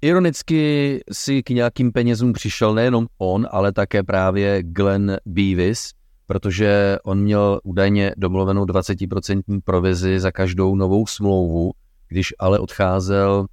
Ironicky 0.00 1.00
si 1.12 1.42
k 1.42 1.50
nějakým 1.50 1.92
penězům 1.92 2.32
přišel 2.32 2.74
nejenom 2.74 3.06
on, 3.18 3.46
ale 3.50 3.72
také 3.72 4.02
právě 4.02 4.62
Glenn 4.62 5.16
Beavis, 5.26 5.90
protože 6.32 6.98
on 7.04 7.20
měl 7.20 7.60
údajně 7.64 8.14
domluvenou 8.16 8.64
20% 8.64 9.60
provizi 9.64 10.20
za 10.20 10.30
každou 10.30 10.74
novou 10.76 11.06
smlouvu, 11.06 11.72
když 12.08 12.34
ale 12.38 12.58
odcházel 12.58 13.40
uh, 13.40 13.46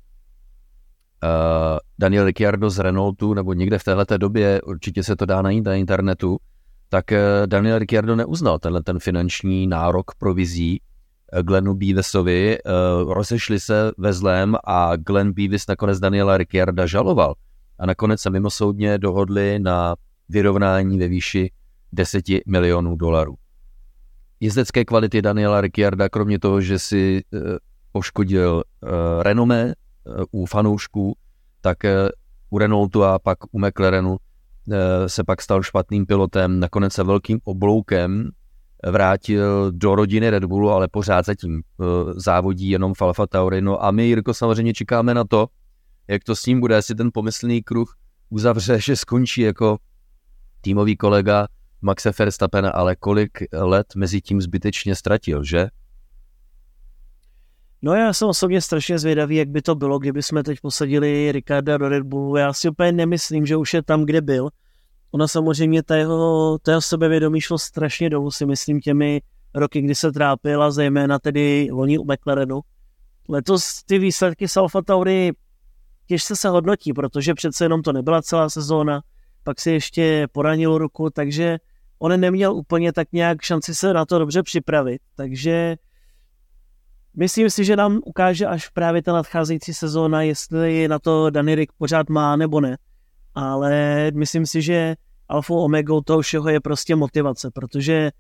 Daniel 2.00 2.26
Ricciardo 2.26 2.70
z 2.70 2.80
Renaultu, 2.80 3.34
nebo 3.34 3.54
někde 3.54 3.80
v 3.80 3.84
této 3.84 4.18
době, 4.18 4.62
určitě 4.62 5.04
se 5.04 5.16
to 5.16 5.26
dá 5.26 5.42
najít 5.42 5.66
na 5.66 5.76
internetu, 5.76 6.38
tak 6.90 7.12
uh, 7.12 7.18
Daniel 7.46 7.80
Ricciardo 7.80 8.16
neuznal 8.16 8.60
tenhle 8.60 8.84
ten 8.84 9.00
finanční 9.00 9.68
nárok 9.68 10.16
provizí 10.20 10.82
uh, 11.34 11.40
Glenu 11.40 11.74
Beavisovi, 11.74 12.58
uh, 12.64 13.14
rozešli 13.14 13.60
se 13.60 13.92
ve 13.98 14.14
zlém 14.14 14.56
a 14.64 14.96
Glenn 14.96 15.34
Beavis 15.34 15.68
nakonec 15.68 16.00
Daniela 16.00 16.38
Ricciarda 16.38 16.86
žaloval. 16.86 17.34
A 17.80 17.86
nakonec 17.86 18.22
se 18.22 18.30
mimosoudně 18.30 18.98
dohodli 18.98 19.60
na 19.60 19.96
vyrovnání 20.30 21.00
ve 21.00 21.08
výši 21.08 21.52
10 21.92 22.26
milionů 22.48 22.96
dolarů. 22.96 23.36
Jezdecké 24.40 24.86
kvality 24.86 25.22
Daniela 25.22 25.62
Ricciarda, 25.62 26.10
kromě 26.10 26.40
toho, 26.40 26.62
že 26.62 26.80
si 26.80 27.22
uh, 27.34 27.42
poškodil 27.92 28.64
uh, 28.84 28.90
renomé 29.22 29.74
Eh, 30.10 30.24
u 30.32 30.46
fanoušků, 30.46 31.18
tak 31.62 31.86
eh, 31.86 32.10
u 32.50 32.58
Renaultu 32.58 33.04
a 33.04 33.20
pak 33.20 33.38
u 33.52 33.60
McLarenu 33.60 34.18
eh, 34.72 35.10
se 35.10 35.24
pak 35.24 35.42
stal 35.42 35.64
špatným 35.64 36.06
pilotem, 36.06 36.60
nakonec 36.60 36.94
se 36.94 37.04
velkým 37.04 37.40
obloukem 37.44 38.30
vrátil 38.92 39.72
do 39.72 39.96
rodiny 39.96 40.30
Red 40.30 40.46
Bullu, 40.46 40.70
ale 40.70 40.88
pořád 40.88 41.26
zatím 41.26 41.62
závodí 42.16 42.70
jenom 42.70 42.94
v 42.94 43.02
Alfa 43.02 43.28
Tauri. 43.28 43.62
No 43.62 43.86
a 43.86 43.92
my, 43.92 44.06
Jirko, 44.06 44.34
samozřejmě 44.34 44.74
čekáme 44.74 45.14
na 45.14 45.24
to, 45.24 45.48
jak 46.08 46.24
to 46.24 46.36
s 46.36 46.46
ním 46.46 46.60
bude, 46.60 46.76
jestli 46.76 46.96
ten 46.96 47.10
pomyslný 47.14 47.64
kruh 47.64 47.96
uzavře, 48.30 48.80
že 48.82 48.96
skončí 48.96 49.42
jako 49.42 49.78
týmový 50.62 50.98
kolega 50.98 51.48
Maxe 51.82 52.12
Verstappena, 52.20 52.70
ale 52.70 52.96
kolik 52.96 53.32
let 53.54 53.88
mezi 53.96 54.22
tím 54.22 54.42
zbytečně 54.42 54.96
ztratil, 54.96 55.44
že? 55.44 55.68
No 57.82 57.94
já 57.94 58.14
jsem 58.14 58.28
osobně 58.28 58.62
strašně 58.62 59.00
zvědavý, 59.00 59.36
jak 59.36 59.50
by 59.50 59.62
to 59.62 59.76
bylo, 59.76 60.00
kdyby 60.00 60.24
jsme 60.24 60.44
teď 60.44 60.60
posadili 60.62 61.32
Ricarda 61.32 61.78
do 61.78 61.90
Red 61.90 62.04
Bullu. 62.04 62.36
Já 62.36 62.54
si 62.54 62.70
úplně 62.70 62.92
nemyslím, 62.92 63.46
že 63.46 63.58
už 63.58 63.74
je 63.74 63.84
tam, 63.84 64.06
kde 64.06 64.22
byl. 64.22 64.50
Ona 65.12 65.28
samozřejmě, 65.28 65.84
ta 65.84 65.96
jeho 65.96 66.60
sebevědomí 66.80 67.42
šlo 67.42 67.58
strašně 67.58 68.10
dolů, 68.10 68.32
si 68.32 68.46
myslím, 68.46 68.80
těmi 68.80 69.22
roky, 69.54 69.82
kdy 69.82 69.96
se 69.96 70.12
trápila, 70.12 70.72
zejména 70.72 71.20
tedy 71.20 71.68
loni 71.72 71.98
u 71.98 72.14
McLarenu. 72.14 72.62
Letos 73.30 73.84
ty 73.84 74.00
výsledky 74.00 74.48
z 74.48 74.58
Alfa 74.58 74.82
Tauri 74.82 75.32
těžce 76.06 76.36
se 76.36 76.50
hodnotí, 76.50 76.94
protože 76.94 77.34
přece 77.34 77.66
jenom 77.66 77.82
to 77.82 77.94
nebyla 77.94 78.22
celá 78.22 78.50
sezóna, 78.50 79.02
pak 79.44 79.62
si 79.62 79.72
ještě 79.72 80.28
poranil 80.32 80.78
ruku, 80.78 81.10
takže 81.10 81.58
on 82.00 82.20
neměl 82.20 82.54
úplně 82.54 82.94
tak 82.94 83.08
nějak 83.12 83.42
šanci 83.42 83.76
se 83.76 83.94
na 83.94 84.06
to 84.06 84.20
dobře 84.20 84.44
připravit, 84.44 85.02
takže 85.16 85.76
Myslím 87.20 87.50
si, 87.50 87.66
že 87.66 87.76
nám 87.76 88.00
ukáže 88.06 88.46
až 88.46 88.70
právě 88.70 89.02
ta 89.04 89.14
nadcházející 89.14 89.74
sezóna, 89.74 90.22
jestli 90.22 90.88
na 90.88 91.00
to 91.00 91.30
Danny 91.30 91.56
Rick 91.56 91.74
pořád 91.78 92.10
má 92.10 92.36
nebo 92.36 92.62
ne. 92.62 92.78
Ale 93.36 94.12
myslím 94.16 94.46
si, 94.46 94.62
že 94.62 94.96
alfa 95.30 95.54
omega 95.54 95.96
toho 96.06 96.22
všeho 96.22 96.50
je 96.50 96.60
prostě 96.60 96.96
motivace, 96.96 97.52
protože 97.52 98.12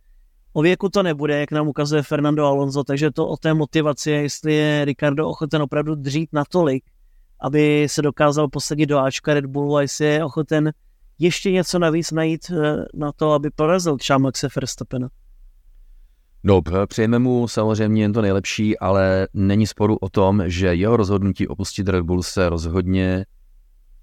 o 0.53 0.61
věku 0.61 0.89
to 0.89 1.03
nebude, 1.03 1.39
jak 1.39 1.51
nám 1.51 1.67
ukazuje 1.67 2.03
Fernando 2.03 2.45
Alonso, 2.45 2.83
takže 2.83 3.11
to 3.11 3.27
o 3.27 3.37
té 3.37 3.53
motivaci 3.53 4.11
je, 4.11 4.21
jestli 4.21 4.53
je 4.53 4.85
Ricardo 4.85 5.27
ochoten 5.27 5.61
opravdu 5.61 5.95
dřít 5.95 6.29
natolik, 6.33 6.83
aby 7.41 7.87
se 7.89 8.01
dokázal 8.01 8.47
posadit 8.47 8.85
do 8.85 8.99
Ačka 8.99 9.33
Red 9.33 9.45
Bullu 9.45 9.75
a 9.75 9.81
jestli 9.81 10.05
je 10.05 10.25
ochoten 10.25 10.71
ještě 11.19 11.51
něco 11.51 11.79
navíc 11.79 12.11
najít 12.11 12.51
eh, 12.51 12.85
na 12.93 13.11
to, 13.11 13.31
aby 13.31 13.49
porazil 13.49 13.97
třeba 13.97 14.19
Maxe 14.19 14.47
Verstappena. 14.55 15.09
No, 16.43 16.61
přejeme 16.85 17.19
mu 17.19 17.47
samozřejmě 17.47 18.01
jen 18.01 18.13
to 18.13 18.21
nejlepší, 18.21 18.79
ale 18.79 19.27
není 19.33 19.67
sporu 19.67 19.97
o 19.97 20.09
tom, 20.09 20.43
že 20.45 20.75
jeho 20.75 20.97
rozhodnutí 20.97 21.47
opustit 21.47 21.87
Red 21.87 22.05
Bull 22.05 22.23
se 22.23 22.49
rozhodně 22.49 23.25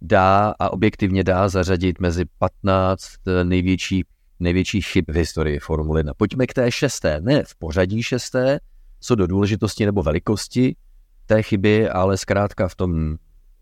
dá 0.02 0.54
a 0.58 0.72
objektivně 0.72 1.24
dá 1.24 1.48
zařadit 1.48 2.00
mezi 2.00 2.24
15 2.38 3.08
největší, 3.42 4.04
největších 4.40 4.86
chyb 4.86 5.04
v 5.08 5.16
historii 5.16 5.58
Formuly 5.58 6.00
1. 6.00 6.14
Pojďme 6.16 6.46
k 6.46 6.54
té 6.54 6.72
šesté, 6.72 7.20
ne 7.20 7.42
v 7.44 7.54
pořadí 7.54 8.02
šesté, 8.02 8.60
co 9.00 9.14
do 9.14 9.26
důležitosti 9.26 9.86
nebo 9.86 10.02
velikosti 10.02 10.76
té 11.26 11.42
chyby, 11.42 11.88
ale 11.88 12.16
zkrátka 12.16 12.68
v 12.68 12.74
tom 12.74 13.16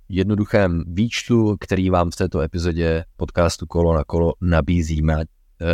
jednoduchém 0.08 0.84
výčtu, 0.86 1.56
který 1.60 1.90
vám 1.90 2.10
v 2.10 2.16
této 2.16 2.40
epizodě 2.40 3.04
podcastu 3.16 3.66
Kolo 3.66 3.94
na 3.94 4.04
kolo 4.04 4.32
nabízíme. 4.40 5.14
Eh, 5.20 5.64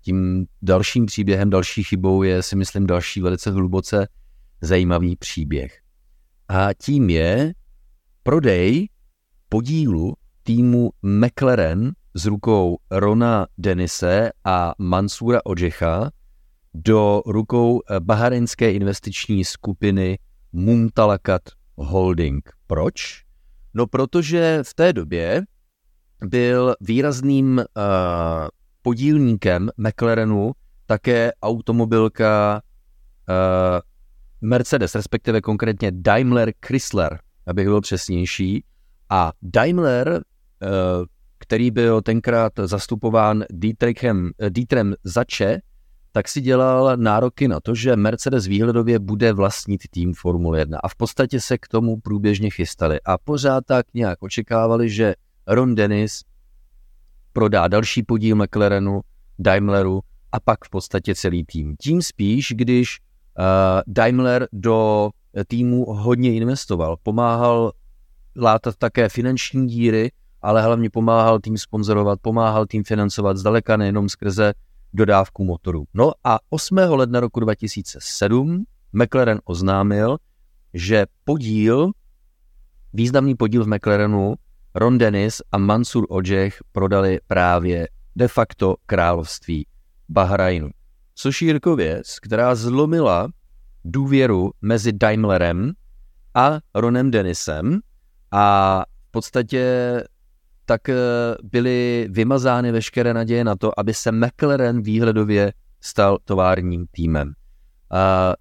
tím 0.00 0.46
dalším 0.62 1.06
příběhem, 1.06 1.50
další 1.50 1.82
chybou 1.82 2.22
je, 2.22 2.42
si 2.42 2.56
myslím, 2.56 2.86
další 2.86 3.20
velice 3.20 3.50
hluboce 3.50 4.08
zajímavý 4.60 5.16
příběh. 5.16 5.80
A 6.48 6.68
tím 6.82 7.10
je 7.10 7.54
prodej 8.22 8.88
podílu 9.48 10.14
týmu 10.42 10.90
McLaren 11.02 11.92
s 12.14 12.26
rukou 12.26 12.78
Rona 12.90 13.46
Denise 13.58 14.30
a 14.44 14.74
Mansura 14.78 15.40
Ojecha 15.44 16.10
do 16.74 17.22
rukou 17.26 17.80
baharinské 17.98 18.72
investiční 18.72 19.44
skupiny 19.44 20.18
Mumtalakat 20.52 21.42
Holding. 21.76 22.50
Proč? 22.66 23.23
No 23.74 23.86
protože 23.86 24.58
v 24.62 24.74
té 24.74 24.92
době 24.92 25.42
byl 26.24 26.74
výrazným 26.80 27.58
uh, 27.58 27.64
podílníkem 28.82 29.70
McLarenu 29.76 30.52
také 30.86 31.32
automobilka 31.42 32.62
uh, 33.28 33.80
Mercedes, 34.40 34.94
respektive 34.94 35.40
konkrétně 35.40 35.92
Daimler 35.92 36.52
Chrysler, 36.66 37.18
abych 37.46 37.66
byl 37.66 37.80
přesnější. 37.80 38.64
A 39.10 39.32
Daimler, 39.42 40.08
uh, 40.08 40.18
který 41.38 41.70
byl 41.70 42.02
tenkrát 42.02 42.52
zastupován 42.64 43.44
Dietrichem, 43.50 44.30
Dietrem 44.48 44.94
Zače, 45.04 45.60
tak 46.16 46.28
si 46.28 46.40
dělal 46.40 46.96
nároky 46.96 47.48
na 47.48 47.60
to, 47.60 47.74
že 47.74 47.96
Mercedes 47.96 48.46
výhledově 48.46 48.98
bude 48.98 49.32
vlastnit 49.32 49.80
tým 49.90 50.14
Formule 50.14 50.58
1 50.58 50.78
a 50.78 50.88
v 50.88 50.94
podstatě 50.94 51.40
se 51.40 51.58
k 51.58 51.68
tomu 51.68 52.00
průběžně 52.00 52.50
chystali. 52.50 53.00
A 53.04 53.18
pořád 53.18 53.64
tak 53.66 53.86
nějak 53.94 54.22
očekávali, 54.22 54.90
že 54.90 55.14
Ron 55.46 55.74
Dennis 55.74 56.22
prodá 57.32 57.68
další 57.68 58.02
podíl 58.02 58.36
McLarenu, 58.36 59.00
Daimleru 59.38 60.00
a 60.32 60.40
pak 60.40 60.64
v 60.64 60.70
podstatě 60.70 61.14
celý 61.14 61.44
tým. 61.44 61.76
Tím 61.76 62.02
spíš, 62.02 62.52
když 62.56 62.98
uh, 63.38 63.44
Daimler 63.86 64.48
do 64.52 65.10
týmu 65.46 65.84
hodně 65.84 66.34
investoval, 66.34 66.96
pomáhal 67.02 67.72
látat 68.36 68.74
také 68.78 69.08
finanční 69.08 69.66
díry, 69.66 70.12
ale 70.42 70.62
hlavně 70.62 70.90
pomáhal 70.90 71.40
tým 71.40 71.58
sponzorovat, 71.58 72.18
pomáhal 72.22 72.66
tým 72.66 72.84
financovat 72.84 73.36
zdaleka 73.36 73.76
nejenom 73.76 74.08
skrze 74.08 74.54
dodávku 74.94 75.44
motorů. 75.44 75.84
No 75.94 76.12
a 76.24 76.38
8. 76.50 76.76
ledna 76.76 77.20
roku 77.20 77.40
2007 77.40 78.64
McLaren 78.92 79.40
oznámil, 79.44 80.16
že 80.74 81.06
podíl, 81.24 81.90
významný 82.92 83.34
podíl 83.34 83.64
v 83.64 83.68
McLarenu, 83.68 84.34
Ron 84.74 84.98
Dennis 84.98 85.42
a 85.52 85.58
Mansur 85.58 86.06
Ojeh 86.08 86.58
prodali 86.72 87.18
právě 87.26 87.88
de 88.16 88.28
facto 88.28 88.76
království 88.86 89.66
Bahrajnu. 90.08 90.70
Což 91.14 91.42
je 91.42 91.46
Jirko 91.46 91.76
věc, 91.76 92.18
která 92.18 92.54
zlomila 92.54 93.28
důvěru 93.84 94.50
mezi 94.62 94.92
Daimlerem 94.92 95.72
a 96.34 96.58
Ronem 96.74 97.10
Dennisem 97.10 97.80
a 98.30 98.84
v 99.08 99.10
podstatě 99.10 99.64
tak 100.64 100.88
eh, 100.88 100.96
byly 101.42 102.08
vymazány 102.10 102.72
veškeré 102.72 103.14
naděje 103.14 103.44
na 103.44 103.56
to, 103.56 103.80
aby 103.80 103.94
se 103.94 104.12
McLaren 104.12 104.82
výhledově 104.82 105.52
stal 105.80 106.18
továrním 106.24 106.86
týmem. 106.90 107.32
A 107.90 108.34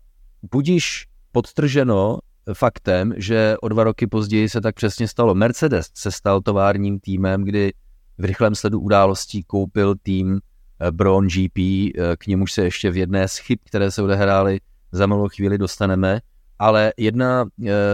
budíš 0.52 1.08
podtrženo 1.32 2.20
faktem, 2.54 3.14
že 3.18 3.56
o 3.62 3.70
dva 3.70 3.84
roky 3.84 4.08
později 4.08 4.50
se 4.50 4.62
tak 4.62 4.76
přesně 4.76 5.08
stalo. 5.08 5.36
Mercedes 5.36 5.88
se 5.94 6.12
stal 6.12 6.42
továrním 6.42 7.00
týmem, 7.00 7.44
kdy 7.44 7.74
v 8.18 8.26
rychlém 8.26 8.56
sledu 8.56 8.80
událostí 8.80 9.44
koupil 9.44 9.96
tým 10.04 10.40
eh, 10.80 10.92
Braun 10.92 11.28
GP, 11.28 11.58
eh, 11.60 11.92
k 12.18 12.28
němuž 12.28 12.52
se 12.52 12.64
ještě 12.64 12.92
v 12.92 12.98
jedné 12.98 13.28
z 13.28 13.38
chyb, 13.38 13.60
které 13.66 13.92
se 13.92 14.02
odehrály, 14.02 14.60
za 14.92 15.08
malou 15.08 15.28
chvíli 15.28 15.58
dostaneme, 15.58 16.22
ale 16.60 16.94
jedna 16.98 17.46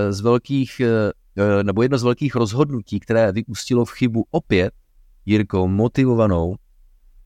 z 0.09 0.21
velkých 0.21 0.81
nebo 1.63 1.81
jedno 1.83 1.97
z 1.97 2.03
velkých 2.03 2.35
rozhodnutí, 2.35 2.99
které 2.99 3.31
vyústilo 3.31 3.85
v 3.85 3.91
chybu 3.91 4.25
opět 4.31 4.73
Jirkou 5.25 5.67
motivovanou 5.67 6.55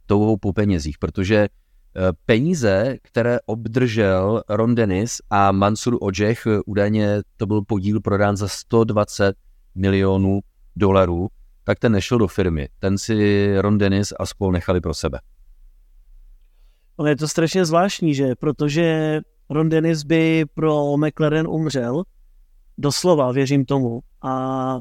touhou 0.06 0.38
po 0.38 0.54
penězích, 0.54 0.98
protože 0.98 1.36
eh, 1.36 1.50
peníze, 2.26 2.98
které 3.02 3.40
obdržel 3.46 4.44
Ron 4.50 4.76
Dennis 4.76 5.22
a 5.30 5.52
Mansur 5.52 5.98
Ojech, 6.02 6.48
eh, 6.48 6.60
údajně 6.66 7.22
to 7.38 7.46
byl 7.46 7.62
podíl 7.62 8.02
prodán 8.02 8.38
za 8.38 8.48
120 8.48 9.36
milionů 9.76 10.40
dolarů, 10.76 11.28
tak 11.64 11.80
ten 11.80 11.92
nešel 11.92 12.18
do 12.18 12.28
firmy. 12.28 12.70
Ten 12.80 12.98
si 12.98 13.48
Ron 13.62 13.78
Dennis 13.78 14.14
a 14.20 14.26
spol 14.26 14.52
nechali 14.52 14.82
pro 14.82 14.94
sebe. 14.94 15.20
Ale 16.98 17.10
je 17.10 17.16
to 17.16 17.28
strašně 17.28 17.66
zvláštní, 17.66 18.14
že? 18.14 18.36
Protože 18.36 19.20
Ron 19.50 19.70
Dennis 19.70 20.04
by 20.04 20.46
pro 20.54 20.98
McLaren 20.98 21.48
umřel, 21.48 22.04
Doslova, 22.78 23.32
věřím 23.32 23.66
tomu. 23.66 24.00
A 24.22 24.80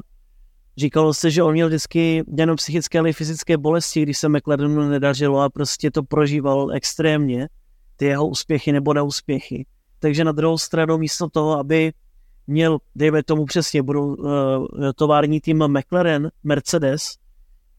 říkalo 0.77 1.13
se, 1.13 1.31
že 1.31 1.43
on 1.43 1.53
měl 1.53 1.67
vždycky 1.67 2.23
jenom 2.37 2.55
psychické, 2.55 2.99
ale 2.99 3.09
i 3.09 3.13
fyzické 3.13 3.57
bolesti, 3.57 4.01
když 4.01 4.17
se 4.17 4.29
McLarenu 4.29 4.89
nedařilo 4.89 5.41
a 5.41 5.49
prostě 5.49 5.91
to 5.91 6.03
prožíval 6.03 6.71
extrémně, 6.71 7.47
ty 7.95 8.05
jeho 8.05 8.27
úspěchy 8.27 8.71
nebo 8.71 8.93
neúspěchy. 8.93 9.65
Takže 9.99 10.23
na 10.23 10.31
druhou 10.31 10.57
stranu 10.57 10.97
místo 10.97 11.29
toho, 11.29 11.59
aby 11.59 11.93
měl, 12.47 12.77
dejme 12.95 13.23
tomu 13.23 13.45
přesně, 13.45 13.83
budou 13.83 14.15
uh, 14.15 14.67
tovární 14.95 15.41
tým 15.41 15.67
McLaren, 15.67 16.29
Mercedes 16.43 17.15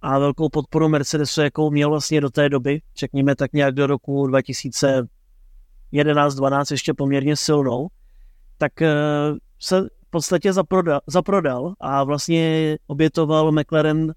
a 0.03 0.19
velkou 0.19 0.49
podporu 0.49 0.89
Mercedesu, 0.89 1.41
jakou 1.41 1.71
měl 1.71 1.91
vlastně 1.91 2.21
do 2.21 2.31
té 2.31 2.49
doby, 2.49 2.81
řekněme 2.97 3.37
tak 3.37 3.53
nějak 3.53 3.75
do 3.75 3.87
roku 3.87 4.27
2011-12 4.27 6.65
ještě 6.71 6.95
poměrně 6.95 7.37
silnou, 7.37 7.89
tak 8.59 8.73
uh, 8.81 8.87
se 9.59 9.89
podstatě 10.15 10.53
zaprodal, 10.53 11.01
zaprodal 11.07 11.75
a 11.81 12.05
vlastně 12.05 12.77
obětoval 12.87 13.53
McLaren 13.53 14.15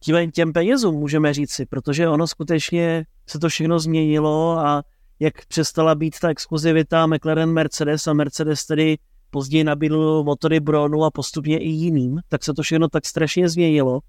tím, 0.00 0.30
těm 0.30 0.52
penězům, 0.52 0.94
můžeme 0.94 1.34
říci, 1.34 1.66
protože 1.66 2.08
ono 2.08 2.26
skutečně 2.26 3.04
se 3.26 3.38
to 3.38 3.48
všechno 3.48 3.78
změnilo 3.78 4.58
a 4.58 4.82
jak 5.20 5.46
přestala 5.46 5.94
být 5.94 6.18
ta 6.20 6.28
exkluzivita 6.28 7.06
McLaren 7.06 7.52
Mercedes 7.52 8.06
a 8.06 8.12
Mercedes 8.12 8.66
tedy 8.66 8.98
později 9.30 9.64
nabídl 9.64 10.22
motory 10.24 10.60
Bronu 10.60 11.04
a 11.04 11.10
postupně 11.10 11.58
i 11.58 11.68
jiným, 11.68 12.20
tak 12.28 12.44
se 12.44 12.54
to 12.54 12.62
všechno 12.62 12.88
tak 12.88 13.06
strašně 13.06 13.48
změnilo. 13.48 14.00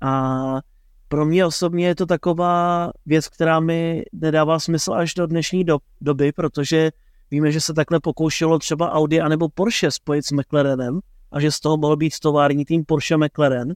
A 0.00 0.60
pro 1.08 1.26
mě 1.26 1.46
osobně 1.46 1.86
je 1.86 1.94
to 1.94 2.06
taková 2.06 2.90
věc, 3.06 3.28
která 3.28 3.60
mi 3.60 4.02
nedává 4.12 4.58
smysl 4.58 4.92
až 4.92 5.14
do 5.14 5.26
dnešní 5.26 5.64
do, 5.64 5.78
doby, 6.00 6.32
protože 6.32 6.90
Víme, 7.32 7.52
že 7.52 7.60
se 7.60 7.74
takhle 7.74 8.00
pokoušelo 8.00 8.58
třeba 8.58 8.92
Audi 8.92 9.20
anebo 9.20 9.48
Porsche 9.48 9.90
spojit 9.90 10.26
s 10.26 10.32
McLarenem 10.32 11.00
a 11.32 11.40
že 11.40 11.50
z 11.50 11.60
toho 11.60 11.76
mohl 11.76 11.96
být 11.96 12.18
tovární 12.18 12.64
tým 12.64 12.84
Porsche 12.84 13.16
McLaren, 13.16 13.74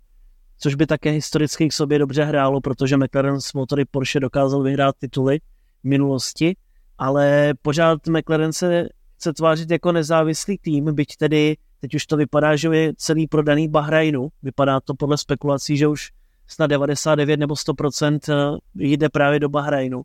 což 0.59 0.75
by 0.75 0.87
také 0.87 1.11
historicky 1.11 1.69
k 1.69 1.73
sobě 1.73 1.99
dobře 1.99 2.25
hrálo, 2.25 2.61
protože 2.61 2.97
McLaren 2.97 3.41
s 3.41 3.53
motory 3.53 3.85
Porsche 3.85 4.21
dokázal 4.21 4.63
vyhrát 4.63 4.95
tituly 4.99 5.39
v 5.81 5.89
minulosti, 5.89 6.57
ale 6.99 7.55
pořád 7.63 8.07
McLaren 8.07 8.53
se 8.53 8.89
chce 9.17 9.33
tvářit 9.33 9.71
jako 9.71 9.93
nezávislý 9.93 10.59
tým, 10.59 10.95
byť 10.95 11.17
tedy 11.17 11.57
teď 11.81 11.95
už 11.95 12.07
to 12.07 12.17
vypadá, 12.17 12.57
že 12.57 12.69
je 12.69 12.93
celý 12.97 13.27
prodaný 13.27 13.69
Bahrajnu, 13.69 14.29
vypadá 14.43 14.81
to 14.81 14.95
podle 14.95 15.19
spekulací, 15.19 15.77
že 15.77 15.89
už 15.89 16.11
snad 16.47 16.67
99 16.67 17.41
nebo 17.41 17.55
100% 17.55 18.19
eh, 18.29 18.59
jde 18.75 19.09
právě 19.09 19.41
do 19.41 19.49
Bahrajnu. 19.49 20.03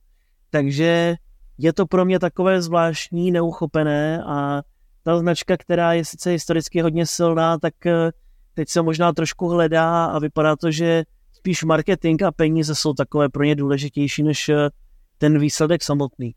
Takže 0.50 1.16
je 1.62 1.74
to 1.74 1.86
pro 1.86 2.06
mě 2.06 2.20
takové 2.20 2.62
zvláštní, 2.62 3.32
neuchopené 3.32 4.24
a 4.24 4.62
ta 5.04 5.20
značka, 5.20 5.58
která 5.58 5.94
je 5.94 6.06
sice 6.06 6.30
historicky 6.30 6.82
hodně 6.82 7.06
silná, 7.06 7.58
tak 7.58 7.86
eh, 7.86 8.12
teď 8.54 8.70
se 8.70 8.82
možná 8.82 9.14
trošku 9.14 9.48
hledá 9.48 10.06
a 10.06 10.20
vypadá 10.20 10.56
to, 10.56 10.72
že 10.72 11.04
spíš 11.34 11.64
marketing 11.64 12.24
a 12.24 12.32
peníze 12.32 12.76
jsou 12.76 12.94
takové 12.94 13.30
pro 13.30 13.44
ně 13.44 13.56
důležitější 13.56 14.24
než 14.24 14.50
eh, 14.50 14.70
ten 15.18 15.40
výsledek 15.40 15.84
samotný. 15.84 16.36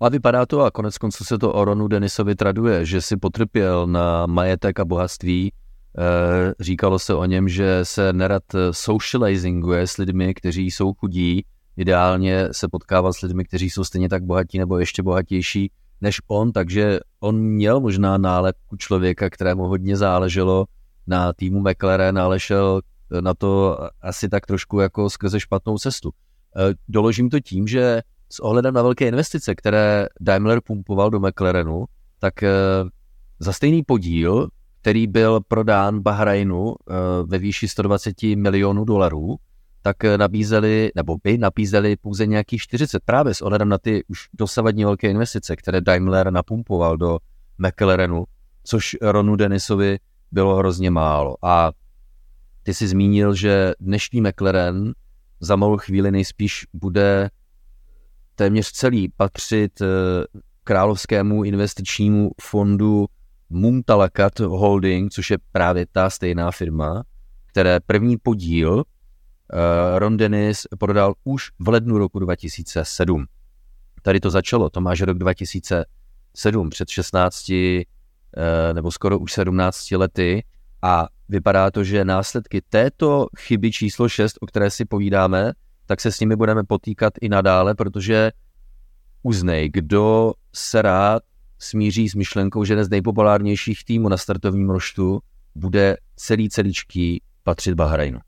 A 0.00 0.08
vypadá 0.08 0.46
to 0.46 0.60
a 0.60 0.70
konec 0.70 0.98
konců 0.98 1.24
se 1.24 1.38
to 1.38 1.52
o 1.52 1.64
Ronu 1.64 1.88
Denisovi 1.88 2.34
traduje, 2.34 2.84
že 2.84 3.00
si 3.00 3.16
potrpěl 3.16 3.86
na 3.86 4.26
majetek 4.26 4.80
a 4.80 4.84
bohatství. 4.84 5.52
Eh, 5.98 6.54
říkalo 6.60 6.98
se 6.98 7.14
o 7.14 7.24
něm, 7.24 7.48
že 7.48 7.80
se 7.82 8.12
nerad 8.12 8.42
socializinguje 8.70 9.86
s 9.86 9.96
lidmi, 9.96 10.34
kteří 10.34 10.70
jsou 10.70 10.92
chudí, 10.92 11.44
ideálně 11.76 12.48
se 12.52 12.68
potkával 12.68 13.12
s 13.12 13.20
lidmi, 13.20 13.44
kteří 13.44 13.70
jsou 13.70 13.84
stejně 13.84 14.08
tak 14.08 14.24
bohatí 14.24 14.58
nebo 14.58 14.78
ještě 14.78 15.02
bohatější 15.02 15.70
než 16.00 16.20
on, 16.26 16.52
takže 16.52 17.00
on 17.20 17.38
měl 17.40 17.80
možná 17.80 18.18
nálepku 18.18 18.76
člověka, 18.76 19.30
kterému 19.30 19.62
hodně 19.62 19.96
záleželo 19.96 20.66
na 21.06 21.32
týmu 21.32 21.60
McLaren, 21.60 22.18
ale 22.18 22.40
šel 22.40 22.80
na 23.20 23.34
to 23.34 23.78
asi 24.02 24.28
tak 24.28 24.46
trošku 24.46 24.80
jako 24.80 25.10
skrze 25.10 25.40
špatnou 25.40 25.78
cestu. 25.78 26.10
E, 26.10 26.74
doložím 26.88 27.30
to 27.30 27.40
tím, 27.40 27.66
že 27.66 28.02
s 28.30 28.40
ohledem 28.40 28.74
na 28.74 28.82
velké 28.82 29.08
investice, 29.08 29.54
které 29.54 30.06
Daimler 30.20 30.60
pumpoval 30.60 31.10
do 31.10 31.20
McLarenu, 31.20 31.84
tak 32.18 32.42
e, 32.42 32.50
za 33.38 33.52
stejný 33.52 33.82
podíl, 33.82 34.48
který 34.80 35.06
byl 35.06 35.40
prodán 35.40 36.00
Bahrajnu 36.00 36.74
e, 36.74 36.74
ve 37.24 37.38
výši 37.38 37.68
120 37.68 38.22
milionů 38.22 38.84
dolarů, 38.84 39.36
tak 39.86 40.04
eh, 40.04 40.18
nabízeli, 40.18 40.90
nebo 40.94 41.16
by 41.22 41.38
nabízeli 41.38 41.96
pouze 41.96 42.26
nějakých 42.26 42.62
40 42.62 43.02
právě 43.04 43.34
s 43.34 43.42
ohledem 43.42 43.68
na 43.68 43.78
ty 43.78 44.04
už 44.08 44.28
dosavadní 44.34 44.84
velké 44.84 45.10
investice, 45.10 45.56
které 45.56 45.80
Daimler 45.80 46.30
napumpoval 46.30 46.96
do 46.96 47.18
McLarenu, 47.58 48.24
což 48.64 48.96
Ronu 49.02 49.36
Dennisovi 49.36 49.98
bylo 50.32 50.56
hrozně 50.56 50.90
málo. 50.90 51.36
A 51.42 51.72
ty 52.62 52.74
si 52.74 52.88
zmínil, 52.88 53.34
že 53.34 53.72
dnešní 53.80 54.20
McLaren 54.20 54.92
za 55.40 55.56
malou 55.56 55.76
chvíli 55.76 56.10
nejspíš 56.10 56.66
bude 56.72 57.30
téměř 58.34 58.72
celý 58.72 59.08
patřit 59.08 59.80
eh, 59.80 59.86
královskému 60.64 61.44
investičnímu 61.44 62.30
fondu 62.40 63.06
Mumtalakat 63.50 64.40
Holding, 64.40 65.12
což 65.12 65.30
je 65.30 65.38
právě 65.52 65.86
ta 65.92 66.10
stejná 66.10 66.50
firma, 66.50 67.02
které 67.46 67.80
první 67.80 68.16
podíl 68.16 68.84
Ron 69.96 70.16
Dennis 70.16 70.66
prodal 70.78 71.14
už 71.24 71.50
v 71.58 71.68
lednu 71.68 71.98
roku 71.98 72.18
2007. 72.18 73.26
Tady 74.02 74.20
to 74.20 74.30
začalo, 74.30 74.70
to 74.70 74.80
máš 74.80 75.00
rok 75.00 75.18
2007, 75.18 76.70
před 76.70 76.88
16 76.88 77.50
eh, 77.50 77.84
nebo 78.72 78.90
skoro 78.90 79.18
už 79.18 79.32
17 79.32 79.90
lety 79.90 80.44
a 80.82 81.08
vypadá 81.28 81.70
to, 81.70 81.84
že 81.84 82.04
následky 82.04 82.62
této 82.70 83.26
chyby 83.38 83.72
číslo 83.72 84.08
6, 84.08 84.38
o 84.40 84.46
které 84.46 84.70
si 84.70 84.84
povídáme, 84.84 85.52
tak 85.86 86.00
se 86.00 86.12
s 86.12 86.20
nimi 86.20 86.36
budeme 86.36 86.64
potýkat 86.64 87.12
i 87.20 87.28
nadále, 87.28 87.74
protože 87.74 88.32
uznej, 89.22 89.68
kdo 89.68 90.32
se 90.52 90.82
rád 90.82 91.22
smíří 91.58 92.08
s 92.08 92.14
myšlenkou, 92.14 92.64
že 92.64 92.84
z 92.84 92.88
nejpopulárnějších 92.90 93.84
týmů 93.84 94.08
na 94.08 94.16
startovním 94.16 94.70
roštu 94.70 95.20
bude 95.54 95.96
celý 96.16 96.48
celíčký 96.48 97.22
patřit 97.42 97.74
Bahrajnu. 97.74 98.18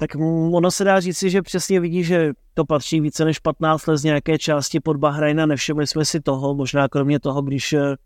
Tak 0.00 0.10
ono 0.52 0.70
se 0.70 0.84
dá 0.84 1.00
říci, 1.00 1.30
že 1.30 1.42
přesně 1.42 1.80
vidí, 1.80 2.04
že 2.04 2.32
to 2.54 2.64
patří 2.64 3.00
více 3.00 3.24
než 3.24 3.38
15 3.38 3.86
let 3.86 3.96
z 3.96 4.04
nějaké 4.04 4.38
části 4.38 4.80
pod 4.80 4.96
Bahrajna. 4.96 5.46
Nevšimli 5.46 5.86
jsme 5.86 6.04
si 6.04 6.20
toho, 6.20 6.54
možná 6.54 6.88
kromě 6.88 7.20
toho, 7.20 7.42
když 7.42 7.72
eh, 7.72 7.96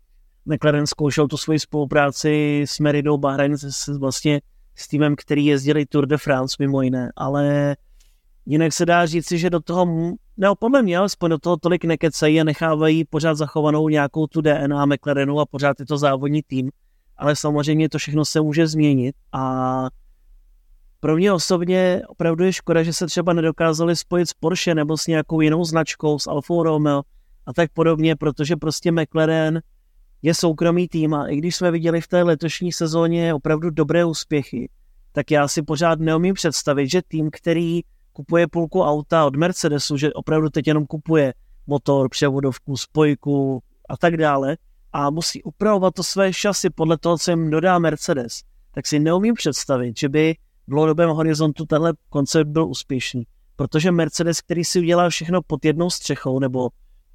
McLaren 0.45 0.87
zkoušel 0.87 1.27
tu 1.27 1.37
svoji 1.37 1.59
spolupráci 1.59 2.63
s 2.67 2.79
Meridou 2.79 3.17
Bahrain 3.17 3.55
vlastně 3.99 4.41
s 4.75 4.87
týmem, 4.87 5.15
který 5.15 5.45
jezdili 5.45 5.85
Tour 5.85 6.05
de 6.05 6.17
France 6.17 6.55
mimo 6.59 6.81
jiné, 6.81 7.11
ale 7.15 7.75
jinak 8.45 8.73
se 8.73 8.85
dá 8.85 9.05
říci, 9.05 9.37
že 9.37 9.49
do 9.49 9.59
toho, 9.59 9.85
ne, 10.37 10.47
podle 10.59 10.81
mě 10.81 10.97
alespoň 10.97 11.29
do 11.29 11.37
toho 11.37 11.57
tolik 11.57 11.85
nekecají 11.85 12.41
a 12.41 12.43
nechávají 12.43 13.05
pořád 13.05 13.35
zachovanou 13.35 13.89
nějakou 13.89 14.27
tu 14.27 14.41
DNA 14.41 14.85
McLarenu 14.85 15.39
a 15.39 15.45
pořád 15.45 15.79
je 15.79 15.85
to 15.85 15.97
závodní 15.97 16.41
tým, 16.47 16.71
ale 17.17 17.35
samozřejmě 17.35 17.89
to 17.89 17.97
všechno 17.97 18.25
se 18.25 18.41
může 18.41 18.67
změnit 18.67 19.15
a 19.31 19.87
pro 21.03 21.15
mě 21.15 21.33
osobně 21.33 22.01
opravdu 22.07 22.43
je 22.43 22.53
škoda, 22.53 22.83
že 22.83 22.93
se 22.93 23.07
třeba 23.07 23.33
nedokázali 23.33 23.95
spojit 23.95 24.29
s 24.29 24.33
Porsche 24.33 24.75
nebo 24.75 24.97
s 24.97 25.07
nějakou 25.07 25.41
jinou 25.41 25.63
značkou, 25.63 26.19
s 26.19 26.27
Alfa 26.27 26.53
Romeo 26.63 27.01
a 27.45 27.53
tak 27.53 27.71
podobně, 27.73 28.15
protože 28.15 28.55
prostě 28.55 28.91
McLaren 28.91 29.61
je 30.21 30.33
soukromý 30.33 30.87
tým 30.87 31.13
a 31.13 31.27
i 31.27 31.35
když 31.35 31.55
jsme 31.55 31.71
viděli 31.71 32.01
v 32.01 32.07
té 32.07 32.23
letošní 32.23 32.71
sezóně 32.71 33.33
opravdu 33.33 33.69
dobré 33.69 34.05
úspěchy, 34.05 34.69
tak 35.11 35.31
já 35.31 35.47
si 35.47 35.61
pořád 35.61 35.99
neumím 35.99 36.33
představit, 36.33 36.87
že 36.89 37.01
tým, 37.07 37.29
který 37.31 37.81
kupuje 38.13 38.47
půlku 38.47 38.81
auta 38.81 39.25
od 39.25 39.35
Mercedesu, 39.35 39.97
že 39.97 40.13
opravdu 40.13 40.49
teď 40.49 40.67
jenom 40.67 40.85
kupuje 40.85 41.33
motor, 41.67 42.09
převodovku, 42.09 42.77
spojku 42.77 43.63
a 43.89 43.97
tak 43.97 44.17
dále 44.17 44.57
a 44.93 45.09
musí 45.09 45.43
upravovat 45.43 45.93
to 45.93 46.03
své 46.03 46.33
šasy 46.33 46.69
podle 46.69 46.97
toho, 46.97 47.17
co 47.17 47.31
jim 47.31 47.49
dodá 47.49 47.79
Mercedes, 47.79 48.41
tak 48.71 48.87
si 48.87 48.99
neumím 48.99 49.33
představit, 49.33 49.99
že 49.99 50.09
by 50.09 50.35
dlouhodobém 50.67 51.09
horizontu 51.09 51.65
tenhle 51.65 51.93
koncept 52.09 52.47
byl 52.47 52.67
úspěšný. 52.67 53.23
Protože 53.55 53.91
Mercedes, 53.91 54.41
který 54.41 54.65
si 54.65 54.79
udělá 54.79 55.09
všechno 55.09 55.41
pod 55.47 55.65
jednou 55.65 55.89
střechou, 55.89 56.39
nebo 56.39 56.69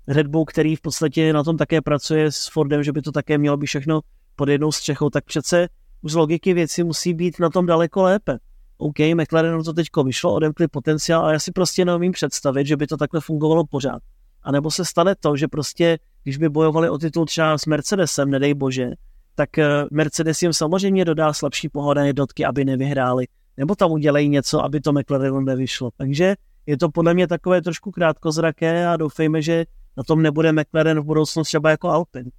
Red 0.09 0.27
Bull, 0.27 0.45
který 0.45 0.77
v 0.77 0.81
podstatě 0.81 1.33
na 1.33 1.45
tom 1.45 1.57
také 1.57 1.83
pracuje 1.83 2.33
s 2.33 2.49
Fordem, 2.53 2.83
že 2.83 2.93
by 2.93 3.03
to 3.03 3.13
také 3.13 3.39
mělo 3.39 3.57
být 3.57 3.67
všechno 3.67 4.01
pod 4.37 4.49
jednou 4.49 4.73
střechou, 4.73 5.11
tak 5.11 5.25
přece 5.25 5.69
z 6.05 6.15
logiky 6.15 6.55
věci 6.55 6.85
musí 6.85 7.15
být 7.15 7.41
na 7.41 7.51
tom 7.51 7.67
daleko 7.67 8.03
lépe. 8.03 8.39
OK, 8.79 8.99
McLaren 8.99 9.63
to 9.63 9.73
teď 9.73 9.87
vyšlo, 10.05 10.35
odemkli 10.35 10.69
potenciál, 10.69 11.23
ale 11.23 11.33
já 11.33 11.39
si 11.39 11.53
prostě 11.53 11.85
neumím 11.85 12.13
představit, 12.13 12.67
že 12.67 12.77
by 12.77 12.87
to 12.87 12.97
takhle 12.97 13.21
fungovalo 13.21 13.67
pořád. 13.67 14.03
A 14.43 14.53
nebo 14.53 14.71
se 14.71 14.85
stane 14.85 15.15
to, 15.21 15.37
že 15.37 15.49
prostě, 15.49 15.99
když 16.23 16.37
by 16.37 16.49
bojovali 16.49 16.91
o 16.91 16.99
titul 16.99 17.27
třeba 17.27 17.59
s 17.59 17.67
Mercedesem, 17.67 18.31
nedej 18.31 18.55
bože, 18.55 18.91
tak 19.35 19.59
eh, 19.59 19.85
Mercedes 19.91 20.43
jim 20.43 20.53
samozřejmě 20.53 21.05
dodá 21.05 21.33
slabší 21.33 21.69
pohoda 21.69 22.05
jednotky, 22.05 22.45
aby 22.45 22.65
nevyhráli. 22.65 23.27
Nebo 23.59 23.75
tam 23.75 23.91
udělají 23.91 24.29
něco, 24.29 24.65
aby 24.65 24.81
to 24.81 24.93
McLarenu 24.93 25.41
nevyšlo. 25.41 25.91
Takže 25.97 26.37
je 26.67 26.77
to 26.79 26.89
podle 26.89 27.15
mě 27.15 27.27
takové 27.27 27.63
trošku 27.63 27.91
krátkozraké 27.91 28.87
a 28.87 28.97
doufejme, 28.97 29.43
že 29.43 29.67
na 29.97 30.03
tom 30.03 30.23
nebude 30.23 30.53
McLaren 30.53 31.01
v 31.01 31.05
budoucnu 31.05 31.45
třeba 31.45 31.71
jako 31.71 31.89
Alpin. 31.89 32.31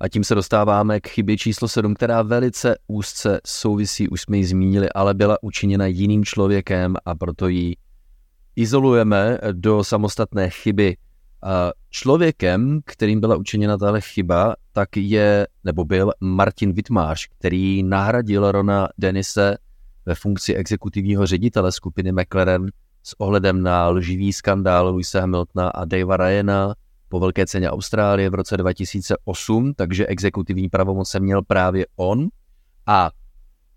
A 0.00 0.08
tím 0.08 0.24
se 0.24 0.34
dostáváme 0.34 1.00
k 1.00 1.08
chybě 1.08 1.36
číslo 1.36 1.68
7, 1.68 1.94
která 1.94 2.22
velice 2.22 2.76
úzce 2.86 3.40
souvisí, 3.46 4.08
už 4.08 4.20
jsme 4.20 4.36
ji 4.36 4.44
zmínili, 4.44 4.88
ale 4.90 5.14
byla 5.14 5.42
učiněna 5.42 5.86
jiným 5.86 6.24
člověkem 6.24 6.96
a 7.04 7.14
proto 7.14 7.48
ji 7.48 7.76
izolujeme 8.56 9.38
do 9.52 9.84
samostatné 9.84 10.50
chyby. 10.50 10.96
Člověkem, 11.90 12.80
kterým 12.84 13.20
byla 13.20 13.36
učiněna 13.36 13.78
tahle 13.78 14.00
chyba, 14.00 14.56
tak 14.72 14.96
je, 14.96 15.46
nebo 15.64 15.84
byl 15.84 16.12
Martin 16.20 16.72
Wittmář, 16.72 17.26
který 17.38 17.82
nahradil 17.82 18.52
Rona 18.52 18.88
Denise 18.98 19.56
ve 20.06 20.14
funkci 20.14 20.54
exekutivního 20.54 21.26
ředitele 21.26 21.72
skupiny 21.72 22.12
McLaren 22.12 22.66
s 23.02 23.20
ohledem 23.20 23.62
na 23.62 23.88
lživý 23.88 24.32
skandál 24.32 24.86
Louisa 24.86 25.20
Hamiltona 25.20 25.68
a 25.68 25.84
Davea 25.84 26.16
Ryana 26.16 26.74
po 27.08 27.20
velké 27.20 27.46
ceně 27.46 27.70
Austrálie 27.70 28.30
v 28.30 28.34
roce 28.34 28.56
2008, 28.56 29.74
takže 29.74 30.06
exekutivní 30.06 30.68
pravomoce 30.68 31.20
měl 31.20 31.42
právě 31.42 31.86
on. 31.96 32.28
A 32.86 33.10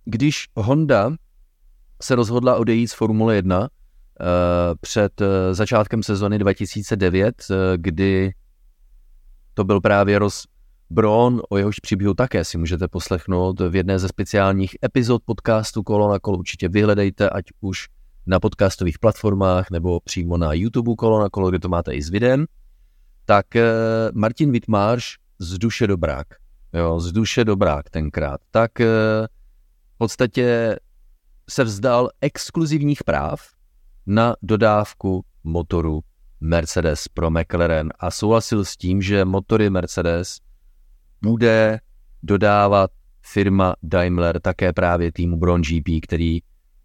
když 0.06 0.48
Honda 0.56 1.12
se 2.02 2.16
rozhodla 2.16 2.56
odejít 2.56 2.88
z 2.88 2.94
Formule 2.94 3.36
1 3.36 3.60
uh, 3.60 3.66
eh, 3.66 4.26
před 4.82 5.22
uh, 5.22 5.28
začátkem 5.52 6.04
sezony 6.04 6.40
2009, 6.40 7.44
uh, 7.50 7.56
eh, 7.56 7.78
kdy 7.78 8.34
to 9.54 9.64
byl 9.64 9.82
právě 9.82 10.20
Ross 10.20 10.48
Brown, 10.90 11.42
o 11.50 11.58
jehož 11.58 11.80
příběhu 11.80 12.14
také 12.14 12.46
si 12.46 12.58
můžete 12.58 12.88
poslechnout 12.88 13.60
v 13.60 13.76
jedné 13.76 14.00
ze 14.00 14.08
speciálních 14.08 14.76
epizod 14.86 15.24
podcastu 15.26 15.84
Kolo 15.84 16.12
na 16.12 16.20
kolo. 16.20 16.38
Určitě 16.38 16.70
vyhledejte, 16.70 17.30
ať 17.30 17.46
už 17.62 17.88
na 18.26 18.40
podcastových 18.40 19.00
platformách 19.00 19.72
nebo 19.72 20.00
přímo 20.00 20.38
na 20.38 20.54
YouTube 20.54 20.96
kolo 20.98 21.20
na 21.20 21.30
kolo, 21.30 21.50
kde 21.50 21.60
to 21.60 21.70
máte 21.70 21.94
i 21.94 22.02
s 22.02 22.10
videem, 22.10 22.46
tak 23.26 23.56
eh, 23.56 23.64
Martin 24.14 24.52
Wittmarš 24.52 25.18
z 25.40 25.58
duše 25.58 25.88
dobrák, 25.88 26.28
jo, 26.74 27.00
z 27.00 27.12
duše 27.12 27.46
dobrák 27.46 27.90
tenkrát, 27.90 28.42
tak 28.52 28.82
eh, 28.82 28.88
v 29.96 29.98
podstatě 29.98 30.76
se 31.50 31.64
vzdal 31.64 32.10
exkluzivních 32.22 33.04
práv 33.04 33.42
na 34.06 34.36
dodávku 34.42 35.26
motoru 35.44 36.02
Mercedes 36.42 37.08
pro 37.08 37.30
McLaren 37.30 37.90
a 38.00 38.12
souhlasil 38.12 38.66
s 38.66 38.78
tím, 38.78 39.02
že 39.02 39.26
motory 39.26 39.70
Mercedes 39.70 40.38
bude 41.22 41.80
dodávat 42.24 42.92
firma 43.22 43.76
Daimler 43.84 44.40
také 44.40 44.74
právě 44.74 45.12
týmu 45.12 45.38
Bron 45.38 45.62
GP, 45.62 45.90
který 46.02 46.40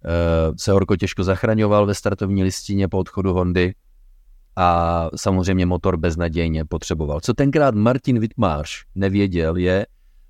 Eh, 0.05 0.53
se 0.57 0.73
horko 0.73 0.97
těžko 0.97 1.25
zachraňoval 1.25 1.87
ve 1.87 1.95
startovní 1.95 2.43
listině 2.43 2.89
po 2.89 2.99
odchodu 2.99 3.33
Hondy 3.33 3.75
a 4.57 5.09
samozřejmě 5.17 5.67
motor 5.67 5.97
beznadějně 5.97 6.65
potřeboval. 6.65 7.21
Co 7.21 7.35
tenkrát 7.35 7.75
Martin 7.75 8.19
Wittmarš 8.19 8.85
nevěděl 8.95 9.57
je, 9.57 9.87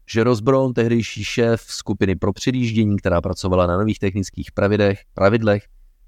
že 0.07 0.25
Ross 0.25 0.41
Brown, 0.41 0.73
tehdejší 0.73 1.25
šéf 1.25 1.61
skupiny 1.61 2.17
pro 2.17 2.33
předjíždění, 2.33 2.97
která 2.97 3.21
pracovala 3.21 3.67
na 3.67 3.79
nových 3.79 3.99
technických 3.99 4.53
pravidlech, 4.53 5.01
pravidlech, 5.15 5.65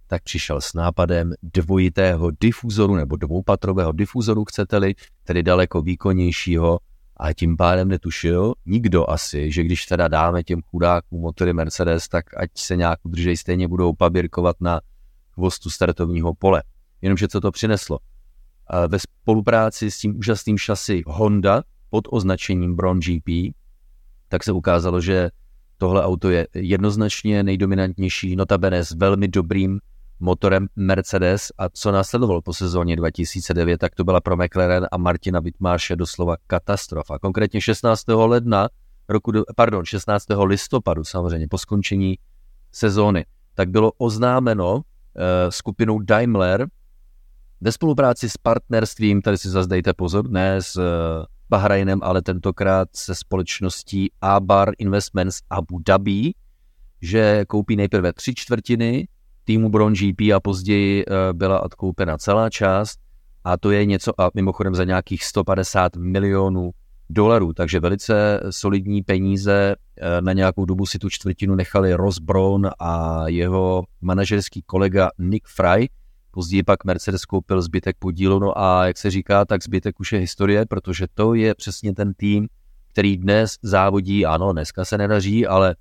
tak 0.07 0.23
přišel 0.23 0.61
s 0.61 0.75
nápadem 0.75 1.33
dvojitého 1.43 2.31
difuzoru 2.41 2.97
nebo 2.97 3.17
dvoupatrového 3.17 3.93
difuzoru, 3.93 4.45
chcete-li, 4.45 4.95
tedy 5.25 5.43
daleko 5.43 5.83
výkonnějšího 5.83 6.79
a 7.23 7.33
tím 7.33 7.57
pádem 7.57 7.89
netušil 7.89 8.55
nikdo 8.67 9.11
asi, 9.11 9.53
že 9.53 9.63
když 9.63 9.87
teda 9.87 10.09
dáme 10.09 10.43
těm 10.43 10.63
chudákům 10.63 11.21
motory 11.21 11.53
Mercedes, 11.53 12.09
tak 12.09 12.25
ať 12.37 12.51
se 12.57 12.77
nějak 12.77 12.99
udržej, 13.03 13.37
stejně 13.37 13.69
budou 13.69 13.93
paběrkovat 13.93 14.57
na 14.61 14.81
chvostu 15.31 15.71
startovního 15.71 16.35
pole. 16.35 16.63
Jenomže 17.03 17.29
co 17.29 17.41
to 17.41 17.51
přineslo? 17.51 17.99
Ve 18.89 18.99
spolupráci 18.99 19.91
s 19.91 19.99
tím 19.99 20.19
úžasným 20.19 20.59
šasy 20.59 21.03
Honda 21.07 21.63
pod 21.91 22.09
označením 22.11 22.77
Bron 22.77 23.01
GP, 23.01 23.55
tak 24.29 24.45
se 24.45 24.53
ukázalo, 24.53 25.01
že 25.01 25.31
tohle 25.79 26.05
auto 26.05 26.31
je 26.31 26.47
jednoznačně 26.55 27.43
nejdominantnější, 27.43 28.37
notabene 28.37 28.85
s 28.85 28.91
velmi 28.91 29.29
dobrým 29.29 29.81
motorem 30.23 30.69
Mercedes 30.77 31.53
a 31.59 31.69
co 31.69 31.93
následovalo 31.93 32.43
po 32.43 32.53
sezóně 32.53 32.97
2009, 32.97 33.79
tak 33.79 33.95
to 33.95 34.05
byla 34.05 34.21
pro 34.21 34.37
McLaren 34.37 34.87
a 34.93 34.99
Martina 34.99 35.41
Wittmarše 35.41 35.97
doslova 35.97 36.37
katastrofa. 36.47 37.19
Konkrétně 37.19 37.61
16. 37.61 38.09
ledna 38.09 38.69
roku, 39.09 39.33
pardon, 39.57 39.85
16. 39.85 40.27
listopadu 40.45 41.05
samozřejmě 41.05 41.49
po 41.49 41.59
skončení 41.59 42.19
sezóny, 42.73 43.25
tak 43.55 43.69
bylo 43.69 43.93
oznámeno 43.99 44.75
uh, 44.75 44.83
skupinou 45.49 45.99
Daimler 45.99 46.67
ve 47.61 47.73
spolupráci 47.73 48.29
s 48.29 48.37
partnerstvím, 48.37 49.23
tady 49.23 49.39
si 49.39 49.49
zase 49.49 49.69
dejte 49.69 49.93
pozor, 49.93 50.31
ne 50.31 50.63
s 50.63 50.77
uh, 50.77 50.85
Bahrajnem, 51.49 51.99
ale 52.03 52.23
tentokrát 52.23 52.89
se 52.97 53.15
společností 53.15 54.13
Abar 54.21 54.73
Investments 54.79 55.39
Abu 55.51 55.79
Dhabi, 55.79 56.33
že 57.03 57.45
koupí 57.49 57.77
nejprve 57.77 58.13
tři 58.13 58.35
čtvrtiny 58.35 59.09
týmu 59.45 59.69
Bron 59.69 59.93
GP 59.93 60.21
a 60.37 60.41
později 60.41 61.05
eh, 61.05 61.33
byla 61.33 61.63
odkoupena 61.63 62.19
celá 62.19 62.51
část 62.51 62.99
a 63.45 63.57
to 63.57 63.71
je 63.71 63.85
něco 63.85 64.21
a 64.21 64.31
mimochodem 64.35 64.75
za 64.75 64.85
nějakých 64.85 65.25
150 65.25 65.97
milionů 65.97 66.71
dolarů, 67.11 67.53
takže 67.53 67.81
velice 67.81 68.41
solidní 68.51 69.03
peníze. 69.03 69.75
Eh, 70.01 70.23
na 70.23 70.33
nějakou 70.33 70.65
dobu 70.65 70.87
si 70.87 70.99
tu 70.99 71.11
čtvrtinu 71.11 71.55
nechali 71.55 71.95
Ross 71.95 72.19
Brown 72.19 72.71
a 72.79 73.23
jeho 73.29 73.85
manažerský 74.01 74.63
kolega 74.63 75.11
Nick 75.19 75.49
Fry. 75.49 75.89
Později 76.31 76.63
pak 76.63 76.85
Mercedes 76.85 77.25
koupil 77.25 77.63
zbytek 77.63 77.97
podílu, 77.99 78.39
no 78.39 78.59
a 78.59 78.87
jak 78.87 78.99
se 78.99 79.11
říká, 79.11 79.45
tak 79.45 79.63
zbytek 79.63 80.01
už 80.01 80.13
je 80.13 80.19
historie, 80.19 80.67
protože 80.67 81.07
to 81.15 81.35
je 81.35 81.55
přesně 81.55 81.95
ten 81.95 82.15
tým, 82.15 82.49
který 82.93 83.17
dnes 83.17 83.59
závodí, 83.63 84.27
ano, 84.27 84.53
dneska 84.53 84.85
se 84.85 84.99
nedaří, 84.99 85.47
ale 85.47 85.77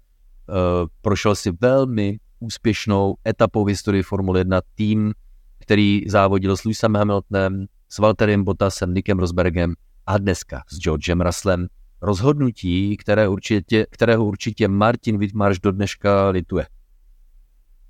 uh, 0.49 0.88
prošel 1.01 1.36
si 1.36 1.51
velmi 1.62 2.20
úspěšnou 2.42 3.16
etapou 3.28 3.66
v 3.66 3.68
historii 3.68 4.04
Formule 4.04 4.39
1 4.39 4.62
tým, 4.76 5.14
který 5.60 6.04
závodil 6.08 6.58
s 6.58 6.64
Lewisem 6.64 6.96
Hamiltonem, 6.96 7.66
s 7.89 7.98
Walterem 7.98 8.44
Bottasem, 8.44 8.94
Nickem 8.94 9.20
Rosbergem 9.20 9.74
a 10.06 10.18
dneska 10.18 10.64
s 10.72 10.80
Georgem 10.80 11.22
Russellem. 11.22 11.68
Rozhodnutí, 12.02 12.98
které 12.98 13.28
určitě, 13.28 13.86
kterého 13.89 14.26
určitě 14.26 14.68
Martin 14.68 15.18
Wittmarš 15.18 15.60
do 15.60 15.72
dneška 15.72 16.30
lituje. 16.30 16.66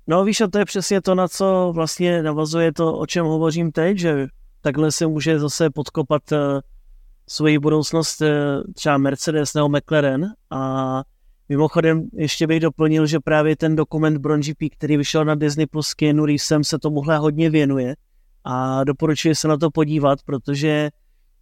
No 0.06 0.24
víš, 0.24 0.40
a 0.40 0.48
to 0.48 0.58
je 0.58 0.64
přesně 0.64 1.00
to, 1.00 1.14
na 1.14 1.28
co 1.28 1.72
vlastně 1.74 2.22
navazuje 2.22 2.72
to, 2.72 2.98
o 2.98 3.06
čem 3.06 3.26
hovořím 3.26 3.72
teď, 3.72 3.98
že 3.98 4.26
takhle 4.60 4.92
se 4.92 5.06
může 5.06 5.38
zase 5.38 5.70
podkopat 5.70 6.32
uh, 6.32 6.38
svoji 7.28 7.58
budoucnost 7.58 8.20
uh, 8.20 8.28
třeba 8.74 8.98
Mercedes 8.98 9.54
nebo 9.54 9.68
McLaren 9.68 10.26
a 10.50 11.02
mimochodem 11.52 12.08
ještě 12.12 12.46
bych 12.46 12.60
doplnil, 12.60 13.06
že 13.06 13.20
právě 13.20 13.56
ten 13.56 13.76
dokument 13.76 14.18
Bron 14.18 14.40
GP, 14.40 14.72
který 14.72 14.96
vyšel 14.96 15.24
na 15.24 15.34
Disney 15.34 15.66
Plus 15.66 15.88
s 15.88 15.94
Keanu 15.94 16.26
se 16.62 16.78
tomuhle 16.78 17.18
hodně 17.18 17.50
věnuje 17.50 17.94
a 18.44 18.84
doporučuji 18.84 19.34
se 19.34 19.48
na 19.48 19.56
to 19.56 19.70
podívat, 19.70 20.18
protože 20.22 20.90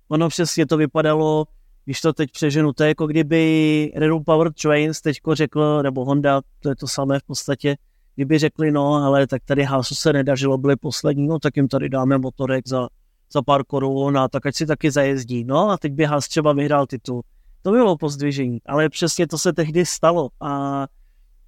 ono 0.09 0.29
přesně 0.29 0.67
to 0.67 0.77
vypadalo, 0.77 1.45
když 1.85 2.01
to 2.01 2.13
teď 2.13 2.31
přeženu, 2.33 2.73
to 2.73 2.83
je 2.83 2.89
jako 2.89 3.07
kdyby 3.07 3.93
Red 3.97 4.13
Power 4.25 4.53
Trains 4.53 5.01
teďko 5.01 5.35
řekl, 5.35 5.83
nebo 5.83 6.05
Honda, 6.05 6.41
to 6.61 6.69
je 6.69 6.77
to 6.77 6.89
samé 6.89 7.19
v 7.19 7.23
podstatě, 7.23 7.77
kdyby 8.15 8.39
řekli, 8.39 8.71
no, 8.71 8.95
ale 8.95 9.27
tak 9.27 9.43
tady 9.45 9.63
Hasu 9.63 9.95
se 9.95 10.13
nedařilo, 10.13 10.59
byli 10.59 10.77
poslední, 10.77 11.27
no, 11.27 11.39
tak 11.39 11.57
jim 11.57 11.69
tady 11.69 11.89
dáme 11.89 12.19
motorek 12.19 12.69
za, 12.69 12.89
za 13.33 13.43
pár 13.43 13.65
korun 13.65 14.19
a 14.19 14.29
tak 14.29 14.47
ať 14.47 14.55
si 14.57 14.67
taky 14.67 14.91
zajezdí. 14.91 15.45
No 15.45 15.71
a 15.71 15.79
teď 15.79 15.93
by 15.93 16.05
Has 16.05 16.29
třeba 16.29 16.53
vyhrál 16.53 16.87
titul. 16.87 17.23
To 17.63 17.71
bylo 17.71 17.97
pozdvižení, 17.97 18.59
ale 18.67 18.89
přesně 18.89 19.27
to 19.27 19.39
se 19.39 19.53
tehdy 19.53 19.87
stalo. 19.87 20.29
A 20.41 20.87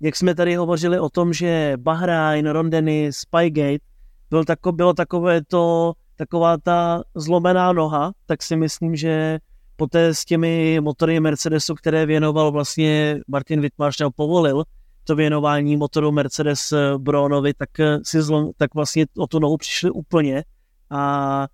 jak 0.00 0.16
jsme 0.16 0.34
tady 0.34 0.54
hovořili 0.54 0.98
o 0.98 1.08
tom, 1.08 1.32
že 1.32 1.72
Bahrain, 1.76 2.46
Rondeny, 2.46 3.10
Spygate, 3.12 3.84
byl 4.30 4.44
tako, 4.44 4.72
bylo 4.72 4.94
takové 4.94 5.44
to, 5.44 5.92
taková 6.16 6.56
ta 6.56 7.02
zlomená 7.14 7.72
noha, 7.72 8.12
tak 8.26 8.42
si 8.42 8.56
myslím, 8.56 8.96
že 8.96 9.38
poté 9.76 10.14
s 10.14 10.24
těmi 10.24 10.80
motory 10.80 11.20
Mercedesu, 11.20 11.74
které 11.74 12.06
věnoval 12.06 12.52
vlastně 12.52 13.20
Martin 13.28 13.60
Wittmarsch, 13.60 14.00
nebo 14.00 14.10
povolil, 14.10 14.64
to 15.04 15.16
věnování 15.16 15.76
motoru 15.76 16.12
Mercedes 16.12 16.72
Bronovi, 16.98 17.54
tak, 17.54 17.70
si 18.02 18.22
zlom, 18.22 18.50
tak 18.56 18.74
vlastně 18.74 19.06
o 19.18 19.26
tu 19.26 19.38
nohu 19.38 19.56
přišli 19.56 19.90
úplně 19.90 20.44
a 20.90 21.46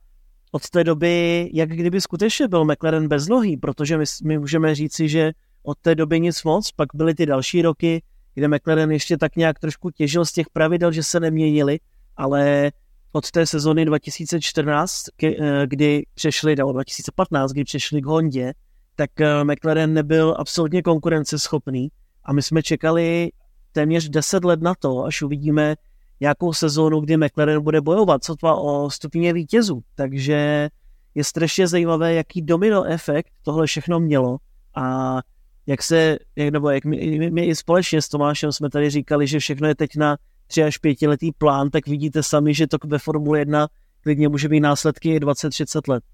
od 0.53 0.71
té 0.71 0.85
doby, 0.85 1.51
jak 1.53 1.69
kdyby 1.69 2.01
skutečně 2.01 2.49
byl 2.49 2.65
McLaren 2.65 3.09
bez 3.09 3.29
nohy, 3.29 3.57
protože 3.57 3.99
my, 3.99 4.05
my 4.25 4.39
můžeme 4.39 4.75
říci, 4.75 5.09
že 5.09 5.33
od 5.63 5.79
té 5.79 5.95
doby 5.95 6.21
nic 6.21 6.45
moc, 6.45 6.73
pak 6.73 6.89
byly 6.95 7.15
ty 7.15 7.27
další 7.27 7.63
roky, 7.63 8.03
kde 8.35 8.49
McLaren 8.49 8.93
ještě 8.93 9.19
tak 9.19 9.37
nějak 9.37 9.59
trošku 9.59 9.91
těžil 9.91 10.25
z 10.25 10.33
těch 10.33 10.47
pravidel, 10.53 10.93
že 10.93 11.03
se 11.03 11.21
neměnili, 11.21 11.79
ale 12.17 12.73
od 13.13 13.31
té 13.31 13.47
sezony 13.47 13.85
2014, 13.85 15.05
eh, 15.23 15.67
kdy 15.67 16.07
přešli, 16.15 16.57
nebo 16.57 16.73
2015, 16.73 17.53
kdy 17.53 17.65
přešli 17.65 18.03
k 18.03 18.07
Hondě, 18.07 18.53
tak 18.97 19.11
McLaren 19.43 19.95
nebyl 19.95 20.35
absolutně 20.39 20.83
konkurenceschopný 20.83 21.89
a 22.25 22.33
my 22.33 22.43
jsme 22.43 22.63
čekali 22.63 23.31
téměř 23.73 24.09
10 24.09 24.45
let 24.45 24.63
na 24.63 24.75
to, 24.75 25.05
až 25.05 25.23
uvidíme 25.23 25.77
nějakou 26.21 26.53
sezónu, 26.53 27.01
kdy 27.01 27.17
McLaren 27.17 27.63
bude 27.63 27.81
bojovat 27.81 28.25
sotva 28.25 28.55
o 28.55 28.91
stupně 28.91 29.33
vítězů. 29.33 29.83
Takže 29.95 30.69
je 31.15 31.25
strašně 31.25 31.69
zajímavé, 31.69 32.15
jaký 32.15 32.43
domino 32.43 32.85
efekt 32.85 33.33
tohle 33.43 33.67
všechno 33.67 34.01
mělo 34.01 34.37
a 34.75 35.19
jak 35.67 35.83
se, 35.83 36.19
jak, 36.37 36.53
nebo 36.53 36.71
jak 36.71 36.85
my, 36.85 37.31
my 37.31 37.47
i 37.47 37.55
společně 37.55 38.03
s 38.03 38.09
Tomášem 38.09 38.53
jsme 38.53 38.71
tady 38.71 38.91
říkali, 38.91 39.27
že 39.27 39.39
všechno 39.39 39.69
je 39.69 39.75
teď 39.75 39.97
na 39.97 40.17
3 40.47 40.63
až 40.63 40.79
5 40.79 41.03
letý 41.03 41.33
plán, 41.33 41.71
tak 41.71 41.87
vidíte 41.87 42.23
sami, 42.23 42.55
že 42.55 42.67
to 42.67 42.77
ve 42.87 42.99
Formule 42.99 43.39
1 43.39 43.69
klidně 44.01 44.29
může 44.29 44.49
být 44.49 44.61
následky 44.61 45.19
20-30 45.19 45.81
let. 45.89 46.05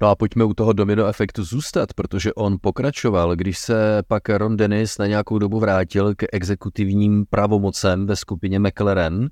No 0.00 0.08
a 0.08 0.14
pojďme 0.14 0.44
u 0.44 0.54
toho 0.54 0.72
domino 0.72 1.06
efektu 1.06 1.44
zůstat, 1.44 1.92
protože 1.94 2.34
on 2.34 2.56
pokračoval, 2.60 3.36
když 3.36 3.58
se 3.58 4.02
pak 4.08 4.28
Ron 4.28 4.56
Dennis 4.56 4.98
na 4.98 5.06
nějakou 5.06 5.38
dobu 5.38 5.60
vrátil 5.60 6.14
k 6.14 6.24
exekutivním 6.32 7.26
pravomocem 7.30 8.06
ve 8.06 8.16
skupině 8.16 8.58
McLaren, 8.58 9.28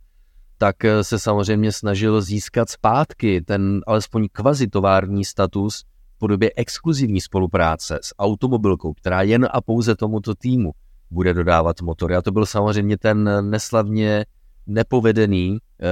tak 0.58 0.76
se 1.02 1.18
samozřejmě 1.18 1.72
snažil 1.72 2.20
získat 2.20 2.70
zpátky 2.70 3.40
ten 3.40 3.80
alespoň 3.86 4.28
kvazitovární 4.32 5.24
status 5.24 5.84
v 6.16 6.18
podobě 6.18 6.50
exkluzivní 6.56 7.20
spolupráce 7.20 7.98
s 8.02 8.14
automobilkou, 8.18 8.92
která 8.92 9.22
jen 9.22 9.48
a 9.52 9.60
pouze 9.60 9.96
tomuto 9.96 10.34
týmu 10.34 10.72
bude 11.10 11.34
dodávat 11.34 11.82
motory. 11.82 12.16
A 12.16 12.22
to 12.22 12.32
byl 12.32 12.46
samozřejmě 12.46 12.98
ten 12.98 13.50
neslavně 13.50 14.24
nepovedený 14.66 15.58
eh, 15.58 15.86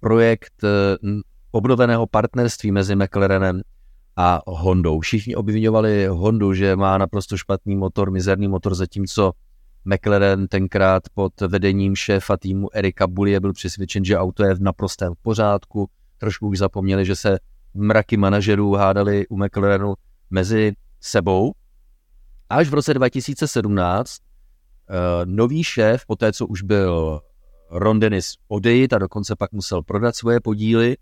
projekt 0.00 0.64
eh, 0.64 0.96
obnoveného 1.50 2.06
partnerství 2.06 2.72
mezi 2.72 2.96
McLarenem 2.96 3.62
a 4.16 4.42
Hondou. 4.46 5.00
Všichni 5.00 5.36
obvinovali 5.36 6.06
Hondu, 6.06 6.54
že 6.54 6.76
má 6.76 6.98
naprosto 6.98 7.36
špatný 7.36 7.76
motor, 7.76 8.10
mizerný 8.10 8.48
motor, 8.48 8.74
zatímco 8.74 9.32
McLaren 9.84 10.48
tenkrát 10.48 11.02
pod 11.14 11.40
vedením 11.40 11.96
šéfa 11.96 12.36
týmu 12.36 12.68
Erika 12.72 13.06
Bulie 13.06 13.40
byl 13.40 13.52
přesvědčen, 13.52 14.04
že 14.04 14.18
auto 14.18 14.44
je 14.44 14.54
v 14.54 14.60
naprostém 14.60 15.12
pořádku. 15.22 15.90
Trošku 16.18 16.48
už 16.48 16.58
zapomněli, 16.58 17.04
že 17.04 17.16
se 17.16 17.38
mraky 17.74 18.16
manažerů 18.16 18.72
hádali 18.72 19.26
u 19.28 19.36
McLarenu 19.36 19.94
mezi 20.30 20.72
sebou. 21.00 21.52
Až 22.50 22.68
v 22.68 22.74
roce 22.74 22.94
2017 22.94 24.10
uh, 24.10 24.96
nový 25.24 25.64
šéf, 25.64 26.06
po 26.06 26.16
té, 26.16 26.32
co 26.32 26.46
už 26.46 26.62
byl 26.62 27.20
Ron 27.70 28.00
Dennis 28.00 28.34
odejít 28.48 28.92
a 28.92 28.98
dokonce 28.98 29.36
pak 29.36 29.52
musel 29.52 29.82
prodat 29.82 30.16
svoje 30.16 30.40
podíly, 30.40 30.96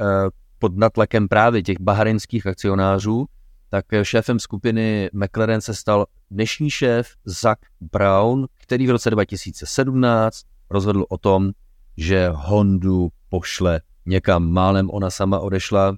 uh, 0.00 0.30
pod 0.62 0.76
natlakem 0.76 1.28
právě 1.28 1.62
těch 1.62 1.80
baharinských 1.80 2.46
akcionářů, 2.46 3.26
tak 3.68 3.84
šéfem 4.02 4.38
skupiny 4.38 5.10
McLaren 5.12 5.60
se 5.60 5.74
stal 5.74 6.06
dnešní 6.30 6.70
šéf 6.70 7.08
Zach 7.24 7.58
Brown, 7.80 8.46
který 8.58 8.86
v 8.86 8.90
roce 8.90 9.10
2017 9.10 10.42
rozhodl 10.70 11.04
o 11.08 11.18
tom, 11.18 11.50
že 11.96 12.28
Hondu 12.34 13.08
pošle 13.28 13.80
někam. 14.06 14.50
Málem 14.50 14.90
ona 14.90 15.10
sama 15.10 15.38
odešla 15.38 15.96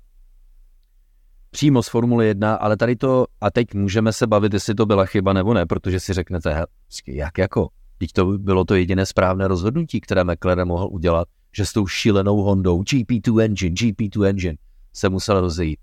přímo 1.51 1.83
z 1.83 1.89
Formule 1.89 2.27
1, 2.27 2.55
ale 2.55 2.77
tady 2.77 2.97
to, 2.97 3.27
a 3.41 3.51
teď 3.51 3.75
můžeme 3.75 4.13
se 4.13 4.27
bavit, 4.27 4.55
jestli 4.55 4.75
to 4.75 4.87
byla 4.87 5.07
chyba 5.07 5.33
nebo 5.33 5.55
ne, 5.55 5.67
protože 5.67 6.01
si 6.01 6.13
řeknete, 6.13 6.65
jak 7.07 7.39
jako, 7.39 7.69
teď 7.99 8.13
to 8.13 8.27
bylo 8.27 8.65
to 8.65 8.75
jediné 8.75 9.07
správné 9.07 9.49
rozhodnutí, 9.49 10.01
které 10.01 10.25
McLaren 10.25 10.69
mohl 10.69 10.89
udělat, 10.91 11.29
že 11.55 11.67
s 11.67 11.73
tou 11.73 11.87
šílenou 11.87 12.37
Hondou 12.37 12.83
GP2 12.83 13.41
engine, 13.41 13.75
GP2 13.75 14.25
engine 14.25 14.57
se 14.93 15.09
musel 15.09 15.41
rozejít. 15.41 15.79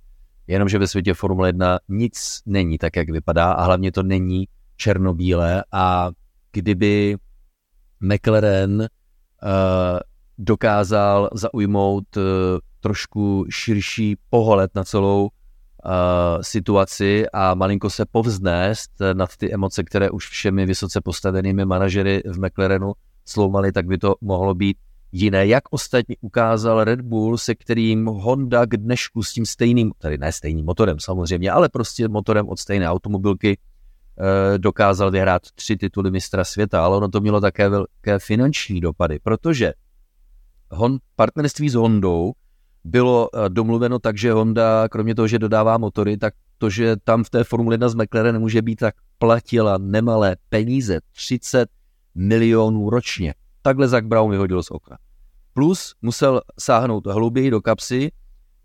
Jenomže 0.48 0.80
ve 0.80 0.88
světě 0.88 1.14
Formule 1.14 1.50
1 1.50 1.80
nic 1.90 2.42
není 2.46 2.78
tak, 2.78 2.96
jak 2.96 3.10
vypadá 3.10 3.52
a 3.52 3.64
hlavně 3.64 3.92
to 3.92 4.04
není 4.04 4.48
černobílé 4.76 5.64
a 5.72 6.10
kdyby 6.52 7.18
McLaren 8.00 8.80
uh, 8.80 8.88
dokázal 10.38 11.30
zaujmout 11.34 12.18
uh, 12.18 12.24
trošku 12.80 13.46
širší 13.50 14.18
pohled 14.30 14.72
na 14.76 14.84
celou 14.84 15.24
uh, 15.24 15.30
situaci 16.42 17.26
a 17.34 17.54
malinko 17.54 17.90
se 17.90 18.06
povznést 18.12 18.92
nad 19.14 19.38
ty 19.38 19.54
emoce, 19.54 19.84
které 19.84 20.10
už 20.10 20.28
všemi 20.28 20.66
vysoce 20.66 21.02
postavenými 21.02 21.66
manažery 21.66 22.24
v 22.26 22.46
McLarenu 22.46 22.94
sloumaly, 23.26 23.72
tak 23.72 23.86
by 23.86 23.98
to 23.98 24.16
mohlo 24.22 24.56
být 24.56 24.78
jiné, 25.12 25.48
jak 25.48 25.64
ostatně 25.70 26.16
ukázal 26.22 26.84
Red 26.84 27.02
Bull, 27.02 27.38
se 27.38 27.56
kterým 27.56 28.06
Honda 28.06 28.66
k 28.66 28.78
dnešku 28.78 29.24
s 29.24 29.34
tím 29.34 29.46
stejným, 29.46 29.92
tedy 29.98 30.18
ne 30.18 30.32
stejným 30.32 30.66
motorem 30.66 31.00
samozřejmě, 31.00 31.52
ale 31.52 31.70
prostě 31.70 32.08
motorem 32.08 32.50
od 32.50 32.60
stejné 32.60 32.90
automobilky 32.90 33.58
eh, 33.58 34.58
dokázal 34.58 35.12
vyhrát 35.12 35.42
tři 35.56 35.78
tituly 35.78 36.12
mistra 36.12 36.44
světa, 36.44 36.86
ale 36.86 36.98
ono 36.98 37.08
to 37.08 37.22
mělo 37.22 37.42
také 37.42 37.70
velké 37.70 38.20
finanční 38.20 38.82
dopady, 38.82 39.20
protože 39.24 39.74
Hon, 40.72 40.98
partnerství 41.16 41.70
s 41.70 41.74
Hondou 41.74 42.34
bylo 42.84 43.30
eh, 43.34 43.50
domluveno 43.50 44.00
tak, 44.00 44.18
že 44.18 44.32
Honda, 44.32 44.88
kromě 44.90 45.16
toho, 45.16 45.28
že 45.28 45.40
dodává 45.40 45.78
motory, 45.78 46.18
tak 46.18 46.34
to, 46.58 46.70
že 46.70 46.96
tam 47.04 47.24
v 47.24 47.30
té 47.30 47.44
Formule 47.44 47.74
1 47.74 47.90
z 47.90 47.96
McLaren 47.96 48.36
nemůže 48.36 48.62
být, 48.62 48.76
tak 48.76 48.96
platila 49.18 49.78
nemalé 49.78 50.36
peníze, 50.50 51.00
30 51.16 51.70
milionů 52.16 52.90
ročně. 52.90 53.34
Takhle 53.62 53.88
Zach 53.88 54.04
Brown 54.04 54.32
vyhodil 54.32 54.64
z 54.64 54.72
okna. 54.72 54.98
Plus 55.54 55.96
musel 56.02 56.42
sáhnout 56.60 57.08
hlouběji 57.08 57.52
do 57.52 57.62
kapsy 57.62 58.12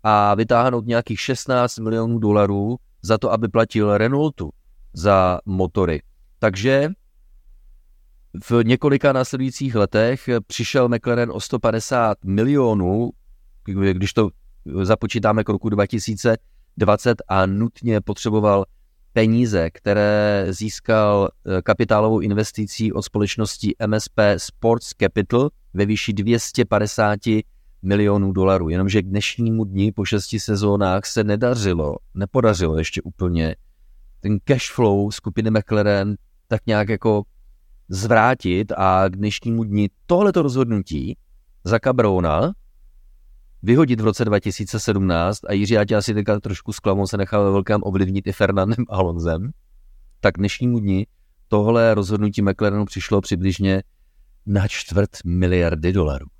a 0.03 0.35
vytáhnout 0.35 0.85
nějakých 0.85 1.19
16 1.19 1.77
milionů 1.77 2.19
dolarů 2.19 2.77
za 3.01 3.17
to, 3.17 3.31
aby 3.31 3.47
platil 3.47 3.97
Renaultu 3.97 4.49
za 4.93 5.39
motory. 5.45 6.01
Takže 6.39 6.89
v 8.49 8.63
několika 8.63 9.13
následujících 9.13 9.75
letech 9.75 10.29
přišel 10.47 10.89
McLaren 10.89 11.31
o 11.31 11.39
150 11.39 12.17
milionů, 12.25 13.09
když 13.91 14.13
to 14.13 14.29
započítáme 14.81 15.43
k 15.43 15.49
roku 15.49 15.69
2020 15.69 17.21
a 17.27 17.45
nutně 17.45 18.01
potřeboval 18.01 18.65
peníze, 19.17 19.69
které 19.69 20.47
získal 20.49 21.29
eh, 21.29 21.61
kapitálovou 21.61 22.19
investicí 22.19 22.93
od 22.93 23.01
společnosti 23.01 23.75
MSP 23.87 24.19
Sports 24.37 24.89
Capital 25.01 25.49
ve 25.73 25.85
výši 25.85 26.13
250 26.13 27.19
milionů 27.81 28.31
dolarů, 28.31 28.69
jenomže 28.69 29.01
k 29.01 29.05
dnešnímu 29.05 29.63
dni 29.63 29.91
po 29.91 30.05
šesti 30.05 30.39
sezónách 30.39 31.05
se 31.05 31.23
nedařilo, 31.23 31.95
nepodařilo 32.13 32.77
ještě 32.77 33.01
úplně 33.01 33.55
ten 34.19 34.37
cash 34.43 34.71
flow 34.71 35.11
skupiny 35.11 35.51
McLaren 35.51 36.15
tak 36.47 36.61
nějak 36.67 36.89
jako 36.89 37.23
zvrátit 37.89 38.71
a 38.77 39.09
k 39.09 39.15
dnešnímu 39.15 39.63
dni 39.63 39.89
tohleto 40.05 40.41
rozhodnutí 40.41 41.17
za 41.63 41.79
Cabrona 41.79 42.53
vyhodit 43.67 44.01
v 44.01 44.03
roce 44.03 44.25
2017 44.25 45.39
a 45.47 45.53
Jiří, 45.53 45.73
já 45.73 45.85
tě 45.85 45.95
asi 45.95 46.13
teďka 46.13 46.39
trošku 46.39 46.73
zklamu, 46.73 47.07
se 47.07 47.17
nechal 47.17 47.43
ve 47.43 47.51
velkém 47.51 47.81
ovlivnit 47.83 48.27
i 48.27 48.31
Fernandem 48.31 48.85
Alonzem, 48.89 49.51
tak 50.19 50.37
dnešnímu 50.37 50.79
dni 50.79 51.07
tohle 51.47 51.93
rozhodnutí 51.93 52.41
McLarenu 52.41 52.85
přišlo 52.85 53.21
přibližně 53.21 53.83
na 54.45 54.67
čtvrt 54.67 55.09
miliardy 55.25 55.93
dolarů. 55.93 56.25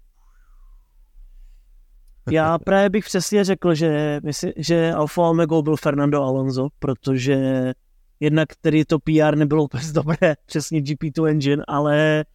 Já 2.32 2.58
právě 2.58 2.90
bych 2.90 3.06
přesně 3.06 3.44
řekl, 3.44 3.76
že, 3.76 4.20
myslím, 4.24 4.52
že 4.58 4.94
Alfa 4.94 5.22
Omega 5.22 5.62
byl 5.62 5.76
Fernando 5.76 6.24
Alonso, 6.24 6.68
protože 6.80 7.74
jednak 8.20 8.50
který 8.50 8.86
to 8.86 9.00
PR 9.00 9.36
nebylo 9.36 9.64
úplně 9.64 9.84
dobré, 9.94 10.36
přesně 10.46 10.82
GP2 10.82 11.28
engine, 11.28 11.64
ale 11.68 12.26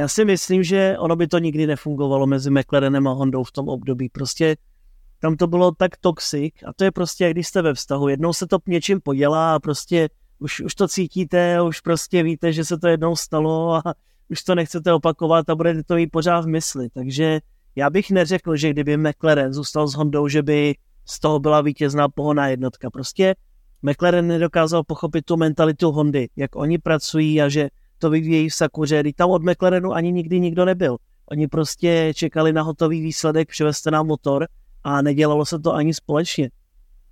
já 0.00 0.08
si 0.08 0.24
myslím, 0.24 0.62
že 0.62 0.96
ono 0.98 1.16
by 1.16 1.26
to 1.28 1.38
nikdy 1.38 1.66
nefungovalo 1.66 2.26
mezi 2.26 2.50
McLarenem 2.50 3.06
a 3.06 3.12
Hondou 3.12 3.44
v 3.44 3.52
tom 3.52 3.68
období. 3.68 4.08
Prostě 4.08 4.56
tam 5.18 5.36
to 5.36 5.46
bylo 5.46 5.72
tak 5.72 5.96
toxic 5.96 6.54
a 6.66 6.72
to 6.72 6.84
je 6.84 6.90
prostě, 6.90 7.24
jak 7.24 7.32
když 7.32 7.46
jste 7.46 7.62
ve 7.62 7.74
vztahu. 7.74 8.08
Jednou 8.08 8.32
se 8.32 8.46
to 8.46 8.58
něčím 8.66 9.00
podělá 9.00 9.54
a 9.54 9.58
prostě 9.58 10.08
už, 10.38 10.60
už 10.60 10.74
to 10.74 10.88
cítíte, 10.88 11.62
už 11.62 11.80
prostě 11.80 12.22
víte, 12.22 12.52
že 12.52 12.64
se 12.64 12.78
to 12.78 12.88
jednou 12.88 13.16
stalo 13.16 13.74
a 13.74 13.82
už 14.28 14.42
to 14.42 14.54
nechcete 14.54 14.92
opakovat 14.92 15.50
a 15.50 15.54
budete 15.54 15.82
to 15.82 15.94
mít 15.94 16.06
pořád 16.06 16.40
v 16.40 16.48
mysli. 16.48 16.88
Takže 16.90 17.40
já 17.76 17.90
bych 17.90 18.10
neřekl, 18.10 18.56
že 18.56 18.70
kdyby 18.70 18.96
McLaren 18.96 19.52
zůstal 19.52 19.88
s 19.88 19.94
Hondou, 19.94 20.28
že 20.28 20.42
by 20.42 20.74
z 21.04 21.20
toho 21.20 21.38
byla 21.38 21.60
vítězná 21.60 22.08
pohoná 22.08 22.48
jednotka. 22.48 22.90
Prostě 22.90 23.34
McLaren 23.82 24.26
nedokázal 24.26 24.84
pochopit 24.84 25.24
tu 25.24 25.36
mentalitu 25.36 25.92
Hondy, 25.92 26.28
jak 26.36 26.56
oni 26.56 26.78
pracují 26.78 27.42
a 27.42 27.48
že 27.48 27.68
to 28.00 28.10
vyvíjejí 28.10 28.48
v 28.48 28.54
Sakuře, 28.54 29.02
tam 29.16 29.30
od 29.30 29.42
McLarenu 29.42 29.92
ani 29.92 30.12
nikdy 30.12 30.40
nikdo 30.40 30.64
nebyl. 30.64 30.96
Oni 31.30 31.48
prostě 31.48 32.12
čekali 32.16 32.52
na 32.52 32.62
hotový 32.62 33.00
výsledek, 33.00 33.48
převezte 33.48 33.90
nám 33.90 34.06
motor 34.06 34.48
a 34.84 35.02
nedělalo 35.02 35.46
se 35.46 35.58
to 35.58 35.74
ani 35.74 35.94
společně. 35.94 36.50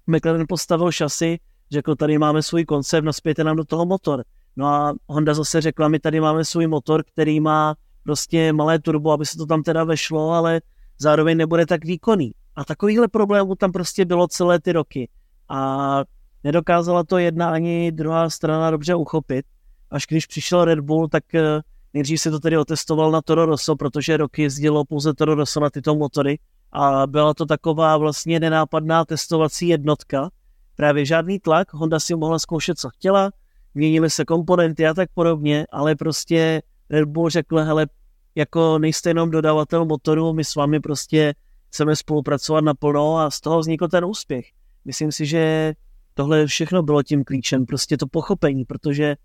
McLaren 0.06 0.46
postavil 0.48 0.92
šasy, 0.92 1.38
řekl, 1.70 1.94
tady 1.94 2.18
máme 2.18 2.42
svůj 2.42 2.64
koncept, 2.64 3.04
naspějte 3.04 3.44
nám 3.44 3.56
do 3.56 3.64
toho 3.64 3.86
motor. 3.86 4.24
No 4.56 4.66
a 4.66 4.94
Honda 5.08 5.34
zase 5.34 5.60
řekla, 5.60 5.88
my 5.88 5.98
tady 5.98 6.20
máme 6.20 6.44
svůj 6.44 6.66
motor, 6.66 7.04
který 7.12 7.40
má 7.40 7.74
prostě 8.02 8.52
malé 8.52 8.78
turbo, 8.78 9.12
aby 9.12 9.26
se 9.26 9.36
to 9.36 9.46
tam 9.46 9.62
teda 9.62 9.84
vešlo, 9.84 10.30
ale 10.30 10.60
zároveň 10.98 11.36
nebude 11.36 11.66
tak 11.66 11.84
výkonný. 11.84 12.32
A 12.56 12.64
takovýhle 12.64 13.08
problémů 13.08 13.54
tam 13.54 13.72
prostě 13.72 14.04
bylo 14.04 14.28
celé 14.28 14.60
ty 14.60 14.72
roky. 14.72 15.08
A 15.48 16.04
nedokázala 16.44 17.04
to 17.04 17.18
jedna 17.18 17.50
ani 17.50 17.92
druhá 17.92 18.30
strana 18.30 18.70
dobře 18.70 18.94
uchopit. 18.94 19.46
Až 19.90 20.06
když 20.08 20.26
přišel 20.26 20.64
Red 20.64 20.80
Bull, 20.80 21.08
tak 21.08 21.34
eh, 21.34 21.60
nejdřív 21.94 22.20
se 22.20 22.30
to 22.30 22.40
tedy 22.40 22.58
otestoval 22.58 23.10
na 23.10 23.22
Toro 23.22 23.46
Rosso, 23.46 23.76
protože 23.76 24.16
roky 24.16 24.42
jezdilo 24.42 24.84
pouze 24.84 25.14
Toro 25.14 25.34
Rosso 25.34 25.60
na 25.60 25.70
tyto 25.70 25.94
motory 25.94 26.38
a 26.72 27.06
byla 27.06 27.34
to 27.34 27.46
taková 27.46 27.96
vlastně 27.96 28.40
nenápadná 28.40 29.04
testovací 29.04 29.68
jednotka. 29.68 30.30
Právě 30.76 31.04
žádný 31.04 31.38
tlak, 31.38 31.72
Honda 31.72 32.00
si 32.00 32.14
mohla 32.14 32.38
zkoušet, 32.38 32.78
co 32.78 32.90
chtěla, 32.90 33.30
měnily 33.74 34.10
se 34.10 34.24
komponenty 34.24 34.86
a 34.86 34.94
tak 34.94 35.08
podobně, 35.14 35.66
ale 35.72 35.94
prostě 35.96 36.62
Red 36.90 37.08
Bull 37.08 37.30
řekl, 37.30 37.58
hele, 37.58 37.86
jako 38.34 38.78
nejste 38.78 39.10
jenom 39.10 39.30
dodavatel 39.30 39.84
motoru, 39.84 40.32
my 40.32 40.44
s 40.44 40.54
vámi 40.54 40.80
prostě 40.80 41.34
chceme 41.68 41.96
spolupracovat 41.96 42.64
naplno 42.64 43.18
a 43.18 43.30
z 43.30 43.40
toho 43.40 43.58
vznikl 43.58 43.88
ten 43.88 44.04
úspěch. 44.04 44.46
Myslím 44.84 45.12
si, 45.12 45.26
že 45.26 45.74
tohle 46.14 46.46
všechno 46.46 46.82
bylo 46.82 47.02
tím 47.02 47.24
klíčem, 47.24 47.66
prostě 47.66 47.96
to 47.96 48.06
pochopení, 48.06 48.64
protože 48.64 49.16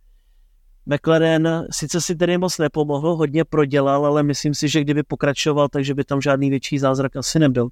McLaren 0.85 1.65
sice 1.71 2.01
si 2.01 2.15
tedy 2.15 2.37
moc 2.37 2.57
nepomohl, 2.57 3.15
hodně 3.15 3.45
prodělal, 3.45 4.05
ale 4.05 4.23
myslím 4.23 4.53
si, 4.53 4.67
že 4.67 4.81
kdyby 4.81 5.03
pokračoval, 5.03 5.67
takže 5.69 5.93
by 5.93 6.03
tam 6.03 6.21
žádný 6.21 6.49
větší 6.49 6.79
zázrak 6.79 7.15
asi 7.15 7.39
nebyl. 7.39 7.69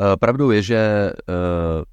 Eh, 0.00 0.16
pravdou 0.16 0.50
je, 0.50 0.62
že 0.62 0.76
eh, 0.76 1.84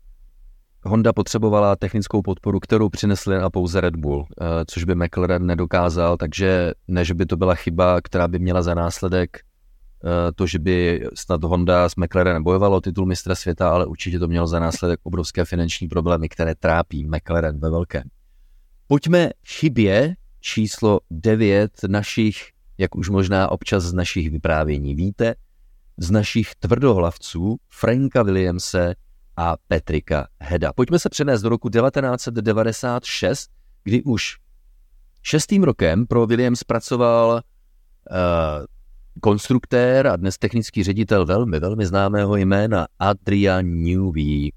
Honda 0.84 1.14
potřebovala 1.14 1.76
technickou 1.76 2.22
podporu, 2.22 2.60
kterou 2.60 2.90
přinesli 2.90 3.38
na 3.38 3.50
pouze 3.50 3.82
Red 3.82 3.96
Bull, 3.96 4.28
eh, 4.42 4.46
což 4.68 4.84
by 4.84 4.96
McLaren 4.96 5.46
nedokázal, 5.46 6.18
takže 6.18 6.72
ne, 6.88 7.06
že 7.06 7.14
by 7.14 7.26
to 7.26 7.38
byla 7.38 7.56
chyba, 7.56 8.02
která 8.02 8.28
by 8.28 8.40
měla 8.40 8.62
za 8.62 8.74
následek 8.74 9.38
to, 10.36 10.48
že 10.48 10.60
by 10.60 11.08
snad 11.14 11.44
Honda 11.44 11.90
s 11.90 11.96
McLarenem 11.96 12.44
bojovalo 12.44 12.82
titul 12.82 13.06
mistra 13.06 13.36
světa, 13.36 13.70
ale 13.70 13.86
určitě 13.86 14.20
to 14.20 14.28
mělo 14.28 14.48
za 14.48 14.60
následek 14.60 15.00
obrovské 15.04 15.46
finanční 15.46 15.88
problémy, 15.88 16.30
které 16.30 16.56
trápí 16.56 17.06
McLaren 17.06 17.60
ve 17.60 17.70
velkém. 17.70 18.04
Pojďme 18.90 19.30
chybě 19.48 20.16
číslo 20.40 21.00
9 21.12 21.72
našich, 21.88 22.52
jak 22.78 22.96
už 22.96 23.10
možná 23.10 23.52
občas 23.52 23.84
z 23.84 23.94
našich 23.94 24.30
vyprávění 24.30 24.96
víte, 24.96 25.36
z 25.98 26.12
našich 26.12 26.56
tvrdohlavců 26.56 27.58
Franka 27.70 28.24
Williamse 28.24 28.96
a 29.38 29.56
Petrika 29.68 30.28
Heda. 30.40 30.74
Pojďme 30.74 31.00
se 31.00 31.10
přenést 31.10 31.42
do 31.42 31.50
roku 31.50 31.70
1996, 31.70 33.50
kdy 33.84 34.04
už 34.04 34.38
šestým 35.22 35.64
rokem 35.64 36.08
pro 36.08 36.28
Williams 36.28 36.64
pracoval 36.64 37.30
uh, 37.32 38.66
konstruktér 39.22 40.08
a 40.08 40.16
dnes 40.16 40.38
technický 40.38 40.84
ředitel 40.84 41.26
velmi, 41.26 41.60
velmi 41.60 41.86
známého 41.86 42.36
jména 42.36 42.88
Adrian 43.00 43.66
Newey. 43.66 44.52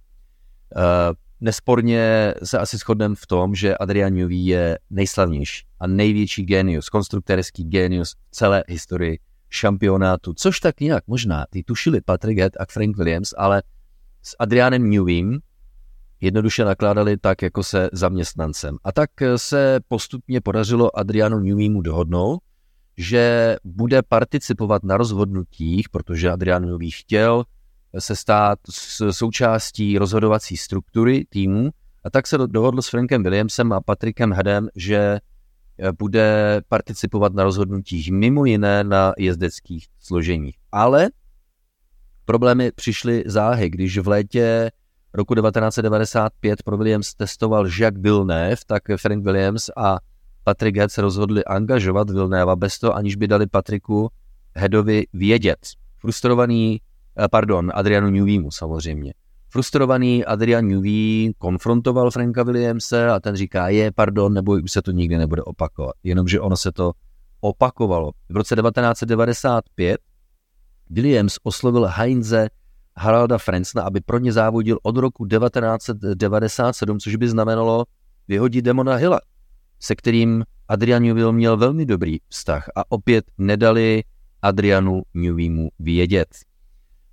Uh, 0.76 1.14
nesporně 1.40 2.34
se 2.44 2.58
asi 2.58 2.76
shodneme 2.76 3.14
v 3.14 3.26
tom, 3.26 3.54
že 3.54 3.76
Adrian 3.76 4.14
Newey 4.14 4.46
je 4.46 4.78
nejslavnější 4.90 5.66
a 5.80 5.86
největší 5.86 6.44
genius, 6.44 6.88
konstruktérský 6.88 7.64
genius 7.64 8.16
celé 8.30 8.64
historii 8.68 9.18
šampionátu, 9.50 10.34
což 10.34 10.60
tak 10.60 10.80
nějak 10.80 11.04
možná 11.06 11.44
ty 11.50 11.62
tušili 11.62 12.00
Patrick 12.00 12.38
Head 12.38 12.52
a 12.60 12.64
Frank 12.70 12.96
Williams, 12.96 13.34
ale 13.36 13.62
s 14.22 14.36
Adrianem 14.38 14.90
Newym 14.90 15.38
jednoduše 16.20 16.64
nakládali 16.64 17.16
tak 17.16 17.42
jako 17.42 17.62
se 17.62 17.88
zaměstnancem. 17.92 18.76
A 18.84 18.92
tak 18.92 19.10
se 19.36 19.80
postupně 19.88 20.40
podařilo 20.40 20.98
Adrianu 20.98 21.38
Neweymu 21.38 21.80
dohodnout, 21.80 22.40
že 22.96 23.56
bude 23.64 24.02
participovat 24.02 24.84
na 24.84 24.96
rozhodnutích, 24.96 25.88
protože 25.88 26.30
Adrian 26.30 26.64
Newey 26.64 26.90
chtěl 26.90 27.44
se 27.98 28.16
stát 28.16 28.58
součástí 29.10 29.98
rozhodovací 29.98 30.56
struktury 30.56 31.24
týmu 31.28 31.70
a 32.04 32.10
tak 32.10 32.26
se 32.26 32.38
dohodl 32.38 32.82
s 32.82 32.88
Frankem 32.88 33.22
Williamsem 33.22 33.72
a 33.72 33.80
Patrickem 33.80 34.32
Hedem, 34.32 34.68
že 34.76 34.96
eh, 35.78 35.92
bude 35.98 36.60
participovat 36.68 37.34
na 37.34 37.44
rozhodnutích 37.44 38.10
mimo 38.12 38.44
jiné 38.44 38.84
na 38.84 39.12
jezdeckých 39.18 39.86
složeních. 40.00 40.56
Ale 40.72 41.08
problémy 42.24 42.72
přišly 42.72 43.24
záhy, 43.26 43.70
když 43.70 43.98
v 43.98 44.08
létě 44.08 44.70
roku 45.14 45.34
1995 45.34 46.62
pro 46.62 46.76
Williams 46.76 47.14
testoval 47.14 47.66
Jacques 47.66 48.02
Villeneuve, 48.02 48.56
tak 48.66 48.82
Frank 48.96 49.24
Williams 49.24 49.70
a 49.76 49.98
Patrick 50.44 50.76
Head 50.76 50.92
se 50.92 51.02
rozhodli 51.02 51.44
angažovat 51.44 52.10
Villeneuve 52.10 52.56
bez 52.56 52.78
toho, 52.78 52.94
aniž 52.94 53.16
by 53.16 53.28
dali 53.28 53.46
Patriku 53.46 54.10
Headovi 54.54 55.06
vědět. 55.12 55.58
Frustrovaný 55.98 56.80
pardon, 57.30 57.70
Adrianu 57.74 58.10
Neweymu 58.10 58.50
samozřejmě. 58.50 59.12
Frustrovaný 59.52 60.24
Adrian 60.24 60.68
Newey 60.68 61.32
konfrontoval 61.38 62.10
Franka 62.10 62.42
Williamse 62.42 63.10
a 63.10 63.20
ten 63.20 63.36
říká, 63.36 63.68
je, 63.68 63.92
pardon, 63.92 64.34
nebo 64.34 64.52
už 64.52 64.72
se 64.72 64.82
to 64.82 64.90
nikdy 64.90 65.18
nebude 65.18 65.42
opakovat. 65.42 65.94
Jenomže 66.02 66.40
ono 66.40 66.56
se 66.56 66.72
to 66.72 66.92
opakovalo. 67.40 68.10
V 68.28 68.36
roce 68.36 68.56
1995 68.56 70.00
Williams 70.90 71.36
oslovil 71.42 71.86
Heinze 71.90 72.48
Haralda 72.96 73.38
Frensna, 73.38 73.82
aby 73.82 74.00
pro 74.00 74.18
ně 74.18 74.32
závodil 74.32 74.78
od 74.82 74.96
roku 74.96 75.26
1997, 75.26 76.98
což 76.98 77.16
by 77.16 77.28
znamenalo 77.28 77.84
vyhodit 78.28 78.64
Demona 78.64 78.94
Hilla, 78.94 79.20
se 79.80 79.94
kterým 79.94 80.44
Adrian 80.68 81.02
Newey 81.02 81.32
měl 81.32 81.56
velmi 81.56 81.86
dobrý 81.86 82.18
vztah 82.28 82.68
a 82.76 82.92
opět 82.92 83.24
nedali 83.38 84.04
Adrianu 84.42 85.02
Neweymu 85.14 85.68
vědět. 85.78 86.28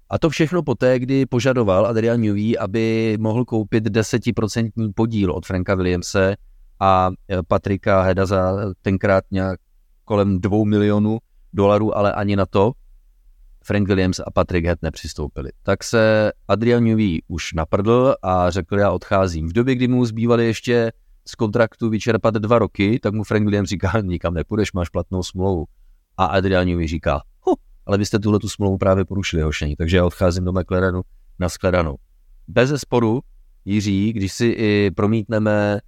A 0.10 0.20
to 0.20 0.30
všechno 0.30 0.64
poté, 0.64 0.99
kdy 0.99 1.26
požadoval 1.26 1.86
Adrian 1.86 2.22
Newey, 2.22 2.58
aby 2.60 3.18
mohl 3.20 3.45
koupit 3.45 3.84
desetiprocentní 3.84 4.93
podíl 4.93 5.32
od 5.32 5.45
Franka 5.45 5.76
Williamse 5.76 6.36
a 6.80 7.10
e, 7.32 7.43
Patrika 7.43 8.01
Heda 8.01 8.26
za 8.26 8.55
tenkrát 8.82 9.24
nějak 9.32 9.60
kolem 10.05 10.39
dvou 10.39 10.66
milionů 10.66 11.18
dolarů, 11.53 11.97
ale 11.97 12.14
ani 12.14 12.36
na 12.36 12.45
to 12.45 12.72
Frank 13.64 13.88
Williams 13.88 14.20
a 14.20 14.32
Patrick 14.32 14.66
Head 14.66 14.82
nepřistoupili. 14.82 15.49
Tak 15.64 15.84
se 15.84 16.32
Adrian 16.47 16.84
Newey 16.84 17.22
už 17.28 17.53
naprdl 17.53 18.16
a 18.24 18.49
řekl, 18.49 18.80
já 18.80 18.91
odcházím. 18.91 19.47
V 19.47 19.53
době, 19.53 19.76
kdy 19.76 19.88
mu 19.88 20.05
zbývaly 20.05 20.45
ještě 20.45 20.91
z 21.28 21.36
kontraktu 21.36 21.89
vyčerpat 21.89 22.34
dva 22.34 22.60
roky, 22.60 22.99
tak 22.99 23.14
mu 23.14 23.24
Frank 23.24 23.43
Williams 23.43 23.70
říká, 23.70 23.91
nikam 24.01 24.34
nepůjdeš, 24.34 24.74
máš 24.74 24.89
platnou 24.89 25.24
smlouvu. 25.24 25.66
A 26.18 26.26
Adrian 26.26 26.68
Newey 26.68 26.88
říká, 26.88 27.22
ale 27.88 27.98
vy 27.98 28.06
jste 28.06 28.20
tuhle 28.20 28.40
tu 28.40 28.50
smlouvu 28.50 28.78
právě 28.78 29.06
porušili, 29.06 29.42
hošení, 29.42 29.76
takže 29.76 29.98
já 29.98 30.06
odcházím 30.06 30.46
do 30.46 30.52
McLarenu 30.52 31.02
na 31.40 31.50
skladanou. 31.50 31.96
Bez 32.48 32.82
sporu, 32.82 33.22
Jiří, 33.66 34.14
když 34.14 34.34
si 34.34 34.46
i 34.46 34.92
promítneme, 34.96 35.80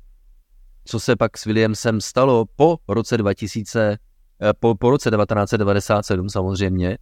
co 0.86 1.00
se 1.00 1.16
pak 1.16 1.38
s 1.38 1.46
Williamsem 1.46 2.02
stalo 2.02 2.46
po 2.56 2.78
roce 2.88 3.18
2000, 3.18 3.98
eh, 4.42 4.54
po, 4.60 4.76
po 4.76 4.90
roce 4.90 5.12
1997 5.12 6.30
samozřejmě, 6.30 6.98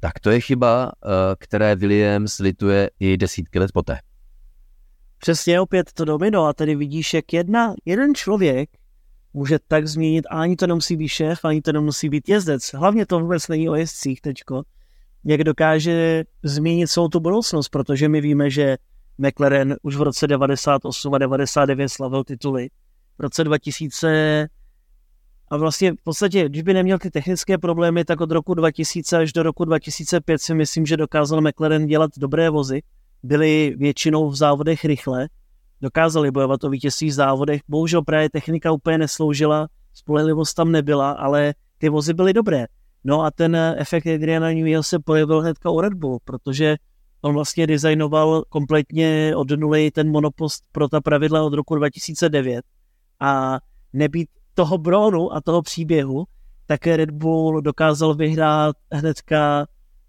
tak 0.00 0.20
to 0.20 0.30
je 0.30 0.40
chyba, 0.40 0.92
eh, 1.04 1.08
které 1.38 1.76
Williams 1.76 2.38
lituje 2.38 2.90
i 3.00 3.16
desítky 3.16 3.58
let 3.58 3.72
poté. 3.72 3.98
Přesně 5.18 5.60
opět 5.60 5.92
to 5.92 6.04
domino 6.04 6.46
a 6.46 6.52
tady 6.52 6.74
vidíš, 6.74 7.14
jak 7.14 7.32
jedna, 7.32 7.74
jeden 7.84 8.14
člověk 8.14 8.70
může 9.32 9.58
tak 9.68 9.86
změnit, 9.86 10.26
a 10.30 10.40
ani 10.40 10.56
to 10.56 10.66
nemusí 10.66 10.96
být 10.96 11.08
šéf, 11.08 11.44
ani 11.44 11.62
to 11.62 11.72
nemusí 11.72 12.08
být 12.08 12.28
jezdec. 12.28 12.74
Hlavně 12.74 13.06
to 13.06 13.20
vůbec 13.20 13.48
není 13.48 13.68
o 13.68 13.74
jezdcích 13.74 14.20
teďko. 14.20 14.62
Jak 15.24 15.44
dokáže 15.44 16.24
změnit 16.42 16.86
celou 16.86 17.08
tu 17.08 17.20
budoucnost, 17.20 17.68
protože 17.68 18.08
my 18.08 18.20
víme, 18.20 18.50
že 18.50 18.76
McLaren 19.18 19.76
už 19.82 19.96
v 19.96 20.02
roce 20.02 20.26
98 20.26 21.14
a 21.14 21.18
99 21.18 21.88
slavil 21.88 22.24
tituly. 22.24 22.68
V 23.18 23.22
roce 23.22 23.44
2000 23.44 24.48
a 25.50 25.56
vlastně 25.56 25.92
v 25.92 26.04
podstatě, 26.04 26.48
když 26.48 26.62
by 26.62 26.74
neměl 26.74 26.98
ty 26.98 27.10
technické 27.10 27.58
problémy, 27.58 28.04
tak 28.04 28.20
od 28.20 28.30
roku 28.30 28.54
2000 28.54 29.16
až 29.16 29.32
do 29.32 29.42
roku 29.42 29.64
2005 29.64 30.42
si 30.42 30.54
myslím, 30.54 30.86
že 30.86 30.96
dokázal 30.96 31.40
McLaren 31.40 31.86
dělat 31.86 32.10
dobré 32.16 32.50
vozy. 32.50 32.82
Byli 33.22 33.74
většinou 33.78 34.30
v 34.30 34.36
závodech 34.36 34.84
rychle, 34.84 35.28
dokázali 35.82 36.30
bojovat 36.30 36.64
o 36.64 36.70
vítězství 36.70 37.08
v 37.08 37.12
závodech. 37.12 37.60
Bohužel 37.68 38.02
právě 38.02 38.30
technika 38.30 38.72
úplně 38.72 38.98
nesloužila, 38.98 39.68
spolehlivost 39.94 40.54
tam 40.54 40.72
nebyla, 40.72 41.10
ale 41.10 41.54
ty 41.78 41.88
vozy 41.88 42.14
byly 42.14 42.32
dobré. 42.32 42.66
No 43.04 43.22
a 43.22 43.30
ten 43.30 43.56
efekt 43.56 44.06
Adriana 44.06 44.50
Newell 44.50 44.82
se 44.82 44.98
projevil 44.98 45.40
hnedka 45.40 45.70
u 45.70 45.80
Red 45.80 45.94
Bull, 45.94 46.18
protože 46.24 46.76
on 47.22 47.34
vlastně 47.34 47.66
designoval 47.66 48.42
kompletně 48.48 49.32
od 49.36 49.50
nuly 49.50 49.90
ten 49.90 50.10
monopost 50.10 50.64
pro 50.72 50.88
ta 50.88 51.00
pravidla 51.00 51.42
od 51.42 51.54
roku 51.54 51.74
2009 51.74 52.64
a 53.20 53.58
nebýt 53.92 54.28
toho 54.54 54.78
Bronu 54.78 55.32
a 55.32 55.40
toho 55.40 55.62
příběhu, 55.62 56.24
tak 56.66 56.86
Red 56.86 57.10
Bull 57.10 57.60
dokázal 57.60 58.14
vyhrát 58.14 58.76
hnedka 58.92 59.66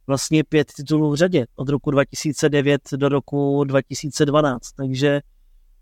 vlastně 0.08 0.44
pět 0.44 0.68
titulů 0.78 1.12
v 1.12 1.16
řadě 1.16 1.46
od 1.56 1.70
roku 1.70 1.92
2009 1.92 2.82
do 2.96 3.10
roku 3.10 3.64
2012, 3.64 4.72
takže 4.72 5.22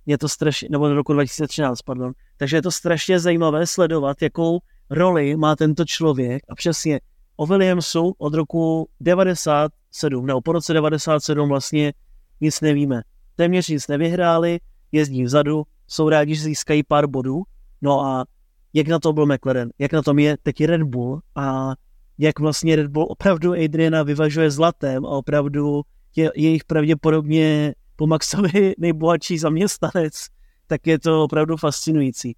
je 0.10 0.18
to 0.18 0.30
strašně, 0.30 0.68
nebo 0.72 0.88
do 0.88 0.96
roku 0.96 1.14
2013, 1.14 1.82
pardon. 1.82 2.12
Takže 2.38 2.58
je 2.58 2.62
to 2.62 2.72
strašně 2.72 3.20
zajímavé 3.20 3.68
sledovat, 3.68 4.22
jakou 4.22 4.60
roli 4.90 5.36
má 5.36 5.56
tento 5.56 5.86
člověk 5.86 6.44
a 6.50 6.56
přesně 6.56 7.00
o 7.36 7.46
Williamsu 7.46 8.14
od 8.18 8.34
roku 8.34 8.90
97, 9.00 10.26
nebo 10.26 10.42
po 10.42 10.52
roce 10.52 10.74
97 10.74 11.50
vlastně 11.50 11.94
nic 12.42 12.62
nevíme. 12.62 13.02
Téměř 13.36 13.68
nic 13.68 13.88
nevyhráli, 13.88 14.60
jezdí 14.92 15.24
vzadu, 15.24 15.64
jsou 15.88 16.10
rádi, 16.10 16.36
že 16.36 16.44
získají 16.44 16.84
pár 16.84 17.08
bodů, 17.08 17.44
no 17.82 18.06
a 18.06 18.26
jak 18.74 18.88
na 18.88 19.00
to 19.00 19.14
byl 19.14 19.26
McLaren, 19.26 19.70
jak 19.80 19.94
na 19.94 20.02
tom 20.02 20.20
je 20.20 20.38
teď 20.44 20.66
Red 20.66 20.84
Bull 20.84 21.22
a 21.36 21.76
jak 22.18 22.40
vlastně 22.40 22.76
Red 22.76 22.88
Bull 22.88 23.06
opravdu 23.10 23.54
Adriana 23.54 24.04
vyvažuje 24.04 24.52
zlatem 24.52 25.06
a 25.06 25.10
opravdu 25.10 25.82
je 26.16 26.32
jejich 26.36 26.64
pravděpodobně 26.64 27.74
po 28.00 28.08
Maxovi 28.08 28.74
nejbohatší 28.80 29.38
zaměstnanec, 29.38 30.28
tak 30.68 30.88
je 30.88 31.00
to 31.00 31.24
opravdu 31.24 31.58
fascinující. 31.58 32.36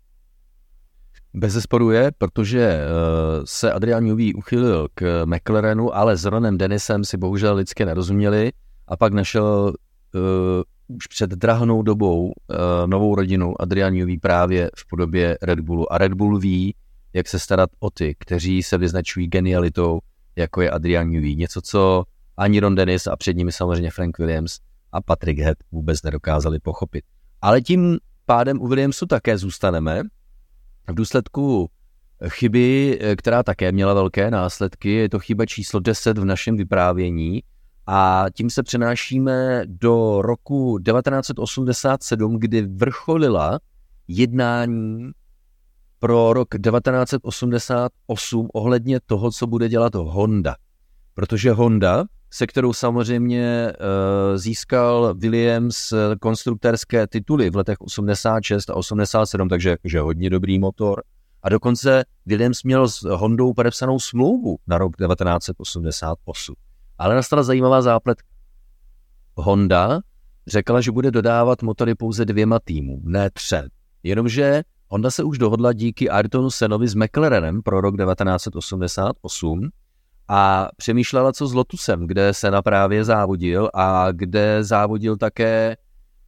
Bez 1.33 1.53
zesporu 1.53 1.91
je, 1.91 2.11
protože 2.17 2.79
uh, 2.79 3.43
se 3.45 3.73
Adrian 3.73 4.03
Newey 4.03 4.33
uchylil 4.33 4.87
k 4.93 5.25
McLarenu, 5.25 5.95
ale 5.95 6.17
s 6.17 6.25
Ronem 6.25 6.57
Dennisem 6.57 7.03
si 7.03 7.17
bohužel 7.17 7.55
lidsky 7.55 7.85
nerozuměli 7.85 8.51
a 8.87 8.97
pak 8.97 9.13
našel 9.13 9.73
uh, 10.15 10.95
už 10.95 11.07
před 11.07 11.29
drahnou 11.29 11.81
dobou 11.81 12.25
uh, 12.25 12.33
novou 12.85 13.15
rodinu 13.15 13.61
Adrian 13.61 13.93
Newey 13.93 14.19
právě 14.19 14.69
v 14.75 14.87
podobě 14.89 15.37
Red 15.41 15.59
Bullu. 15.59 15.93
A 15.93 15.97
Red 15.97 16.13
Bull 16.13 16.39
ví, 16.39 16.75
jak 17.13 17.27
se 17.27 17.39
starat 17.39 17.69
o 17.79 17.89
ty, 17.89 18.15
kteří 18.19 18.63
se 18.63 18.77
vyznačují 18.77 19.27
genialitou, 19.27 19.99
jako 20.35 20.61
je 20.61 20.71
Adrian 20.71 21.09
Newey. 21.09 21.35
Něco, 21.35 21.61
co 21.61 22.03
ani 22.37 22.59
Ron 22.59 22.75
Dennis 22.75 23.07
a 23.07 23.15
před 23.15 23.37
nimi 23.37 23.51
samozřejmě 23.51 23.91
Frank 23.91 24.17
Williams 24.17 24.59
a 24.91 25.01
Patrick 25.01 25.39
Head 25.39 25.57
vůbec 25.71 26.03
nedokázali 26.03 26.59
pochopit. 26.59 27.05
Ale 27.41 27.61
tím 27.61 27.97
pádem 28.25 28.61
u 28.61 28.67
Williamsu 28.67 29.05
také 29.05 29.37
zůstaneme. 29.37 30.03
V 30.87 30.93
důsledku 30.93 31.69
chyby, 32.29 32.99
která 33.17 33.43
také 33.43 33.71
měla 33.71 33.93
velké 33.93 34.31
následky, 34.31 34.89
je 34.91 35.09
to 35.09 35.19
chyba 35.19 35.45
číslo 35.45 35.79
10 35.79 36.17
v 36.17 36.25
našem 36.25 36.57
vyprávění 36.57 37.43
a 37.87 38.25
tím 38.33 38.49
se 38.49 38.63
přenášíme 38.63 39.63
do 39.65 40.21
roku 40.21 40.79
1987, 40.79 42.39
kdy 42.39 42.61
vrcholila 42.61 43.59
jednání 44.07 45.11
pro 45.99 46.33
rok 46.33 46.47
1988 46.49 48.47
ohledně 48.53 48.99
toho, 49.05 49.31
co 49.31 49.47
bude 49.47 49.69
dělat 49.69 49.95
Honda. 49.95 50.55
Protože 51.13 51.51
Honda 51.51 52.05
se 52.33 52.47
kterou 52.47 52.73
samozřejmě 52.73 53.73
uh, 53.73 54.37
získal 54.37 55.13
Williams 55.17 55.93
konstruktorské 56.21 57.07
tituly 57.07 57.49
v 57.49 57.55
letech 57.55 57.81
86 57.81 58.69
a 58.69 58.75
87, 58.75 59.49
takže 59.49 59.77
že 59.83 59.99
hodně 59.99 60.29
dobrý 60.29 60.59
motor. 60.59 61.03
A 61.43 61.49
dokonce 61.49 62.03
Williams 62.25 62.63
měl 62.63 62.89
s 62.89 63.01
Hondou 63.03 63.53
podepsanou 63.53 63.99
smlouvu 63.99 64.57
na 64.67 64.77
rok 64.77 64.97
1988. 64.97 66.55
Ale 66.97 67.15
nastala 67.15 67.43
zajímavá 67.43 67.81
zápletka. 67.81 68.27
Honda 69.35 69.99
řekla, 70.47 70.81
že 70.81 70.91
bude 70.91 71.11
dodávat 71.11 71.61
motory 71.61 71.95
pouze 71.95 72.25
dvěma 72.25 72.59
týmům, 72.59 73.01
ne 73.05 73.29
třem. 73.29 73.67
Jenomže 74.03 74.63
Honda 74.87 75.11
se 75.11 75.23
už 75.23 75.37
dohodla 75.37 75.73
díky 75.73 76.09
Ayrtonu 76.09 76.51
Senovi 76.51 76.87
s 76.87 76.95
McLarenem 76.95 77.61
pro 77.61 77.81
rok 77.81 77.95
1988 77.97 79.69
a 80.33 80.69
přemýšlela, 80.77 81.33
co 81.33 81.47
s 81.47 81.53
Lotusem, 81.53 82.07
kde 82.07 82.33
se 82.33 82.51
právě 82.63 83.03
závodil 83.03 83.69
a 83.73 84.11
kde 84.11 84.63
závodil 84.63 85.17
také 85.17 85.77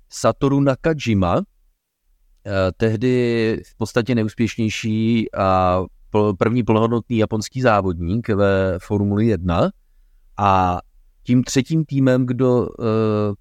Satoru 0.09 0.59
Nakajima, 0.59 1.37
eh, 1.37 2.71
tehdy 2.77 3.61
v 3.65 3.77
podstatě 3.77 4.15
neúspěšnější 4.15 5.35
a 5.35 5.81
první 6.37 6.63
plnohodnotný 6.63 7.17
japonský 7.17 7.61
závodník 7.61 8.29
ve 8.29 8.79
Formuli 8.79 9.25
1 9.25 9.69
a 10.37 10.79
tím 11.23 11.43
třetím 11.43 11.85
týmem, 11.85 12.25
kdo 12.25 12.61
uh, 12.61 12.85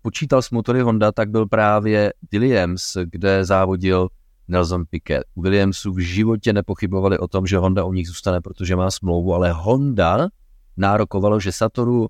počítal 0.02 0.42
s 0.42 0.50
motory 0.50 0.80
Honda, 0.80 1.12
tak 1.12 1.30
byl 1.30 1.46
právě 1.46 2.12
Williams, 2.32 2.96
kde 3.04 3.44
závodil 3.44 4.08
Nelson 4.48 4.84
Piquet. 4.90 5.24
U 5.34 5.42
Williamsu 5.42 5.92
v 5.92 5.98
životě 5.98 6.52
nepochybovali 6.52 7.18
o 7.18 7.28
tom, 7.28 7.46
že 7.46 7.58
Honda 7.58 7.84
u 7.84 7.92
nich 7.92 8.08
zůstane, 8.08 8.40
protože 8.40 8.76
má 8.76 8.90
smlouvu, 8.90 9.34
ale 9.34 9.52
Honda 9.52 10.28
nárokovalo, 10.76 11.40
že 11.40 11.52
Satoru 11.52 12.00
uh, 12.00 12.08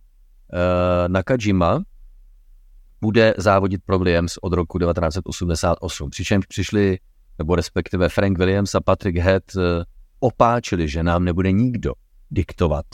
Nakajima 1.08 1.82
bude 3.00 3.34
závodit 3.38 3.82
pro 3.84 3.98
Williams 3.98 4.38
od 4.42 4.52
roku 4.52 4.78
1988. 4.78 6.10
Přičemž 6.10 6.46
přišli, 6.46 6.98
nebo 7.38 7.56
respektive 7.56 8.08
Frank 8.08 8.38
Williams 8.38 8.74
a 8.74 8.80
Patrick 8.80 9.18
Head 9.18 9.42
uh, 9.56 9.62
opáčili, 10.20 10.88
že 10.88 11.02
nám 11.02 11.24
nebude 11.24 11.52
nikdo 11.52 11.92
diktovat, 12.30 12.86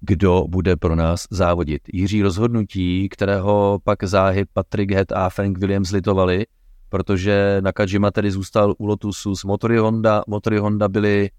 kdo 0.00 0.44
bude 0.48 0.76
pro 0.76 0.96
nás 0.96 1.26
závodit. 1.30 1.82
Jiří 1.92 2.22
rozhodnutí, 2.22 3.08
kterého 3.08 3.78
pak 3.84 4.04
záhy 4.04 4.44
Patrick 4.52 4.92
Head 4.92 5.12
a 5.12 5.30
Frank 5.30 5.58
Williams 5.58 5.90
litovali, 5.90 6.46
protože 6.88 7.58
Nakajima 7.60 8.10
tedy 8.10 8.30
zůstal 8.30 8.74
u 8.78 8.86
Lotusu 8.86 9.36
s 9.36 9.44
motory 9.44 9.78
Honda. 9.78 10.22
Motory 10.26 10.58
Honda 10.58 10.88
byly 10.88 11.30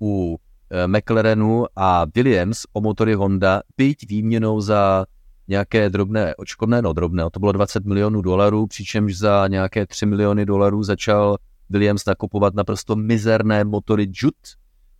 u 0.00 0.36
Eh, 0.36 0.53
McLarenu 0.86 1.64
a 1.76 2.06
Williams 2.14 2.62
o 2.72 2.80
motory 2.80 3.14
Honda, 3.14 3.62
byť 3.76 4.08
výměnou 4.08 4.60
za 4.60 5.06
nějaké 5.48 5.90
drobné 5.90 6.34
očkodné, 6.36 6.82
no 6.82 6.92
drobné, 6.92 7.24
to 7.32 7.40
bylo 7.40 7.52
20 7.52 7.84
milionů 7.84 8.22
dolarů, 8.22 8.66
přičemž 8.66 9.18
za 9.18 9.48
nějaké 9.48 9.86
3 9.86 10.06
miliony 10.06 10.46
dolarů 10.46 10.82
začal 10.82 11.36
Williams 11.70 12.04
nakupovat 12.06 12.54
naprosto 12.54 12.96
mizerné 12.96 13.64
motory 13.64 14.10
Jut. 14.22 14.34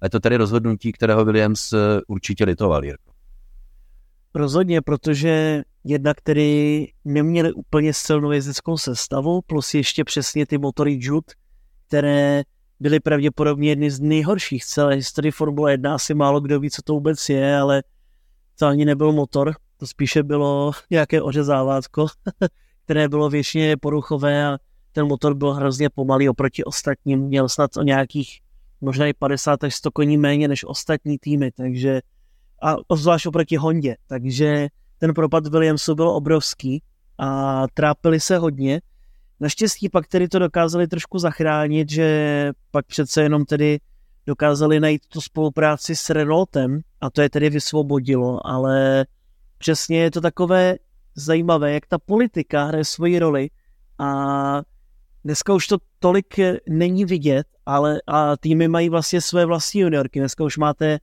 A 0.00 0.06
je 0.06 0.10
to 0.10 0.20
tedy 0.20 0.36
rozhodnutí, 0.36 0.92
kterého 0.92 1.24
Williams 1.24 1.72
eh, 1.72 2.00
určitě 2.06 2.44
litoval, 2.44 2.84
Jirko. 2.84 3.12
Rozhodně, 4.34 4.82
protože 4.82 5.62
jednak 5.84 6.16
který 6.16 6.86
neměli 7.04 7.52
úplně 7.52 7.92
silnou 7.92 8.30
jezdeckou 8.30 8.76
sestavu, 8.76 9.40
plus 9.46 9.74
ještě 9.74 10.04
přesně 10.04 10.46
ty 10.46 10.58
motory 10.58 10.98
Jut, 11.00 11.24
které 11.88 12.42
byly 12.80 13.00
pravděpodobně 13.00 13.68
jedny 13.68 13.90
z 13.90 14.00
nejhorších 14.00 14.64
celé 14.64 14.94
historii 14.94 15.32
Formule 15.32 15.72
1. 15.72 15.94
Asi 15.94 16.14
málo 16.14 16.40
kdo 16.40 16.60
ví, 16.60 16.70
co 16.70 16.82
to 16.82 16.92
vůbec 16.92 17.28
je, 17.28 17.58
ale 17.58 17.82
to 18.58 18.66
ani 18.66 18.84
nebyl 18.84 19.12
motor, 19.12 19.54
to 19.76 19.86
spíše 19.86 20.22
bylo 20.22 20.72
nějaké 20.90 21.22
ořezávátko, 21.22 22.06
které 22.84 23.08
bylo 23.08 23.30
většině 23.30 23.76
poruchové 23.76 24.46
a 24.46 24.58
ten 24.92 25.06
motor 25.06 25.34
byl 25.34 25.52
hrozně 25.52 25.90
pomalý 25.90 26.28
oproti 26.28 26.64
ostatním. 26.64 27.20
Měl 27.20 27.48
snad 27.48 27.76
o 27.76 27.82
nějakých 27.82 28.40
možná 28.80 29.06
i 29.06 29.12
50 29.12 29.64
až 29.64 29.74
100 29.74 29.90
koní 29.90 30.16
méně 30.16 30.48
než 30.48 30.64
ostatní 30.64 31.18
týmy, 31.18 31.50
takže 31.50 32.00
a 32.62 32.96
zvlášť 32.96 33.26
oproti 33.26 33.56
Hondě, 33.56 33.96
takže 34.06 34.68
ten 34.98 35.14
propad 35.14 35.46
Williamsu 35.46 35.94
byl 35.94 36.08
obrovský 36.08 36.82
a 37.18 37.64
trápili 37.74 38.20
se 38.20 38.38
hodně. 38.38 38.80
Naštěstí 39.44 39.88
pak 39.88 40.06
tedy 40.06 40.28
to 40.28 40.38
dokázali 40.38 40.86
trošku 40.86 41.18
zachránit, 41.18 41.90
že 41.90 42.52
pak 42.70 42.86
přece 42.86 43.22
jenom 43.22 43.44
tedy 43.44 43.80
dokázali 44.26 44.80
najít 44.80 45.06
tu 45.08 45.20
spolupráci 45.20 45.96
s 45.96 46.10
Renaultem 46.10 46.80
a 47.00 47.10
to 47.10 47.22
je 47.22 47.30
tedy 47.30 47.50
vysvobodilo, 47.50 48.46
ale 48.46 49.06
přesně 49.58 49.98
je 49.98 50.10
to 50.10 50.20
takové 50.20 50.76
zajímavé, 51.14 51.72
jak 51.72 51.86
ta 51.86 51.98
politika 51.98 52.64
hraje 52.64 52.84
svoji 52.84 53.18
roli 53.18 53.50
a 53.98 54.62
dneska 55.24 55.54
už 55.54 55.66
to 55.66 55.78
tolik 55.98 56.34
není 56.68 57.04
vidět, 57.04 57.46
ale 57.66 58.00
a 58.06 58.36
týmy 58.36 58.68
mají 58.68 58.88
vlastně 58.88 59.20
své 59.20 59.46
vlastní 59.46 59.80
juniorky. 59.80 60.18
Dneska 60.18 60.44
už 60.44 60.56
máte 60.56 60.98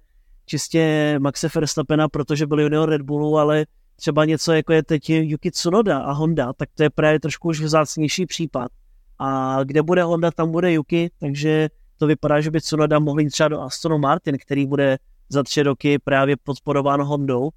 čistě 0.46 1.16
Maxe 1.20 1.48
Verstappena, 1.56 2.10
protože 2.10 2.48
byl 2.48 2.60
junior 2.60 2.90
Red 2.90 3.02
Bullu, 3.02 3.38
ale 3.38 3.66
třeba 4.02 4.26
něco 4.26 4.54
jako 4.54 4.74
je 4.74 4.84
teď 4.84 5.10
Yuki 5.10 5.52
Tsunoda 5.52 6.00
a 6.00 6.12
Honda, 6.12 6.54
tak 6.54 6.70
to 6.76 6.84
je 6.84 6.90
právě 6.90 7.20
trošku 7.20 7.48
už 7.48 7.62
vzácnější 7.62 8.26
případ. 8.26 8.72
A 9.20 9.60
kde 9.64 9.82
bude 9.82 10.04
Honda, 10.04 10.32
tam 10.32 10.52
bude 10.52 10.74
Yuki, 10.74 11.12
takže 11.20 11.70
to 11.98 12.08
vypadá, 12.08 12.42
že 12.42 12.52
by 12.52 12.62
Tsunoda 12.62 13.00
mohli 13.00 13.24
jít 13.24 13.30
třeba 13.30 13.50
do 13.50 13.62
Astonu 13.62 13.98
Martin, 13.98 14.38
který 14.38 14.66
bude 14.66 14.98
za 15.30 15.44
tři 15.44 15.64
roky 15.64 16.00
právě 16.00 16.36
podporován 16.44 17.02
Hondou. 17.02 17.50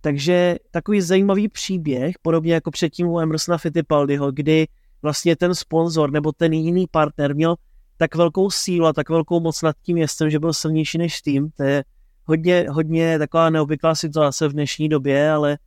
Takže 0.00 0.56
takový 0.70 1.00
zajímavý 1.00 1.48
příběh, 1.48 2.14
podobně 2.22 2.54
jako 2.54 2.70
předtím 2.70 3.08
u 3.08 3.20
Emersona 3.20 3.58
Fittipaldiho, 3.58 4.32
kdy 4.32 4.66
vlastně 5.02 5.36
ten 5.36 5.54
sponzor 5.54 6.10
nebo 6.10 6.32
ten 6.32 6.52
jiný 6.52 6.86
partner 6.90 7.34
měl 7.34 7.54
tak 7.96 8.14
velkou 8.14 8.50
sílu 8.50 8.86
a 8.86 8.92
tak 8.92 9.08
velkou 9.08 9.40
moc 9.40 9.62
nad 9.62 9.76
tím 9.82 9.96
městem, 9.96 10.30
že 10.30 10.38
byl 10.38 10.52
silnější 10.52 10.98
než 10.98 11.22
tým. 11.22 11.50
To 11.56 11.62
je 11.62 11.84
hodně, 12.24 12.66
hodně 12.70 13.18
taková 13.18 13.50
neobvyklá 13.50 13.94
situace 13.94 14.48
v 14.48 14.52
dnešní 14.52 14.88
době, 14.88 15.30
ale 15.30 15.58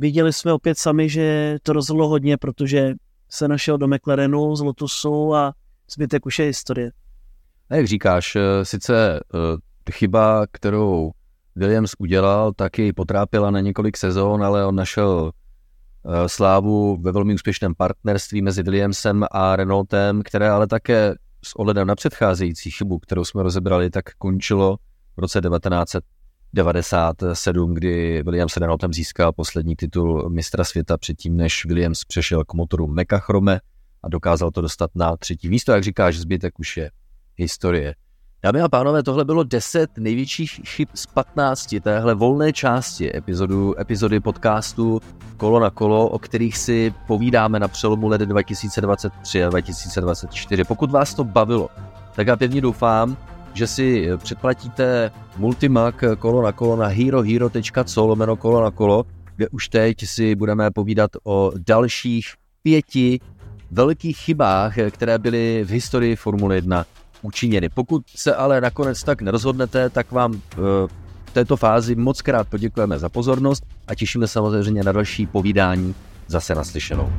viděli 0.00 0.32
jsme 0.32 0.52
opět 0.52 0.78
sami, 0.78 1.08
že 1.08 1.58
to 1.62 1.72
rozhodlo 1.72 2.08
hodně, 2.08 2.36
protože 2.36 2.94
se 3.28 3.48
našel 3.48 3.78
do 3.78 3.88
McLarenu 3.88 4.56
z 4.56 4.60
Lotusu 4.60 5.34
a 5.34 5.52
zbytek 5.90 6.26
už 6.26 6.38
je 6.38 6.46
historie. 6.46 6.90
A 7.70 7.74
jak 7.74 7.86
říkáš, 7.86 8.36
eh, 8.36 8.64
sice 8.64 9.20
uh, 9.34 9.40
chyba, 9.92 10.46
kterou 10.52 11.10
Williams 11.56 11.92
udělal, 11.98 12.52
taky 12.52 12.92
potrápila 12.92 13.50
na 13.50 13.60
několik 13.60 13.96
sezón, 13.96 14.44
ale 14.44 14.66
on 14.66 14.74
našel 14.74 15.30
uh, 16.02 16.26
slávu 16.26 16.96
ve 17.00 17.12
velmi 17.12 17.34
úspěšném 17.34 17.74
partnerství 17.74 18.42
mezi 18.42 18.62
Williamsem 18.62 19.24
a 19.30 19.56
Renaultem, 19.56 20.22
které 20.22 20.50
ale 20.50 20.66
také 20.66 21.14
s 21.44 21.56
ohledem 21.56 21.86
na 21.86 21.94
předcházející 21.94 22.70
chybu, 22.70 22.98
kterou 22.98 23.24
jsme 23.24 23.42
rozebrali, 23.42 23.90
tak 23.90 24.04
končilo 24.18 24.76
v 25.16 25.20
roce 25.20 25.40
1997, 26.54 27.74
kdy 27.74 28.22
Williams 28.22 28.56
Renaultem 28.56 28.92
získal 28.92 29.32
poslední 29.32 29.76
titul 29.76 30.30
mistra 30.30 30.64
světa 30.64 30.98
předtím, 30.98 31.36
než 31.36 31.64
Williams 31.64 32.04
přešel 32.04 32.44
k 32.44 32.54
motoru 32.54 32.86
Mekachrome 32.86 33.60
a 34.02 34.08
dokázal 34.08 34.50
to 34.50 34.60
dostat 34.60 34.90
na 34.94 35.16
třetí 35.16 35.48
místo. 35.48 35.72
Jak 35.72 35.82
říkáš, 35.82 36.18
zbytek 36.18 36.58
už 36.58 36.76
je 36.76 36.90
historie. 37.36 37.94
Dámy 38.42 38.60
a 38.60 38.68
pánové, 38.68 39.02
tohle 39.02 39.24
bylo 39.24 39.42
10 39.42 39.90
největších 39.98 40.60
chyb 40.64 40.88
z 40.94 41.06
15 41.06 41.74
téhle 41.82 42.14
volné 42.14 42.52
části 42.52 43.16
epizodu, 43.16 43.80
epizody 43.80 44.20
podcastu 44.20 45.00
Kolo 45.36 45.60
na 45.60 45.70
kolo, 45.70 46.08
o 46.08 46.18
kterých 46.18 46.58
si 46.58 46.94
povídáme 47.06 47.60
na 47.60 47.68
přelomu 47.68 48.08
let 48.08 48.20
2023 48.20 49.44
a 49.44 49.48
2024. 49.48 50.64
Pokud 50.64 50.90
vás 50.90 51.14
to 51.14 51.24
bavilo, 51.24 51.68
tak 52.14 52.26
já 52.26 52.36
pevně 52.36 52.60
doufám, 52.60 53.16
že 53.54 53.66
si 53.66 54.08
předplatíte 54.16 55.10
Multimac 55.36 55.94
kolo 56.18 56.42
na 56.42 56.52
kolo 56.52 56.76
na 56.76 56.86
herohero.co 56.86 58.06
lomeno 58.06 58.36
kolo 58.36 58.62
na 58.62 58.70
kolo, 58.70 59.04
kde 59.36 59.48
už 59.48 59.68
teď 59.68 60.06
si 60.06 60.34
budeme 60.34 60.70
povídat 60.70 61.10
o 61.24 61.52
dalších 61.66 62.26
pěti 62.62 63.20
velkých 63.70 64.18
chybách, 64.18 64.74
které 64.90 65.18
byly 65.18 65.64
v 65.64 65.70
historii 65.70 66.16
Formule 66.16 66.54
1 66.54 66.84
učiněny. 67.22 67.68
Pokud 67.68 68.02
se 68.16 68.34
ale 68.34 68.60
nakonec 68.60 69.02
tak 69.02 69.22
nerozhodnete, 69.22 69.90
tak 69.90 70.12
vám 70.12 70.34
eh, 70.34 70.56
v 71.24 71.32
této 71.32 71.56
fázi 71.56 71.94
moc 71.94 72.22
krát 72.22 72.48
poděkujeme 72.48 72.98
za 72.98 73.08
pozornost 73.08 73.64
a 73.88 73.94
těšíme 73.94 74.28
samozřejmě 74.28 74.82
na 74.82 74.92
další 74.92 75.26
povídání 75.26 75.94
zase 76.26 76.54
naslyšenou. 76.54 77.12